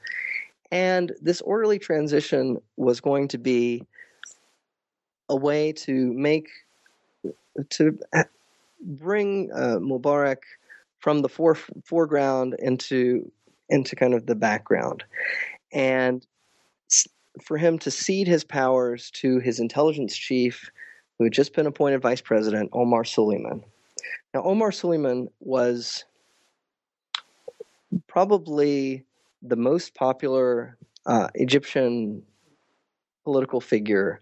And 0.72 1.14
this 1.22 1.42
orderly 1.42 1.80
transition 1.80 2.58
was 2.76 3.00
going 3.00 3.28
to 3.30 3.38
be 3.38 3.84
a 5.30 5.36
way 5.36 5.72
to 5.72 6.12
make, 6.14 6.50
to 7.70 7.98
bring 8.82 9.52
uh, 9.54 9.78
Mubarak 9.80 10.40
from 11.00 11.22
the 11.22 11.30
fore, 11.30 11.56
foreground 11.86 12.56
into 12.60 13.32
into 13.70 13.96
kind 13.96 14.14
of 14.14 14.26
the 14.26 14.36
background. 14.36 15.04
And 15.72 16.26
for 17.42 17.58
him 17.58 17.80
to 17.80 17.92
cede 17.92 18.28
his 18.28 18.44
powers 18.44 19.10
to 19.12 19.40
his 19.40 19.60
intelligence 19.60 20.16
chief, 20.16 20.70
who 21.18 21.24
had 21.24 21.34
just 21.34 21.54
been 21.56 21.66
appointed 21.66 22.02
vice 22.02 22.22
president, 22.22 22.70
Omar 22.74 23.04
Suleiman. 23.04 23.64
Now, 24.34 24.44
Omar 24.44 24.72
Suleiman 24.72 25.30
was 25.40 26.06
probably 28.08 29.04
the 29.42 29.56
most 29.56 29.94
popular 29.94 30.78
uh, 31.06 31.28
Egyptian 31.36 32.24
political 33.24 33.62
figure 33.62 34.22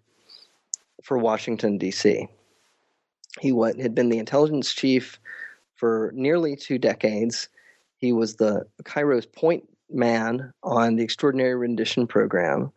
for 1.02 1.18
Washington, 1.18 1.78
D.C. 1.78 2.28
He 3.40 3.50
had 3.80 3.96
been 3.96 4.10
the 4.10 4.20
intelligence 4.20 4.74
chief 4.74 5.20
for 5.76 6.12
nearly 6.14 6.56
two 6.56 6.78
decades. 6.78 7.50
He 8.02 8.12
was 8.12 8.36
the 8.36 8.66
Cairo's 8.84 9.26
point 9.26 9.64
man 9.90 10.54
on 10.64 10.96
the 10.96 11.04
Extraordinary 11.04 11.56
Rendition 11.56 12.08
program. 12.08 12.72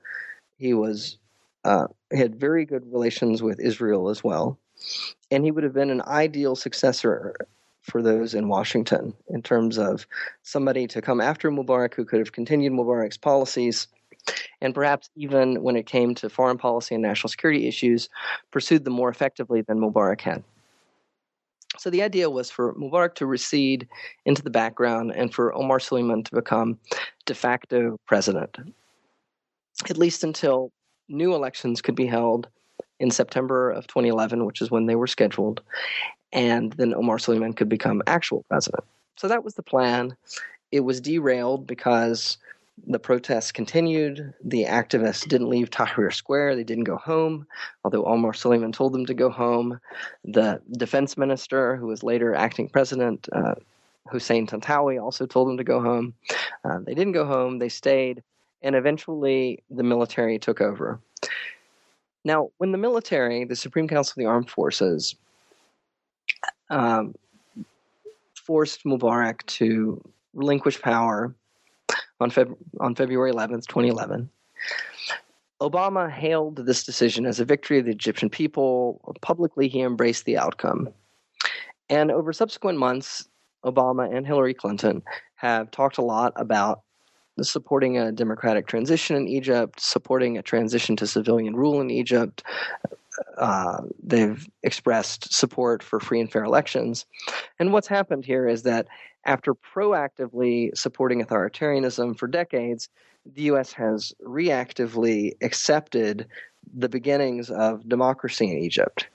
He 0.59 0.75
was 0.75 1.19
uh, 1.65 1.87
had 2.13 2.37
very 2.37 2.65
good 2.65 2.85
relations 2.93 3.43
with 3.43 3.59
Israel 3.59 4.11
as 4.11 4.23
well, 4.23 4.59
and 5.31 5.45
he 5.45 5.51
would 5.51 5.65
have 5.65 5.73
been 5.73 5.91
an 5.91 6.03
ideal 6.03 6.55
successor 6.55 7.35
for 7.81 8.03
those 8.03 8.35
in 8.35 8.49
Washington 8.49 9.15
in 9.29 9.43
terms 9.43 9.79
of 9.79 10.07
somebody 10.43 10.87
to 10.87 11.03
come 11.03 11.21
after 11.21 11.51
Mubarak 11.51 11.95
who 11.95 12.05
could 12.05 12.19
have 12.19 12.33
continued 12.33 12.73
Mubarak's 12.73 13.19
policies 13.19 13.89
and 14.61 14.75
perhaps 14.75 15.11
even 15.17 15.63
when 15.63 15.77
it 15.77 15.87
came 15.87 16.15
to 16.17 16.31
foreign 16.31 16.59
policy 16.59 16.95
and 16.95 17.03
national 17.03 17.29
security 17.29 17.69
issues, 17.69 18.09
pursued 18.51 18.85
them 18.85 18.95
more 18.95 19.11
effectively 19.11 19.61
than 19.61 19.79
Mubarak 19.79 20.21
had. 20.21 20.43
So 21.79 21.91
the 21.91 22.03
idea 22.03 22.31
was 22.31 22.51
for 22.51 22.75
Mubarak 22.75 23.15
to 23.17 23.27
recede 23.27 23.89
into 24.25 24.43
the 24.43 24.51
background 24.51 25.13
and 25.15 25.33
for 25.35 25.55
Omar 25.55 25.81
Suleiman 25.81 26.23
to 26.25 26.35
become 26.35 26.79
de 27.27 27.35
facto 27.35 27.97
president, 28.07 28.57
at 29.89 29.99
least 29.99 30.25
until 30.25 30.71
new 31.09 31.35
elections 31.35 31.83
could 31.83 31.95
be 31.95 32.07
held 32.07 32.49
in 33.01 33.11
September 33.11 33.71
of 33.71 33.87
2011, 33.87 34.47
which 34.47 34.63
is 34.63 34.71
when 34.71 34.87
they 34.87 34.95
were 34.95 35.07
scheduled, 35.07 35.61
and 36.33 36.73
then 36.75 36.95
Omar 36.95 37.19
Suleiman 37.19 37.53
could 37.53 37.69
become 37.69 38.03
actual 38.07 38.45
president. 38.49 38.85
So 39.17 39.29
that 39.29 39.45
was 39.45 39.55
the 39.55 39.63
plan. 39.63 40.17
It 40.73 40.81
was 40.81 41.01
derailed 41.01 41.67
because 41.67 42.39
the 42.87 42.99
protests 42.99 43.53
continued. 43.53 44.35
The 44.43 44.65
activists 44.65 45.27
didn't 45.29 45.49
leave 45.49 45.71
Tahrir 45.71 46.13
Square. 46.13 46.57
They 46.57 46.65
didn't 46.65 46.85
go 46.85 46.97
home, 46.97 47.47
although 47.85 48.05
Omar 48.05 48.35
Suleiman 48.35 48.73
told 48.73 48.93
them 48.93 49.07
to 49.07 49.15
go 49.15 49.31
home. 49.31 49.81
The 50.25 50.61
defense 50.73 51.17
minister, 51.17 51.77
who 51.77 51.87
was 51.87 52.03
later 52.03 52.35
acting 52.35 52.69
president, 52.69 53.29
uh, 53.33 53.55
Hussein 54.11 54.47
Tantawi, 54.47 55.03
also 55.03 55.25
told 55.27 55.49
them 55.49 55.57
to 55.57 55.65
go 55.65 55.81
home. 55.81 56.15
Uh, 56.65 56.81
they 56.81 56.95
didn't 56.95 57.13
go 57.13 57.25
home. 57.25 57.59
They 57.59 57.69
stayed. 57.69 58.23
And 58.63 58.75
eventually, 58.75 59.63
the 59.71 59.83
military 59.83 60.39
took 60.39 60.61
over. 60.61 60.99
Now, 62.25 62.51
when 62.59 62.73
the 62.73 62.79
military, 62.79 63.45
the 63.45 63.57
Supreme 63.57 63.87
Council 63.87 64.13
of 64.13 64.17
the 64.17 64.27
Armed 64.27 64.51
Forces, 64.51 65.15
um, 66.71 67.15
forced 68.35 68.85
Mubarak 68.85 69.45
to 69.47 70.03
relinquish 70.33 70.81
power 70.81 71.35
on, 72.21 72.31
Feb- 72.31 72.57
on 72.81 72.95
February 72.95 73.33
11th, 73.33 73.67
2011. 73.67 74.29
Obama 75.61 76.11
hailed 76.11 76.57
this 76.57 76.85
decision 76.85 77.27
as 77.27 77.41
a 77.41 77.45
victory 77.45 77.79
of 77.79 77.85
the 77.85 77.91
Egyptian 77.91 78.29
people. 78.29 79.01
Publicly, 79.21 79.69
he 79.69 79.81
embraced 79.81 80.25
the 80.25 80.37
outcome. 80.37 80.89
And 81.89 82.11
over 82.11 82.33
subsequent 82.33 82.79
months, 82.79 83.29
Obama 83.65 84.15
and 84.15 84.27
Hillary 84.27 84.55
Clinton 84.55 85.03
have 85.37 85.71
talked 85.71 85.99
a 85.99 86.03
lot 86.03 86.33
about 86.37 86.83
supporting 87.41 87.99
a 87.99 88.13
democratic 88.13 88.67
transition 88.67 89.17
in 89.17 89.27
Egypt, 89.27 89.81
supporting 89.81 90.39
a 90.39 90.43
transition 90.43 90.97
to 90.97 91.07
civilian 91.07 91.57
rule 91.57 91.81
in 91.81 91.91
Egypt. 91.91 92.43
Uh, 93.39 93.83
they've 94.03 94.47
expressed 94.63 95.33
support 95.33 95.83
for 95.83 96.01
free 96.01 96.21
and 96.21 96.31
fair 96.31 96.45
elections. 96.45 97.07
And 97.59 97.73
what's 97.73 97.87
happened 97.87 98.25
here 98.25 98.49
is 98.49 98.63
that 98.63 98.89
after 99.25 99.55
proactively 99.55 100.77
supporting 100.77 101.25
authoritarianism 101.25 102.19
for 102.19 102.27
decades, 102.27 102.89
the 103.25 103.43
U.S. 103.43 103.73
has 103.73 104.13
reactively 104.23 105.33
accepted 105.43 106.27
the 106.77 106.89
beginnings 106.89 107.51
of 107.51 107.89
democracy 107.89 108.51
in 108.51 108.59
Egypt, 108.59 109.09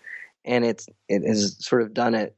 and 0.46 0.66
it's 0.66 0.88
it 1.08 1.24
has 1.28 1.56
sort 1.60 1.82
of 1.82 1.94
done 1.94 2.16
it 2.16 2.36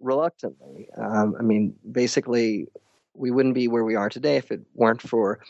reluctantly. 0.00 0.88
Um, 0.96 1.34
I 1.38 1.42
mean, 1.42 1.74
basically, 1.90 2.68
we 3.14 3.30
wouldn't 3.30 3.54
be 3.54 3.68
where 3.68 3.84
we 3.84 3.94
are 3.94 4.08
today 4.08 4.36
if 4.36 4.50
it 4.50 4.60
weren't 4.74 5.00
for 5.00 5.40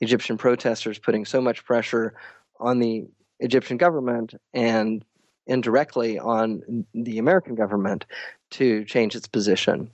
Egyptian 0.00 0.38
protesters 0.38 0.98
putting 0.98 1.24
so 1.24 1.40
much 1.40 1.64
pressure 1.64 2.14
on 2.60 2.78
the 2.78 3.06
Egyptian 3.40 3.76
government 3.76 4.34
and 4.52 5.04
indirectly 5.46 6.18
on 6.18 6.84
the 6.94 7.18
American 7.18 7.54
government 7.54 8.04
to 8.50 8.84
change 8.84 9.14
its 9.14 9.26
position. 9.26 9.90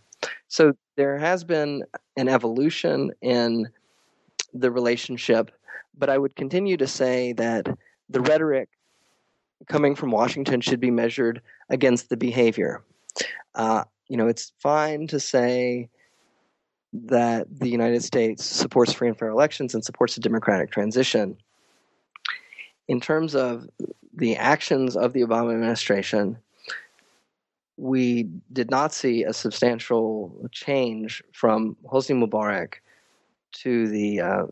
So 0.49 0.73
there 0.97 1.19
has 1.19 1.45
been 1.45 1.85
an 2.17 2.29
evolution 2.29 3.13
in 3.21 3.69
the 4.53 4.71
relationship, 4.71 5.51
but 5.97 6.11
I 6.11 6.19
would 6.19 6.37
continue 6.37 6.77
to 6.77 6.87
say 6.87 7.33
that 7.35 7.67
the 8.09 8.21
rhetoric 8.21 8.69
coming 9.69 9.95
from 9.95 10.11
Washington 10.11 10.61
should 10.61 10.81
be 10.81 10.91
measured 10.91 11.41
against 11.71 12.09
the 12.09 12.17
behavior. 12.17 12.83
Uh, 13.55 13.85
you 14.09 14.17
know, 14.17 14.29
it's 14.29 14.53
fine 14.59 15.07
to 15.09 15.21
say 15.21 15.89
that 16.93 17.47
the 17.51 17.69
United 17.69 18.05
States 18.05 18.45
supports 18.45 18.93
free 18.93 19.09
and 19.09 19.19
fair 19.19 19.29
elections 19.29 19.75
and 19.75 19.85
supports 19.85 20.17
a 20.17 20.21
democratic 20.21 20.71
transition. 20.71 21.37
In 22.89 23.01
terms 23.01 23.35
of 23.35 23.68
the 24.12 24.37
actions 24.37 24.97
of 24.97 25.12
the 25.12 25.22
Obama 25.22 25.53
administration, 25.53 26.39
we 27.76 28.24
did 28.53 28.70
not 28.70 28.93
see 28.93 29.24
a 29.24 29.32
substantial 29.32 30.49
change 30.53 31.22
from 31.32 31.76
Hosni 31.91 32.14
Mubarak 32.16 32.74
to 33.53 33.89
the 33.89 34.20
uh, 34.20 34.47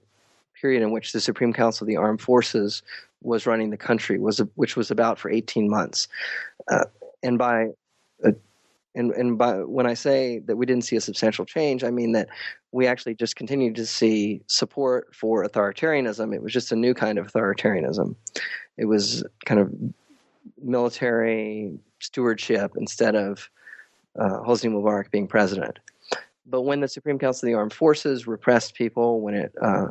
period 0.60 0.82
in 0.82 0.90
which 0.90 1.12
the 1.12 1.20
Supreme 1.20 1.52
Council 1.52 1.84
of 1.84 1.88
the 1.88 1.96
Armed 1.96 2.20
Forces 2.20 2.82
was 3.22 3.46
running 3.46 3.70
the 3.70 3.76
country, 3.76 4.18
was 4.18 4.40
which 4.54 4.76
was 4.76 4.90
about 4.90 5.18
for 5.18 5.30
18 5.30 5.68
months. 5.68 6.08
Uh, 6.68 6.84
and 7.22 7.38
by 7.38 7.68
uh, 8.24 8.32
and 8.94 9.10
and 9.12 9.38
by 9.38 9.54
when 9.54 9.86
I 9.86 9.94
say 9.94 10.40
that 10.40 10.56
we 10.56 10.66
didn't 10.66 10.84
see 10.84 10.96
a 10.96 11.00
substantial 11.00 11.44
change, 11.44 11.84
I 11.84 11.90
mean 11.90 12.12
that 12.12 12.28
we 12.72 12.86
actually 12.86 13.14
just 13.14 13.36
continued 13.36 13.76
to 13.76 13.86
see 13.86 14.42
support 14.46 15.14
for 15.14 15.46
authoritarianism. 15.46 16.34
It 16.34 16.42
was 16.42 16.52
just 16.52 16.72
a 16.72 16.76
new 16.76 16.94
kind 16.94 17.18
of 17.18 17.32
authoritarianism. 17.32 18.14
It 18.76 18.86
was 18.86 19.24
kind 19.44 19.60
of 19.60 19.72
military 20.62 21.78
stewardship 22.00 22.72
instead 22.76 23.14
of 23.14 23.48
uh, 24.18 24.40
Hosni 24.40 24.70
Mubarak 24.70 25.10
being 25.10 25.26
president. 25.26 25.78
But 26.46 26.62
when 26.62 26.80
the 26.80 26.88
Supreme 26.88 27.18
Council 27.18 27.46
of 27.46 27.52
the 27.52 27.56
Armed 27.56 27.72
Forces 27.72 28.26
repressed 28.26 28.74
people, 28.74 29.20
when 29.20 29.34
it 29.34 29.54
uh, 29.62 29.88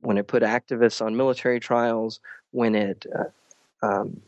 when 0.00 0.18
it 0.18 0.26
put 0.26 0.42
activists 0.42 1.04
on 1.04 1.16
military 1.16 1.60
trials, 1.60 2.20
when 2.50 2.74
it 2.74 3.06
uh, 3.16 3.86
um, 3.86 4.20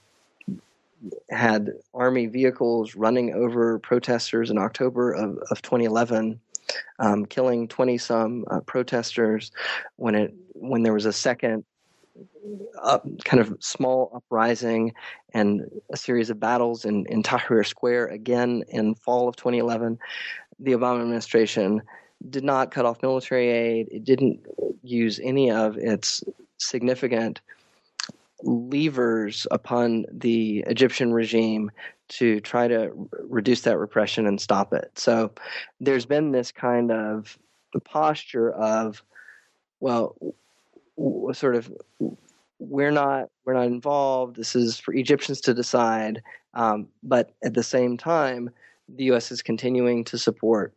had 1.30 1.70
army 1.92 2.26
vehicles 2.26 2.94
running 2.94 3.34
over 3.34 3.78
protesters 3.78 4.50
in 4.50 4.58
October 4.58 5.12
of, 5.12 5.38
of 5.50 5.62
2011, 5.62 6.40
um, 6.98 7.26
killing 7.26 7.68
20 7.68 7.98
some 7.98 8.44
uh, 8.50 8.60
protesters, 8.60 9.52
when 9.96 10.14
it 10.14 10.34
when 10.54 10.82
there 10.82 10.94
was 10.94 11.06
a 11.06 11.12
second 11.12 11.64
up, 12.82 13.06
kind 13.24 13.40
of 13.40 13.56
small 13.60 14.12
uprising 14.14 14.92
and 15.32 15.62
a 15.92 15.96
series 15.96 16.30
of 16.30 16.38
battles 16.38 16.84
in, 16.84 17.06
in 17.06 17.22
Tahrir 17.22 17.66
Square 17.66 18.08
again 18.08 18.62
in 18.68 18.94
fall 18.94 19.28
of 19.28 19.36
2011, 19.36 19.98
the 20.60 20.72
Obama 20.72 21.00
administration 21.00 21.82
did 22.30 22.44
not 22.44 22.70
cut 22.70 22.84
off 22.84 23.02
military 23.02 23.48
aid. 23.48 23.88
It 23.90 24.04
didn't 24.04 24.40
use 24.82 25.18
any 25.22 25.50
of 25.50 25.76
its 25.76 26.22
significant 26.58 27.40
levers 28.44 29.46
upon 29.50 30.04
the 30.12 30.64
Egyptian 30.66 31.12
regime 31.12 31.70
to 32.08 32.40
try 32.40 32.68
to 32.68 32.90
reduce 33.22 33.62
that 33.62 33.78
repression 33.78 34.26
and 34.26 34.40
stop 34.40 34.72
it. 34.72 34.90
So 34.98 35.32
there's 35.80 36.06
been 36.06 36.32
this 36.32 36.52
kind 36.52 36.92
of 36.92 37.38
the 37.72 37.80
posture 37.80 38.52
of, 38.52 39.02
well, 39.80 40.14
sort 41.32 41.56
of 41.56 41.72
we're 42.58 42.92
not 42.92 43.30
we're 43.44 43.54
not 43.54 43.66
involved. 43.66 44.36
This 44.36 44.54
is 44.54 44.78
for 44.78 44.94
Egyptians 44.94 45.40
to 45.42 45.54
decide. 45.54 46.22
Um, 46.54 46.88
but 47.02 47.32
at 47.42 47.54
the 47.54 47.62
same 47.62 47.96
time, 47.96 48.50
the 48.88 49.04
U.S. 49.04 49.32
is 49.32 49.42
continuing 49.42 50.04
to 50.04 50.18
support 50.18 50.72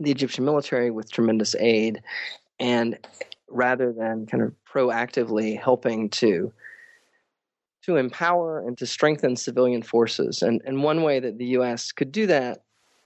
the 0.00 0.10
Egyptian 0.10 0.44
military 0.44 0.90
with 0.90 1.10
tremendous 1.10 1.54
aid, 1.56 2.02
and 2.58 2.98
rather 3.48 3.92
than 3.92 4.26
kind 4.26 4.42
of 4.42 4.52
proactively 4.72 5.60
helping 5.60 6.08
to 6.10 6.52
to 7.86 7.96
empower 7.96 8.60
and 8.60 8.76
to 8.78 8.86
strengthen 8.86 9.36
civilian 9.36 9.82
forces, 9.82 10.42
and 10.42 10.60
and 10.66 10.82
one 10.82 11.02
way 11.02 11.20
that 11.20 11.38
the 11.38 11.46
U.S. 11.58 11.92
could 11.92 12.12
do 12.12 12.26
that, 12.26 12.62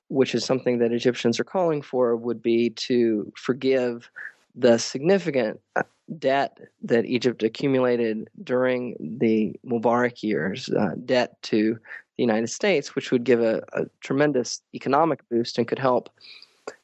which 0.09 0.35
is 0.35 0.45
something 0.45 0.79
that 0.79 0.93
Egyptians 0.93 1.39
are 1.39 1.45
calling 1.45 1.83
for, 1.83 2.17
would 2.17 2.43
be 2.43 2.71
to 2.71 3.31
forgive 3.37 4.11
the 4.55 4.79
significant 4.79 5.61
uh, 5.77 5.83
debt 6.19 6.59
that 6.83 7.05
Egypt 7.05 7.43
accumulated 7.43 8.29
during 8.43 8.97
the 9.19 9.55
Mubarak 9.65 10.23
years, 10.23 10.69
uh, 10.71 10.95
debt 11.05 11.41
to 11.43 11.75
the 11.75 12.23
United 12.23 12.49
States, 12.49 12.95
which 12.95 13.13
would 13.13 13.25
give 13.25 13.41
a, 13.41 13.63
a, 13.75 13.85
tremendous 14.01 14.63
economic 14.75 15.27
boost 15.29 15.59
and 15.59 15.69
could 15.69 15.79
help 15.79 16.11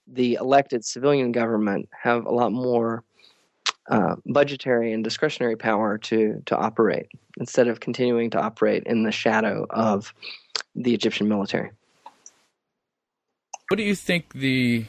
the 0.07 0.35
elected 0.35 0.85
civilian 0.85 1.33
government 1.33 1.89
have 1.91 2.25
a 2.27 2.31
lot 2.31 2.53
more 2.53 3.03
uh, 3.89 4.17
budgetary 4.27 4.93
and 4.93 5.05
discretionary 5.05 5.57
power 5.57 5.99
to 5.99 6.43
to 6.47 6.57
operate 6.57 7.09
instead 7.39 7.69
of 7.69 7.81
continuing 7.81 8.31
to 8.31 8.41
operate 8.41 8.83
in 8.85 9.03
the 9.03 9.13
shadow 9.13 9.67
of 9.71 10.13
the 10.75 10.95
Egyptian 10.95 11.29
military. 11.29 11.71
What 13.69 13.77
do 13.77 13.83
you 13.83 13.95
think 13.95 14.33
the 14.33 14.87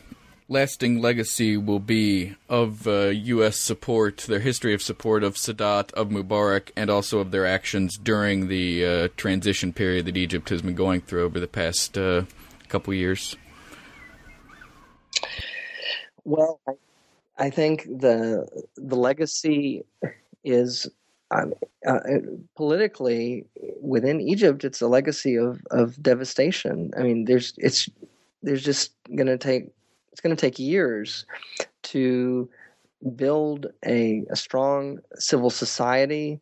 lasting 0.49 1.01
legacy 1.01 1.57
will 1.57 1.79
be 1.79 2.35
of 2.47 2.87
uh, 2.87 3.07
U.S. 3.07 3.59
support, 3.59 4.17
their 4.17 4.39
history 4.39 4.73
of 4.73 4.81
support 4.81 5.23
of 5.23 5.35
Sadat, 5.35 5.91
of 5.93 6.09
Mubarak, 6.09 6.71
and 6.75 6.89
also 6.89 7.19
of 7.19 7.31
their 7.31 7.45
actions 7.45 7.97
during 7.97 8.47
the 8.47 8.85
uh, 8.85 9.07
transition 9.17 9.73
period 9.73 10.05
that 10.05 10.15
Egypt 10.15 10.49
has 10.49 10.61
been 10.61 10.75
going 10.75 11.01
through 11.01 11.25
over 11.25 11.39
the 11.39 11.47
past 11.47 11.97
uh, 11.97 12.23
couple 12.69 12.93
years? 12.93 13.35
Well, 16.23 16.59
I, 16.67 16.73
I, 17.37 17.49
think 17.49 17.83
the 17.83 18.47
the 18.75 18.95
legacy 18.95 19.83
is 20.43 20.87
um, 21.31 21.53
uh, 21.85 21.99
politically 22.55 23.45
within 23.81 24.21
Egypt. 24.21 24.63
It's 24.63 24.81
a 24.81 24.87
legacy 24.87 25.35
of 25.35 25.61
of 25.71 26.01
devastation. 26.01 26.91
I 26.97 27.01
mean, 27.01 27.25
there's 27.25 27.53
it's 27.57 27.89
there's 28.43 28.63
just 28.63 28.93
going 29.15 29.27
to 29.27 29.37
take 29.37 29.69
it's 30.11 30.21
going 30.21 30.35
to 30.35 30.39
take 30.39 30.59
years 30.59 31.25
to 31.83 32.49
build 33.15 33.67
a, 33.85 34.23
a 34.29 34.35
strong 34.35 34.99
civil 35.15 35.49
society. 35.49 36.39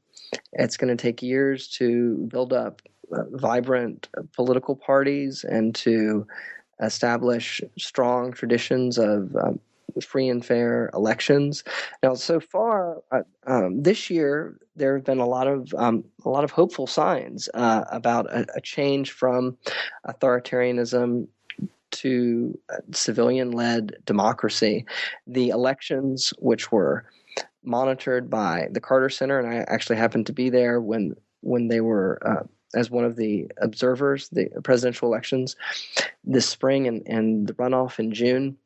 It's 0.53 0.77
going 0.77 0.95
to 0.95 1.01
take 1.01 1.21
years 1.21 1.67
to 1.79 2.17
build 2.31 2.53
up 2.53 2.81
uh, 3.11 3.23
vibrant 3.31 4.07
political 4.33 4.75
parties 4.75 5.43
and 5.43 5.75
to 5.75 6.25
establish 6.81 7.61
strong 7.77 8.31
traditions 8.31 8.97
of 8.97 9.35
um, 9.35 9.59
free 10.03 10.29
and 10.29 10.45
fair 10.45 10.89
elections. 10.93 11.63
Now, 12.03 12.15
so 12.15 12.39
far 12.39 13.01
uh, 13.11 13.21
um, 13.47 13.81
this 13.81 14.09
year, 14.09 14.59
there 14.75 14.95
have 14.95 15.05
been 15.05 15.19
a 15.19 15.27
lot 15.27 15.47
of 15.47 15.73
um, 15.75 16.03
a 16.23 16.29
lot 16.29 16.43
of 16.43 16.51
hopeful 16.51 16.87
signs 16.87 17.49
uh, 17.53 17.85
about 17.91 18.25
a, 18.31 18.45
a, 18.55 18.61
change 18.61 19.11
from 19.11 19.57
authoritarianism 20.07 21.27
to 21.91 22.59
civilian 22.91 23.51
led 23.51 23.95
democracy. 24.05 24.85
The 25.27 25.49
elections, 25.49 26.33
which 26.39 26.71
were 26.71 27.05
monitored 27.63 28.29
by 28.29 28.67
the 28.71 28.81
Carter 28.81 29.09
Center, 29.09 29.39
and 29.39 29.47
I 29.47 29.65
actually 29.67 29.97
happened 29.97 30.25
to 30.27 30.33
be 30.33 30.49
there 30.49 30.81
when 30.81 31.15
when 31.41 31.67
they 31.67 31.79
were 31.79 32.19
uh, 32.25 32.43
as 32.75 32.89
one 32.89 33.05
of 33.05 33.15
the 33.15 33.49
observers, 33.61 34.29
the 34.29 34.49
presidential 34.63 35.07
elections 35.07 35.55
this 36.25 36.47
spring 36.47 36.87
and, 36.87 37.03
and 37.07 37.47
the 37.47 37.53
runoff 37.53 37.99
in 37.99 38.11
June 38.13 38.57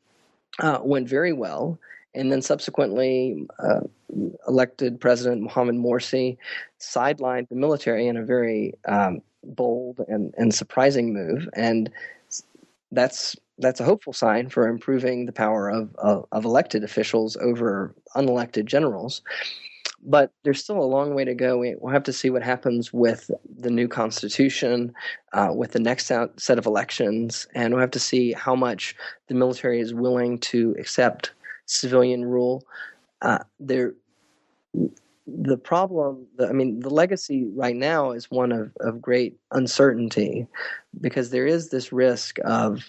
uh, 0.59 0.79
went 0.83 1.07
very 1.07 1.33
well. 1.33 1.79
And 2.15 2.31
then 2.31 2.41
subsequently, 2.41 3.45
uh, 3.59 3.81
elected 4.47 4.99
President 4.99 5.41
Mohamed 5.41 5.75
Morsi 5.75 6.37
sidelined 6.79 7.47
the 7.49 7.55
military 7.55 8.07
in 8.07 8.17
a 8.17 8.25
very 8.25 8.73
um, 8.85 9.21
bold 9.43 9.99
and, 10.07 10.33
and 10.37 10.53
surprising 10.53 11.13
move. 11.13 11.47
And 11.53 11.91
that's 12.91 13.35
that's 13.59 13.81
a 13.81 13.83
hopeful 13.83 14.13
sign 14.13 14.49
for 14.49 14.67
improving 14.67 15.25
the 15.25 15.33
power 15.33 15.69
of, 15.69 15.93
of, 15.97 16.25
of 16.31 16.45
elected 16.45 16.83
officials 16.83 17.35
over 17.37 17.93
unelected 18.15 18.65
generals. 18.65 19.21
But 20.03 20.31
there's 20.43 20.63
still 20.63 20.79
a 20.79 20.85
long 20.85 21.13
way 21.13 21.25
to 21.25 21.33
go. 21.33 21.57
We'll 21.57 21.93
have 21.93 22.03
to 22.05 22.13
see 22.13 22.29
what 22.29 22.41
happens 22.41 22.93
with 22.93 23.29
the 23.57 23.69
new 23.69 23.87
constitution, 23.87 24.93
uh, 25.33 25.49
with 25.53 25.73
the 25.73 25.79
next 25.79 26.05
set 26.05 26.57
of 26.57 26.65
elections, 26.65 27.47
and 27.53 27.73
we'll 27.73 27.81
have 27.81 27.91
to 27.91 27.99
see 27.99 28.31
how 28.31 28.55
much 28.55 28.95
the 29.27 29.35
military 29.35 29.81
is 29.81 29.93
willing 29.93 30.39
to 30.39 30.75
accept 30.79 31.33
civilian 31.65 32.25
rule. 32.25 32.63
Uh, 33.21 33.39
there, 33.59 33.93
the 35.27 35.57
problem, 35.57 36.25
I 36.39 36.53
mean, 36.53 36.79
the 36.79 36.89
legacy 36.89 37.45
right 37.53 37.75
now 37.75 38.11
is 38.11 38.31
one 38.31 38.51
of, 38.51 38.71
of 38.79 39.01
great 39.01 39.37
uncertainty 39.51 40.47
because 41.01 41.29
there 41.29 41.45
is 41.45 41.69
this 41.69 41.91
risk 41.91 42.39
of 42.45 42.83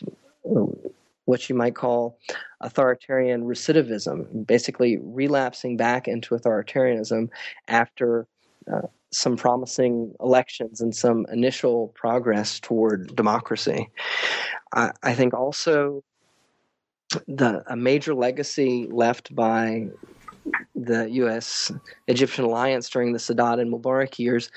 what 1.24 1.48
you 1.48 1.54
might 1.54 1.74
call 1.74 2.18
authoritarian 2.60 3.44
recidivism, 3.44 4.46
basically 4.46 4.98
relapsing 5.02 5.76
back 5.76 6.06
into 6.06 6.34
authoritarianism 6.34 7.28
after 7.68 8.26
uh, 8.72 8.82
some 9.12 9.36
promising 9.36 10.14
elections 10.20 10.80
and 10.80 10.94
some 10.94 11.26
initial 11.32 11.88
progress 11.88 12.60
toward 12.60 13.14
democracy. 13.16 13.90
I, 14.72 14.92
I 15.02 15.14
think 15.14 15.34
also 15.34 16.04
the 17.26 17.64
a 17.66 17.76
major 17.76 18.14
legacy 18.14 18.88
left 18.90 19.34
by 19.34 19.88
the 20.74 21.10
U.S. 21.10 21.72
Egyptian 22.06 22.44
alliance 22.44 22.88
during 22.88 23.12
the 23.12 23.18
Sadat 23.18 23.60
and 23.60 23.72
Mubarak 23.72 24.18
years 24.18 24.50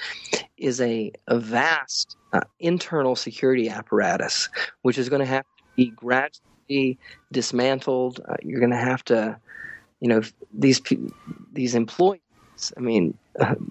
is 0.57 0.79
a, 0.79 1.11
a 1.27 1.39
vast 1.39 2.15
uh, 2.31 2.41
internal 2.59 3.15
security 3.15 3.69
apparatus, 3.69 4.49
which 4.83 4.97
is 4.97 5.09
going 5.09 5.19
to 5.19 5.25
have 5.25 5.43
to 5.43 5.63
be 5.75 5.87
gradually 5.87 6.52
dismantled. 7.31 8.19
Uh, 8.27 8.35
you're 8.41 8.59
going 8.59 8.71
to 8.71 8.77
have 8.77 9.03
to, 9.05 9.37
you 9.99 10.07
know, 10.07 10.21
these 10.53 10.81
these 11.51 11.75
employees. 11.75 12.21
I 12.77 12.79
mean. 12.79 13.17
Uh, 13.39 13.55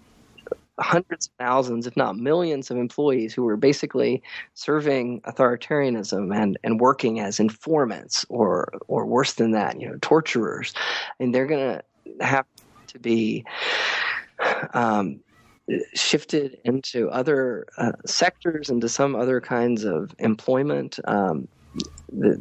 hundreds 0.79 1.27
of 1.27 1.33
thousands, 1.39 1.87
if 1.87 1.97
not 1.97 2.17
millions, 2.17 2.71
of 2.71 2.79
employees 2.79 3.35
who 3.35 3.43
were 3.45 3.59
basically 3.59 4.23
serving 4.55 5.21
authoritarianism 5.23 6.35
and, 6.35 6.59
and 6.65 6.81
working 6.81 7.21
as 7.21 7.39
informants 7.39 8.25
or 8.31 8.73
or 8.89 9.05
worse 9.05 9.35
than 9.35 9.53
that, 9.53 9.79
you 9.81 9.87
know, 9.87 9.99
torturers. 10.01 10.73
And 11.21 11.35
they're 11.35 11.47
going 11.47 11.79
to 11.79 12.25
have 12.25 12.47
to 12.89 12.99
be 12.99 13.45
um, 14.75 15.21
shifted 15.95 16.59
into 16.65 17.09
other 17.11 17.67
uh, 17.79 17.93
sectors, 18.05 18.71
into 18.71 18.89
some 18.89 19.15
other 19.15 19.41
kinds 19.41 19.85
of 19.85 20.15
employment. 20.19 20.99
Um, 21.05 21.49
the, 22.13 22.39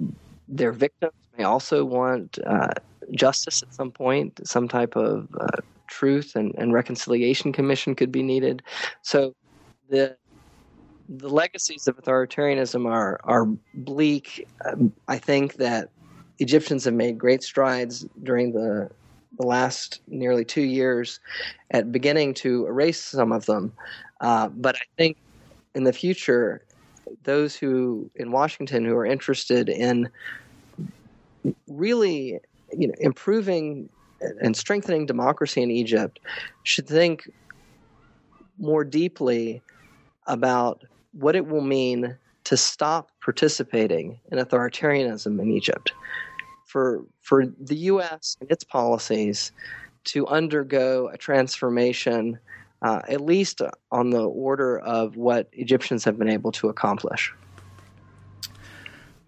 their 0.52 0.72
victims 0.74 1.14
may 1.38 1.44
also 1.46 1.84
want 1.86 2.38
uh, 2.46 2.68
justice 3.12 3.64
at 3.64 3.74
some 3.74 3.92
point, 3.92 4.40
some 4.46 4.68
type 4.68 4.96
of 4.96 5.28
uh, 5.40 5.48
truth 5.88 6.36
and, 6.36 6.54
and 6.58 6.74
reconciliation 6.74 7.52
commission 7.52 7.96
could 7.96 8.12
be 8.12 8.22
needed. 8.22 8.62
So 9.02 9.34
the 9.90 10.16
the 11.10 11.28
legacies 11.28 11.88
of 11.88 11.98
authoritarianism 11.98 12.86
are 12.86 13.20
are 13.24 13.46
bleak. 13.74 14.48
Um, 14.66 14.94
I 15.08 15.18
think 15.18 15.56
that 15.56 15.90
Egyptians 16.40 16.86
have 16.86 16.94
made 16.94 17.18
great 17.18 17.44
strides 17.44 18.06
during 18.24 18.54
the 18.54 18.90
the 19.38 19.48
last 19.48 20.02
nearly 20.08 20.46
two 20.46 20.62
years 20.62 21.20
at 21.72 21.92
beginning 21.92 22.34
to 22.34 22.68
erase 22.68 23.02
some 23.02 23.32
of 23.32 23.46
them. 23.46 23.72
Uh, 24.20 24.50
but 24.50 24.76
I 24.76 24.86
think 24.98 25.18
in 25.74 25.84
the 25.84 25.94
future, 25.94 26.64
those 27.24 27.56
who 27.56 28.10
in 28.16 28.32
Washington 28.32 28.86
who 28.86 28.96
are 28.96 29.06
interested 29.06 29.70
in 29.70 30.10
really 31.68 32.40
you 32.72 32.88
know 32.88 32.94
improving 33.00 33.90
and 34.42 34.56
strengthening 34.56 35.06
democracy 35.06 35.62
in 35.62 35.72
Egypt 35.72 36.20
should 36.64 36.88
think 36.88 37.30
more 38.60 38.84
deeply 38.84 39.62
about 40.28 40.84
what 41.14 41.36
it 41.36 41.48
will 41.48 41.62
mean 41.62 42.16
to 42.44 42.58
stop 42.58 43.12
participating 43.24 44.20
in 44.32 44.38
authoritarianism 44.38 45.40
in 45.40 45.52
Egypt. 45.52 45.94
For, 46.66 47.04
for 47.22 47.46
the 47.46 47.76
U.S. 47.76 48.38
and 48.40 48.50
its 48.50 48.64
policies 48.64 49.52
to 50.06 50.26
undergo 50.28 51.10
a 51.10 51.18
transformation, 51.18 52.40
uh, 52.82 53.02
at 53.10 53.22
least 53.22 53.62
on 53.92 54.10
the 54.10 54.24
order 54.24 54.80
of 54.80 55.18
what 55.18 55.48
Egyptians 55.52 56.04
have 56.06 56.18
been 56.18 56.30
able 56.30 56.52
to 56.54 56.70
accomplish. 56.70 57.34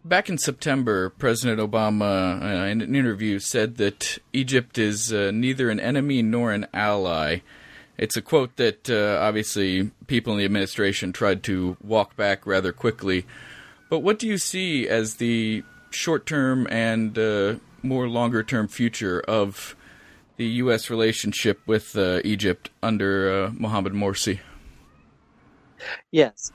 Back 0.05 0.27
in 0.27 0.37
September, 0.37 1.09
President 1.11 1.61
Obama, 1.61 2.41
uh, 2.41 2.65
in 2.65 2.81
an 2.81 2.93
interview, 2.93 3.39
said 3.39 3.77
that 3.77 4.17
Egypt 4.33 4.77
is 4.77 5.13
uh, 5.13 5.31
neither 5.33 5.69
an 5.69 5.79
enemy 5.79 6.21
nor 6.21 6.51
an 6.51 6.67
ally. 6.73 7.39
It's 7.97 8.17
a 8.17 8.21
quote 8.21 8.57
that 8.57 8.89
uh, 8.89 9.19
obviously 9.21 9.91
people 10.07 10.33
in 10.33 10.39
the 10.39 10.45
administration 10.45 11.13
tried 11.13 11.41
to 11.43 11.77
walk 11.81 12.17
back 12.17 12.45
rather 12.45 12.73
quickly. 12.73 13.25
But 13.89 13.99
what 13.99 14.19
do 14.19 14.27
you 14.27 14.37
see 14.37 14.89
as 14.89 15.15
the 15.15 15.63
short 15.91 16.25
term 16.25 16.67
and 16.69 17.17
uh, 17.17 17.55
more 17.81 18.09
longer 18.09 18.43
term 18.43 18.67
future 18.67 19.21
of 19.21 19.73
the 20.35 20.45
U.S. 20.45 20.89
relationship 20.89 21.61
with 21.65 21.95
uh, 21.95 22.19
Egypt 22.25 22.71
under 22.81 23.45
uh, 23.45 23.51
Mohamed 23.53 23.93
Morsi? 23.93 24.39
Yes. 26.11 26.51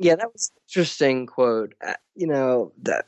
Yeah, 0.00 0.16
that 0.16 0.32
was 0.32 0.50
an 0.56 0.62
interesting 0.68 1.26
quote. 1.26 1.74
Uh, 1.86 1.92
you 2.16 2.26
know 2.26 2.72
that, 2.84 3.04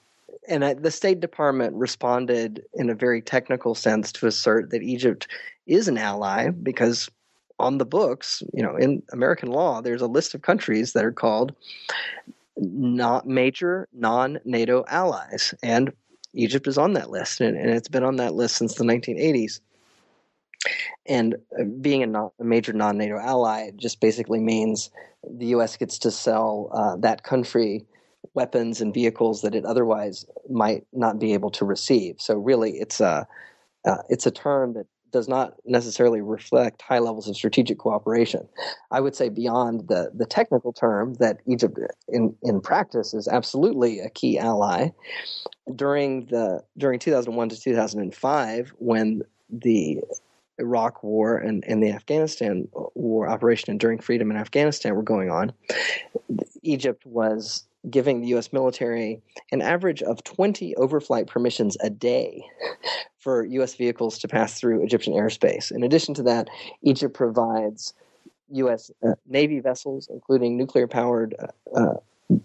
and 0.47 0.63
the 0.83 0.91
State 0.91 1.21
Department 1.21 1.75
responded 1.75 2.65
in 2.75 2.91
a 2.91 2.95
very 2.95 3.23
technical 3.23 3.75
sense 3.75 4.13
to 4.13 4.27
assert 4.27 4.71
that 4.71 4.83
Egypt 4.83 5.27
is 5.67 5.89
an 5.89 5.97
ally 5.97 6.51
because 6.51 7.09
on 7.59 7.79
the 7.79 7.87
books, 7.87 8.43
you 8.53 8.63
know, 8.63 8.77
in 8.77 9.03
American 9.13 9.51
law, 9.51 9.81
there's 9.81 10.03
a 10.03 10.07
list 10.07 10.35
of 10.35 10.43
countries 10.43 10.93
that 10.93 11.05
are 11.05 11.13
called 11.13 11.55
not 12.59 13.27
major 13.27 13.89
non-NATO 13.95 14.85
allies, 14.89 15.55
and 15.63 15.93
Egypt 16.35 16.67
is 16.67 16.79
on 16.79 16.93
that 16.95 17.11
list, 17.11 17.41
and 17.41 17.57
it's 17.57 17.89
been 17.89 18.05
on 18.05 18.17
that 18.17 18.35
list 18.35 18.57
since 18.57 18.75
the 18.75 18.85
1980s. 18.85 19.61
And 21.07 21.37
uh, 21.59 21.65
being 21.81 22.03
a, 22.03 22.07
not, 22.07 22.33
a 22.41 22.45
major 22.45 22.73
non 22.73 22.99
NATO 22.99 23.19
ally 23.19 23.71
just 23.77 24.01
basically 24.01 24.41
means 24.41 24.91
the 25.29 25.47
U.S. 25.47 25.77
gets 25.77 25.99
to 25.99 26.11
sell 26.11 26.71
uh, 26.73 26.97
that 26.97 27.23
country 27.23 27.85
weapons 28.35 28.81
and 28.81 28.95
vehicles 28.95 29.43
that 29.43 29.55
it 29.55 29.65
otherwise 29.65 30.25
might 30.49 30.85
not 30.93 31.19
be 31.19 31.35
able 31.35 31.51
to 31.51 31.65
receive. 31.65 32.17
So 32.19 32.37
really, 32.37 32.73
it's 32.73 33.01
a 33.01 33.27
uh, 33.85 33.97
it's 34.09 34.27
a 34.27 34.31
term 34.31 34.75
that 34.75 34.87
does 35.11 35.29
not 35.29 35.55
necessarily 35.67 36.23
reflect 36.23 36.81
high 36.81 36.99
levels 36.99 37.29
of 37.29 37.37
strategic 37.37 37.79
cooperation. 37.79 38.49
I 38.91 39.01
would 39.01 39.15
say 39.15 39.29
beyond 39.29 39.89
the 39.89 40.11
the 40.15 40.27
technical 40.27 40.73
term 40.73 41.15
that 41.15 41.41
Egypt 41.47 41.79
in 42.09 42.35
in 42.43 42.61
practice 42.61 43.13
is 43.13 43.29
absolutely 43.29 44.01
a 44.01 44.09
key 44.09 44.39
ally. 44.39 44.91
During 45.75 46.27
the 46.27 46.63
during 46.79 46.99
2001 46.99 47.49
to 47.51 47.61
2005, 47.61 48.73
when 48.79 49.23
the 49.51 50.01
Iraq 50.63 51.03
War 51.03 51.37
and, 51.37 51.65
and 51.67 51.83
the 51.83 51.91
Afghanistan 51.91 52.69
War, 52.95 53.29
Operation 53.29 53.71
Enduring 53.73 53.99
Freedom 53.99 54.31
in 54.31 54.37
Afghanistan 54.37 54.95
were 54.95 55.03
going 55.03 55.31
on, 55.31 55.53
Egypt 56.63 57.05
was 57.05 57.65
giving 57.91 58.21
the 58.21 58.29
U.S. 58.29 58.53
military 58.53 59.21
an 59.51 59.61
average 59.61 60.03
of 60.03 60.23
20 60.25 60.75
overflight 60.79 61.27
permissions 61.27 61.77
a 61.81 61.91
day 61.91 62.45
for 63.19 63.45
U.S. 63.45 63.75
vehicles 63.75 64.19
to 64.21 64.29
pass 64.29 64.59
through 64.59 64.83
Egyptian 64.83 65.15
airspace. 65.15 65.73
In 65.73 65.83
addition 65.83 66.15
to 66.15 66.23
that, 66.23 66.49
Egypt 66.83 67.13
provides 67.13 67.93
U.S. 68.51 68.91
Uh, 69.07 69.15
Navy 69.29 69.61
vessels, 69.61 70.09
including 70.11 70.57
nuclear 70.57 70.87
powered 70.87 71.35
uh, 71.39 71.79
uh, 71.79 72.39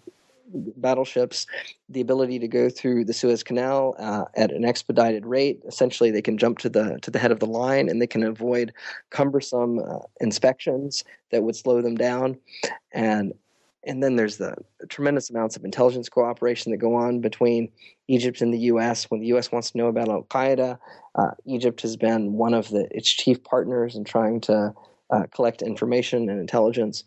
battleships 0.53 1.45
the 1.89 2.01
ability 2.01 2.39
to 2.39 2.47
go 2.47 2.69
through 2.69 3.05
the 3.05 3.13
Suez 3.13 3.43
Canal 3.43 3.95
uh, 3.99 4.25
at 4.35 4.51
an 4.51 4.65
expedited 4.65 5.25
rate. 5.25 5.61
Essentially, 5.67 6.11
they 6.11 6.21
can 6.21 6.37
jump 6.37 6.59
to 6.59 6.69
the 6.69 6.99
to 7.01 7.11
the 7.11 7.19
head 7.19 7.31
of 7.31 7.39
the 7.39 7.45
line 7.45 7.89
and 7.89 8.01
they 8.01 8.07
can 8.07 8.23
avoid 8.23 8.73
cumbersome 9.09 9.79
uh, 9.79 9.99
inspections 10.21 11.03
that 11.31 11.43
would 11.43 11.55
slow 11.55 11.81
them 11.81 11.95
down. 11.95 12.37
And 12.93 13.33
and 13.87 14.03
then 14.03 14.17
there's 14.17 14.37
the 14.37 14.55
tremendous 14.89 15.29
amounts 15.29 15.55
of 15.55 15.63
intelligence 15.63 16.09
cooperation 16.09 16.71
that 16.71 16.77
go 16.77 16.95
on 16.95 17.21
between 17.21 17.71
Egypt 18.09 18.41
and 18.41 18.53
the 18.53 18.59
U.S. 18.59 19.09
When 19.09 19.21
the 19.21 19.27
U.S. 19.27 19.51
wants 19.51 19.71
to 19.71 19.77
know 19.77 19.87
about 19.87 20.09
Al 20.09 20.23
Qaeda, 20.23 20.77
uh, 21.15 21.31
Egypt 21.45 21.81
has 21.81 21.95
been 21.95 22.33
one 22.33 22.53
of 22.53 22.69
the, 22.69 22.87
its 22.91 23.09
chief 23.09 23.41
partners 23.43 23.95
in 23.95 24.03
trying 24.03 24.41
to 24.41 24.73
uh, 25.09 25.23
collect 25.33 25.61
information 25.61 26.29
and 26.29 26.39
intelligence. 26.39 27.05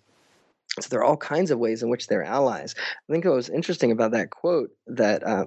So 0.78 0.88
there 0.88 1.00
are 1.00 1.04
all 1.04 1.16
kinds 1.16 1.50
of 1.50 1.58
ways 1.58 1.82
in 1.82 1.88
which 1.88 2.06
they're 2.06 2.22
allies. 2.22 2.74
I 2.78 3.12
think 3.12 3.24
what 3.24 3.34
was 3.34 3.48
interesting 3.48 3.90
about 3.90 4.12
that 4.12 4.30
quote 4.30 4.70
that 4.86 5.26
uh, 5.26 5.46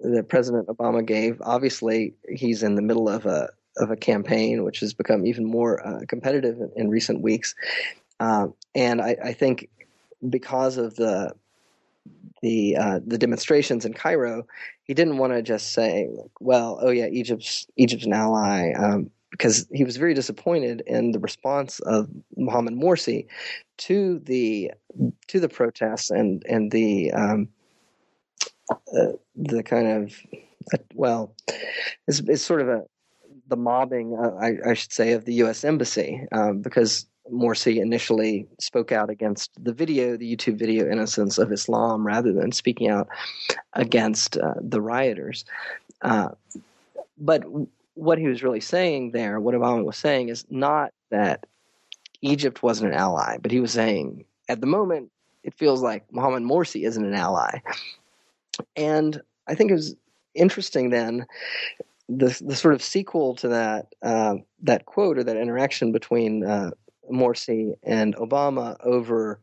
that 0.00 0.28
President 0.28 0.66
Obama 0.68 1.04
gave. 1.04 1.40
Obviously, 1.42 2.14
he's 2.28 2.62
in 2.62 2.74
the 2.74 2.82
middle 2.82 3.08
of 3.08 3.26
a 3.26 3.50
of 3.76 3.90
a 3.90 3.96
campaign 3.96 4.64
which 4.64 4.80
has 4.80 4.92
become 4.92 5.24
even 5.24 5.44
more 5.44 5.86
uh, 5.86 6.00
competitive 6.08 6.58
in, 6.58 6.70
in, 6.76 6.90
recent 6.90 7.20
weeks, 7.20 7.54
uh, 8.18 8.48
and 8.74 9.00
I, 9.00 9.16
I, 9.24 9.32
think 9.32 9.68
because 10.28 10.76
of 10.76 10.96
the 10.96 11.32
the 12.42 12.76
uh, 12.76 13.00
the 13.06 13.18
demonstrations 13.18 13.84
in 13.84 13.94
Cairo, 13.94 14.46
he 14.82 14.94
didn't 14.94 15.18
want 15.18 15.32
to 15.32 15.42
just 15.42 15.72
say, 15.72 16.08
"Well, 16.40 16.78
oh 16.82 16.90
yeah, 16.90 17.06
Egypt's 17.06 17.66
Egypt's 17.76 18.06
an 18.06 18.12
ally." 18.12 18.72
Um, 18.72 19.10
because 19.30 19.66
he 19.72 19.84
was 19.84 19.96
very 19.96 20.14
disappointed 20.14 20.82
in 20.86 21.12
the 21.12 21.18
response 21.18 21.80
of 21.80 22.08
Mohamed 22.36 22.74
Morsi 22.74 23.26
to 23.78 24.18
the 24.20 24.72
to 25.28 25.40
the 25.40 25.48
protests 25.48 26.10
and 26.10 26.44
and 26.48 26.70
the 26.70 27.12
um, 27.12 27.48
uh, 28.70 29.12
the 29.36 29.62
kind 29.62 29.88
of 29.88 30.16
uh, 30.72 30.78
well, 30.94 31.34
it's, 32.06 32.20
it's 32.20 32.42
sort 32.42 32.60
of 32.60 32.68
a 32.68 32.84
the 33.50 33.56
mobbing, 33.56 34.16
uh, 34.16 34.30
I, 34.40 34.70
I, 34.70 34.74
should 34.74 34.92
say, 34.92 35.12
of 35.12 35.24
the 35.24 35.34
U.S. 35.34 35.64
embassy 35.64 36.24
um, 36.32 36.62
because 36.62 37.06
Morsi 37.30 37.80
initially 37.80 38.46
spoke 38.60 38.92
out 38.92 39.10
against 39.10 39.50
the 39.62 39.72
video, 39.72 40.16
the 40.16 40.36
YouTube 40.36 40.56
video 40.56 40.90
Innocence 40.90 41.36
of 41.36 41.52
Islam, 41.52 42.06
rather 42.06 42.32
than 42.32 42.52
speaking 42.52 42.88
out 42.88 43.08
against 43.74 44.36
uh, 44.38 44.54
the 44.60 44.80
rioters. 44.80 45.44
Uh, 46.00 46.28
but 47.18 47.44
what 48.00 48.18
he 48.18 48.28
was 48.28 48.42
really 48.42 48.60
saying 48.60 49.12
there, 49.12 49.38
what 49.38 49.54
Obama 49.54 49.84
was 49.84 49.96
saying, 49.96 50.30
is 50.30 50.46
not 50.48 50.92
that 51.10 51.46
Egypt 52.22 52.62
wasn't 52.62 52.92
an 52.92 52.98
ally, 52.98 53.36
but 53.40 53.50
he 53.50 53.60
was 53.60 53.72
saying 53.72 54.24
at 54.48 54.60
the 54.60 54.66
moment 54.66 55.10
it 55.44 55.54
feels 55.54 55.82
like 55.82 56.04
Mohammed 56.12 56.42
Morsi 56.42 56.86
isn't 56.86 57.04
an 57.04 57.14
ally. 57.14 57.60
And 58.76 59.20
I 59.46 59.54
think 59.54 59.70
it 59.70 59.74
was 59.74 59.94
interesting 60.34 60.90
then 60.90 61.26
the 62.08 62.36
the 62.44 62.56
sort 62.56 62.74
of 62.74 62.82
sequel 62.82 63.36
to 63.36 63.48
that 63.48 63.86
uh, 64.02 64.36
that 64.62 64.84
quote 64.86 65.18
or 65.18 65.24
that 65.24 65.36
interaction 65.36 65.92
between 65.92 66.44
uh, 66.44 66.70
Morsi 67.10 67.74
and 67.82 68.16
Obama 68.16 68.76
over 68.80 69.38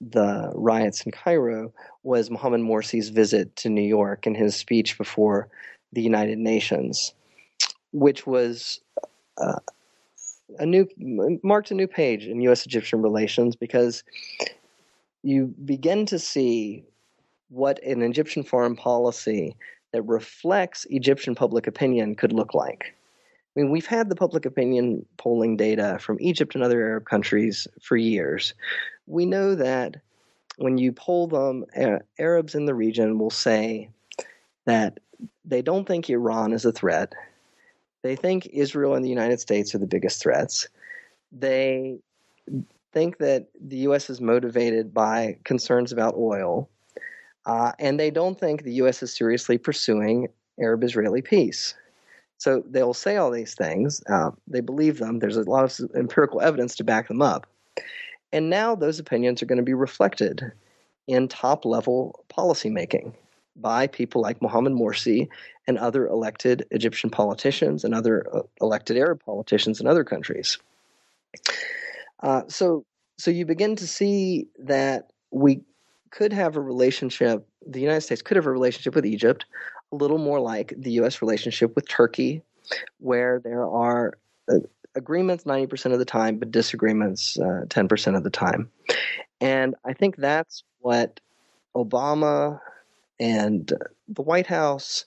the 0.00 0.50
riots 0.54 1.02
in 1.02 1.12
Cairo 1.12 1.72
was 2.02 2.30
Mohammed 2.30 2.60
Morsi's 2.60 3.08
visit 3.08 3.54
to 3.56 3.68
New 3.68 3.82
York 3.82 4.26
and 4.26 4.36
his 4.36 4.56
speech 4.56 4.98
before 4.98 5.48
the 5.92 6.02
United 6.02 6.38
Nations, 6.38 7.14
which 7.94 8.26
was 8.26 8.80
uh, 9.38 9.60
a 10.58 10.66
new 10.66 10.86
marked 11.42 11.70
a 11.70 11.74
new 11.74 11.86
page 11.86 12.26
in 12.26 12.40
U.S.-Egyptian 12.40 13.02
relations 13.02 13.56
because 13.56 14.02
you 15.22 15.54
begin 15.64 16.04
to 16.06 16.18
see 16.18 16.84
what 17.48 17.82
an 17.84 18.02
Egyptian 18.02 18.42
foreign 18.42 18.74
policy 18.76 19.56
that 19.92 20.02
reflects 20.02 20.86
Egyptian 20.90 21.36
public 21.36 21.68
opinion 21.68 22.16
could 22.16 22.32
look 22.32 22.52
like. 22.52 22.94
I 23.56 23.60
mean, 23.60 23.70
we've 23.70 23.86
had 23.86 24.08
the 24.08 24.16
public 24.16 24.44
opinion 24.44 25.06
polling 25.16 25.56
data 25.56 25.98
from 26.00 26.18
Egypt 26.20 26.56
and 26.56 26.64
other 26.64 26.82
Arab 26.84 27.04
countries 27.04 27.68
for 27.80 27.96
years. 27.96 28.54
We 29.06 29.24
know 29.24 29.54
that 29.54 29.98
when 30.56 30.78
you 30.78 30.90
poll 30.90 31.28
them, 31.28 31.64
Arabs 32.18 32.56
in 32.56 32.66
the 32.66 32.74
region 32.74 33.18
will 33.18 33.30
say 33.30 33.88
that 34.66 34.98
they 35.44 35.62
don't 35.62 35.86
think 35.86 36.10
Iran 36.10 36.52
is 36.52 36.64
a 36.64 36.72
threat. 36.72 37.12
They 38.04 38.16
think 38.16 38.46
Israel 38.52 38.94
and 38.94 39.02
the 39.02 39.08
United 39.08 39.40
States 39.40 39.74
are 39.74 39.78
the 39.78 39.86
biggest 39.86 40.20
threats. 40.20 40.68
They 41.32 41.96
think 42.92 43.16
that 43.16 43.46
the 43.58 43.78
U.S. 43.78 44.10
is 44.10 44.20
motivated 44.20 44.92
by 44.92 45.38
concerns 45.44 45.90
about 45.90 46.14
oil. 46.14 46.68
Uh, 47.46 47.72
and 47.78 47.98
they 47.98 48.10
don't 48.10 48.38
think 48.38 48.62
the 48.62 48.74
U.S. 48.74 49.02
is 49.02 49.16
seriously 49.16 49.56
pursuing 49.56 50.28
Arab 50.60 50.84
Israeli 50.84 51.22
peace. 51.22 51.74
So 52.36 52.62
they'll 52.68 52.92
say 52.92 53.16
all 53.16 53.30
these 53.30 53.54
things. 53.54 54.02
Uh, 54.06 54.32
they 54.46 54.60
believe 54.60 54.98
them. 54.98 55.20
There's 55.20 55.38
a 55.38 55.50
lot 55.50 55.64
of 55.64 55.90
empirical 55.94 56.42
evidence 56.42 56.76
to 56.76 56.84
back 56.84 57.08
them 57.08 57.22
up. 57.22 57.46
And 58.34 58.50
now 58.50 58.74
those 58.74 58.98
opinions 58.98 59.42
are 59.42 59.46
going 59.46 59.56
to 59.56 59.64
be 59.64 59.72
reflected 59.72 60.52
in 61.06 61.26
top 61.26 61.64
level 61.64 62.22
policymaking 62.30 63.14
by 63.56 63.86
people 63.86 64.20
like 64.20 64.42
Mohammed 64.42 64.72
Morsi 64.72 65.28
and 65.66 65.78
other 65.78 66.06
elected 66.06 66.66
Egyptian 66.70 67.10
politicians 67.10 67.84
and 67.84 67.94
other 67.94 68.26
uh, 68.32 68.42
elected 68.60 68.96
Arab 68.96 69.22
politicians 69.24 69.80
in 69.80 69.86
other 69.86 70.04
countries. 70.04 70.58
Uh, 72.22 72.42
so, 72.48 72.84
so 73.16 73.30
you 73.30 73.46
begin 73.46 73.76
to 73.76 73.86
see 73.86 74.46
that 74.58 75.10
we 75.30 75.60
could 76.10 76.32
have 76.32 76.56
a 76.56 76.60
relationship, 76.60 77.46
the 77.66 77.80
United 77.80 78.02
States 78.02 78.22
could 78.22 78.36
have 78.36 78.46
a 78.46 78.52
relationship 78.52 78.94
with 78.94 79.06
Egypt, 79.06 79.44
a 79.92 79.96
little 79.96 80.18
more 80.18 80.40
like 80.40 80.72
the 80.76 80.92
U.S. 80.92 81.22
relationship 81.22 81.74
with 81.74 81.88
Turkey, 81.88 82.42
where 82.98 83.40
there 83.40 83.66
are 83.66 84.14
uh, 84.48 84.58
agreements 84.94 85.44
90% 85.44 85.92
of 85.92 85.98
the 85.98 86.04
time, 86.04 86.38
but 86.38 86.50
disagreements 86.50 87.38
uh, 87.38 87.64
10% 87.68 88.16
of 88.16 88.22
the 88.22 88.30
time. 88.30 88.70
And 89.40 89.74
I 89.84 89.92
think 89.92 90.16
that's 90.16 90.62
what 90.80 91.20
Obama 91.74 92.60
and 93.18 93.72
uh, 93.72 93.76
the 94.08 94.22
White 94.22 94.46
House 94.46 95.04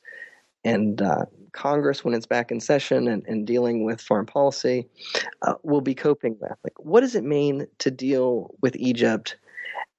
and 0.63 1.01
uh, 1.01 1.25
Congress, 1.51 2.03
when 2.03 2.13
it's 2.13 2.25
back 2.25 2.51
in 2.51 2.59
session 2.59 3.07
and, 3.07 3.25
and 3.27 3.47
dealing 3.47 3.83
with 3.83 4.01
foreign 4.01 4.25
policy, 4.25 4.87
uh, 5.41 5.55
will 5.63 5.81
be 5.81 5.95
coping 5.95 6.37
with. 6.39 6.51
Like, 6.63 6.77
what 6.77 7.01
does 7.01 7.15
it 7.15 7.23
mean 7.23 7.67
to 7.79 7.91
deal 7.91 8.55
with 8.61 8.75
Egypt 8.75 9.37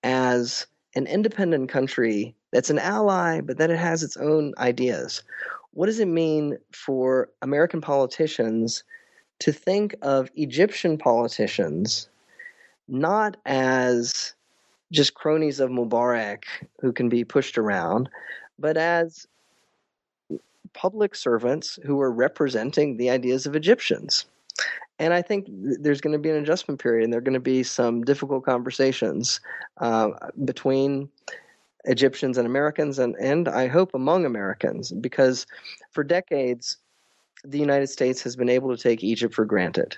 as 0.03 0.67
an 0.95 1.07
independent 1.07 1.69
country 1.69 2.35
that's 2.53 2.71
an 2.71 2.79
ally, 2.79 3.41
but 3.41 3.59
that 3.59 3.71
it 3.71 3.79
has 3.79 4.03
its 4.03 4.17
own 4.17 4.55
ideas. 4.59 5.23
What 5.73 5.87
does 5.87 6.01
it 6.01 6.09
mean 6.09 6.59
for 6.73 7.29
American 7.43 7.81
politicians 7.81 8.85
to 9.41 9.53
think 9.53 9.95
of 10.03 10.31
Egyptian 10.35 10.99
politicians 10.99 12.09
not 12.89 13.37
as 13.45 14.35
just 14.93 15.15
cronies 15.15 15.61
of 15.61 15.71
Mubarak 15.71 16.45
who 16.81 16.93
can 16.93 17.09
be 17.09 17.25
pushed 17.25 17.59
around, 17.59 18.09
but 18.59 18.77
as 18.77 19.27
public 20.73 21.15
servants 21.15 21.79
who 21.85 22.01
are 22.01 22.13
representing 22.13 22.97
the 22.97 23.11
ideas 23.11 23.47
of 23.47 23.57
Egyptians? 23.57 24.27
and 24.99 25.15
I 25.15 25.23
think 25.23 25.47
there's 25.49 26.01
going 26.01 26.13
to 26.13 26.19
be 26.19 26.31
an 26.31 26.37
adjustment 26.37 26.81
period, 26.81 27.05
and 27.05 27.13
there 27.13 27.19
are 27.19 27.23
going 27.23 27.35
to 27.35 27.41
be 27.41 27.63
some 27.63 28.03
difficult 28.03 28.45
conversations 28.45 29.41
uh, 29.79 30.11
between 30.45 31.09
Egyptians 31.85 32.37
and 32.37 32.47
Americans, 32.47 32.99
and 32.99 33.15
and 33.17 33.49
I 33.49 33.69
hope 33.69 33.95
among 33.95 34.25
Americans, 34.25 34.93
because 34.93 35.47
for 35.91 36.03
decades 36.03 36.79
the 37.45 37.59
United 37.59 37.87
States 37.87 38.21
has 38.23 38.35
been 38.35 38.49
able 38.49 38.77
to 38.77 38.83
take 38.83 39.05
Egypt 39.05 39.33
for 39.33 39.45
granted. 39.45 39.97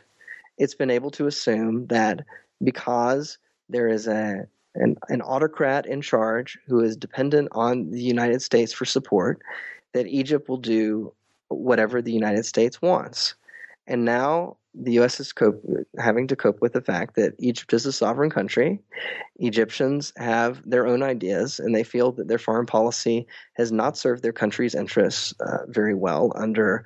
It's 0.59 0.75
been 0.75 0.91
able 0.91 1.11
to 1.13 1.27
assume 1.27 1.87
that 1.87 2.21
because 2.63 3.39
there 3.71 3.89
is 3.89 4.07
a 4.07 4.47
an, 4.75 4.97
an 5.09 5.23
autocrat 5.23 5.87
in 5.87 6.01
charge 6.01 6.59
who 6.67 6.81
is 6.81 6.97
dependent 6.97 7.49
on 7.53 7.91
the 7.91 8.03
United 8.03 8.43
States 8.43 8.73
for 8.73 8.85
support, 8.85 9.43
that 9.93 10.07
Egypt 10.07 10.49
will 10.49 10.59
do 10.59 11.13
whatever 11.49 12.01
the 12.01 12.13
United 12.13 12.47
States 12.47 12.81
wants. 12.81 13.35
And 13.87 14.05
now 14.05 14.57
the 14.75 14.93
U.S. 14.93 15.19
is 15.19 15.33
cope, 15.33 15.65
having 15.99 16.29
to 16.29 16.37
cope 16.37 16.61
with 16.61 16.75
the 16.75 16.81
fact 16.81 17.17
that 17.17 17.35
Egypt 17.39 17.73
is 17.73 17.87
a 17.87 17.93
sovereign 17.93 18.31
country. 18.31 18.79
Egyptians 19.41 20.13
have 20.17 20.63
their 20.69 20.87
own 20.87 21.03
ideas, 21.03 21.59
and 21.59 21.75
they 21.75 21.83
feel 21.83 22.13
that 22.13 22.29
their 22.29 22.39
foreign 22.39 22.67
policy 22.67 23.27
has 23.55 23.73
not 23.73 23.97
served 23.97 24.23
their 24.23 24.33
country's 24.33 24.75
interests 24.75 25.35
uh, 25.41 25.67
very 25.67 25.95
well 25.95 26.33
under 26.37 26.85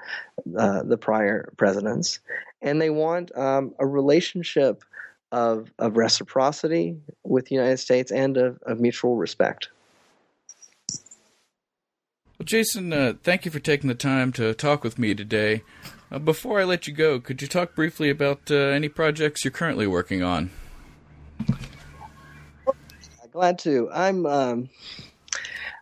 uh, 0.58 0.82
the 0.82 0.96
prior 0.96 1.52
presidents. 1.58 2.20
And 2.62 2.80
they 2.80 2.90
want 2.90 3.36
um, 3.36 3.74
a 3.78 3.86
relationship 3.86 4.82
of, 5.32 5.70
of 5.78 5.96
reciprocity 5.96 6.96
with 7.24 7.46
the 7.46 7.54
United 7.54 7.78
States 7.78 8.12
and 8.12 8.36
of, 8.36 8.58
of 8.62 8.80
mutual 8.80 9.16
respect. 9.16 9.68
Well, 12.38 12.44
Jason, 12.44 12.92
uh, 12.92 13.14
thank 13.22 13.44
you 13.44 13.50
for 13.50 13.60
taking 13.60 13.88
the 13.88 13.94
time 13.94 14.32
to 14.32 14.54
talk 14.54 14.84
with 14.84 14.98
me 14.98 15.14
today. 15.14 15.62
Uh, 16.10 16.18
before 16.18 16.60
I 16.60 16.64
let 16.64 16.86
you 16.86 16.94
go, 16.94 17.20
could 17.20 17.42
you 17.42 17.48
talk 17.48 17.74
briefly 17.74 18.10
about 18.10 18.50
uh, 18.50 18.54
any 18.54 18.88
projects 18.88 19.44
you're 19.44 19.52
currently 19.52 19.86
working 19.86 20.22
on? 20.22 20.50
Glad 23.32 23.58
to. 23.60 23.90
I'm, 23.92 24.26
um, 24.26 24.68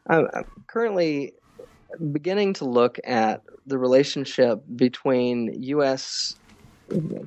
I'm 0.07 0.29
currently 0.67 1.35
beginning 2.13 2.55
to 2.55 2.65
look 2.65 2.99
at 3.05 3.43
the 3.67 3.79
relationship 3.79 4.63
between 4.77 5.55
U.S. 5.63 6.37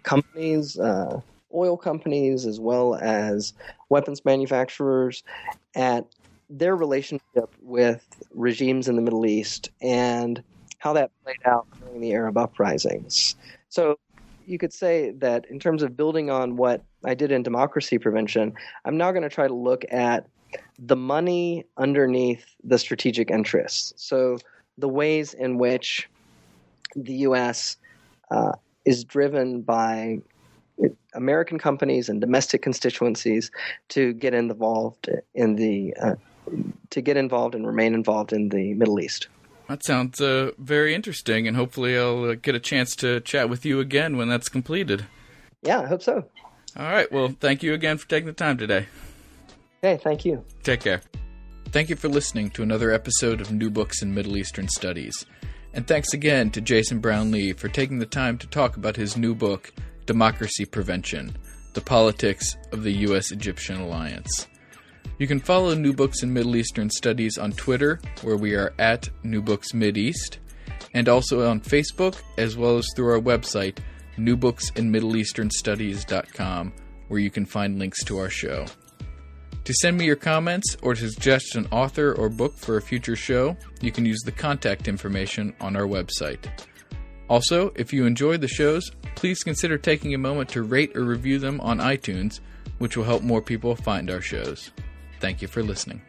companies, 0.04 0.80
uh, 0.80 1.22
oil 1.56 1.78
companies, 1.78 2.46
as 2.46 2.60
well 2.60 2.96
as 2.96 3.54
weapons 3.90 4.24
manufacturers, 4.26 5.24
at 5.76 6.06
their 6.50 6.76
relationship 6.76 7.54
with 7.62 8.06
regimes 8.34 8.88
in 8.88 8.96
the 8.96 9.02
Middle 9.02 9.26
East 9.26 9.70
and 9.82 10.44
how 10.80 10.94
that 10.94 11.12
played 11.24 11.38
out 11.46 11.66
during 11.80 12.02
the 12.02 12.14
Arab 12.14 12.38
uprisings. 12.38 13.36
So 13.70 13.98
you 14.46 14.58
could 14.58 14.74
say 14.74 15.12
that 15.12 15.46
in 15.46 15.60
terms 15.60 15.82
of 15.82 15.98
building 15.98 16.30
on 16.30 16.56
what 16.56 16.84
I 17.04 17.16
did 17.16 17.32
in 17.32 17.42
democracy 17.42 17.98
prevention, 17.98 18.54
I'm 18.86 18.98
now 18.98 19.12
going 19.12 19.24
to 19.24 19.30
try 19.30 19.48
to 19.48 19.54
look 19.54 19.84
at 19.92 20.28
the 20.78 20.96
money 20.96 21.66
underneath 21.78 22.46
the 22.64 22.78
strategic 22.78 23.32
interests. 23.32 23.94
So 23.98 24.38
the 24.78 24.88
ways 24.88 25.34
in 25.34 25.58
which 25.58 26.10
the 26.96 27.14
U.S. 27.14 27.78
Uh, 28.30 28.54
is 28.86 29.04
driven 29.04 29.62
by 29.62 30.20
American 31.14 31.58
companies 31.58 32.10
and 32.10 32.22
domestic 32.22 32.62
constituencies 32.62 33.52
to 33.90 34.14
get 34.14 34.34
involved 34.34 35.10
in 35.34 35.56
the 35.56 35.94
uh, 36.02 36.16
to 36.90 37.02
get 37.02 37.18
involved 37.18 37.56
and 37.56 37.66
remain 37.66 37.94
involved 37.94 38.34
in 38.34 38.50
the 38.50 38.74
Middle 38.74 39.00
East. 39.00 39.28
That 39.68 39.84
sounds 39.84 40.22
uh, 40.22 40.52
very 40.60 40.94
interesting, 40.94 41.48
and 41.48 41.58
hopefully, 41.58 41.98
I'll 41.98 42.24
uh, 42.26 42.36
get 42.36 42.54
a 42.54 42.60
chance 42.60 42.96
to 42.98 43.20
chat 43.22 43.50
with 43.50 43.66
you 43.66 43.80
again 43.80 44.16
when 44.16 44.30
that's 44.30 44.50
completed. 44.50 45.06
Yeah, 45.64 45.82
I 45.82 45.88
hope 45.88 46.04
so. 46.04 46.26
All 46.78 46.92
right. 46.92 47.12
Well, 47.12 47.36
thank 47.40 47.64
you 47.64 47.74
again 47.74 47.98
for 47.98 48.08
taking 48.08 48.28
the 48.28 48.34
time 48.34 48.58
today. 48.58 48.86
Hey, 49.82 49.98
thank 49.98 50.26
you. 50.26 50.44
Take 50.64 50.82
care. 50.82 51.02
Thank 51.70 51.90
you 51.90 51.96
for 51.96 52.10
listening 52.10 52.52
to 52.52 52.64
another 52.64 52.92
episode 52.92 53.42
of 53.42 53.52
New 53.52 53.70
Books 53.70 54.02
in 54.02 54.14
Middle 54.14 54.38
Eastern 54.38 54.68
Studies. 54.68 55.26
And 55.74 55.88
thanks 55.88 56.14
again 56.14 56.52
to 56.52 56.62
Jason 56.62 57.00
Brownlee 57.00 57.54
for 57.54 57.68
taking 57.68 58.00
the 58.00 58.06
time 58.06 58.38
to 58.38 58.48
talk 58.48 58.78
about 58.78 58.96
his 58.96 59.18
new 59.18 59.36
book, 59.36 59.74
Democracy 60.06 60.66
Prevention 60.66 61.38
the 61.76 61.82
politics 61.82 62.58
of 62.72 62.82
the 62.84 62.94
U.S. 62.94 63.32
Egyptian 63.32 63.82
alliance. 63.82 64.48
You 65.20 65.28
can 65.28 65.40
follow 65.40 65.76
New 65.76 65.94
Books 65.94 66.24
in 66.24 66.34
Middle 66.34 66.56
Eastern 66.56 66.90
Studies 66.90 67.38
on 67.38 67.52
Twitter, 67.52 68.00
where 68.22 68.38
we 68.38 68.56
are 68.56 68.74
at 68.80 69.10
New 69.24 69.42
Books 69.42 69.74
and 69.74 71.10
also 71.10 71.46
on 71.48 71.60
Facebook, 71.60 72.16
as 72.38 72.56
well 72.58 72.78
as 72.78 72.88
through 72.96 73.12
our 73.12 73.20
website, 73.20 73.80
newbooksinmiddleeasternstudies.com, 74.18 76.74
where 77.10 77.20
you 77.20 77.30
can 77.30 77.46
find 77.46 77.78
links 77.78 78.02
to 78.06 78.18
our 78.18 78.30
show. 78.30 78.66
To 79.66 79.74
send 79.74 79.98
me 79.98 80.06
your 80.06 80.16
comments 80.16 80.78
or 80.82 80.96
to 80.96 81.10
suggest 81.10 81.56
an 81.56 81.68
author 81.72 82.14
or 82.14 82.30
book 82.30 82.58
for 82.58 82.78
a 82.78 82.82
future 82.82 83.18
show, 83.18 83.58
you 83.82 83.92
can 83.92 84.06
use 84.06 84.22
the 84.24 84.32
contact 84.32 84.88
information 84.88 85.54
on 85.60 85.76
our 85.76 85.88
website. 85.88 86.48
Also, 87.30 87.74
if 87.76 87.92
you 87.92 88.06
enjoy 88.06 88.38
the 88.38 88.48
shows, 88.48 88.92
please 89.16 89.44
consider 89.44 89.78
taking 89.78 90.14
a 90.14 90.18
moment 90.18 90.50
to 90.50 90.64
rate 90.64 90.96
or 90.96 91.04
review 91.04 91.40
them 91.40 91.60
on 91.62 91.80
iTunes, 91.80 92.40
which 92.78 92.98
will 92.98 93.06
help 93.06 93.24
more 93.24 93.42
people 93.42 93.76
find 93.76 94.10
our 94.10 94.22
shows. 94.22 94.72
Thank 95.20 95.42
you 95.42 95.48
for 95.48 95.64
listening. 95.64 96.02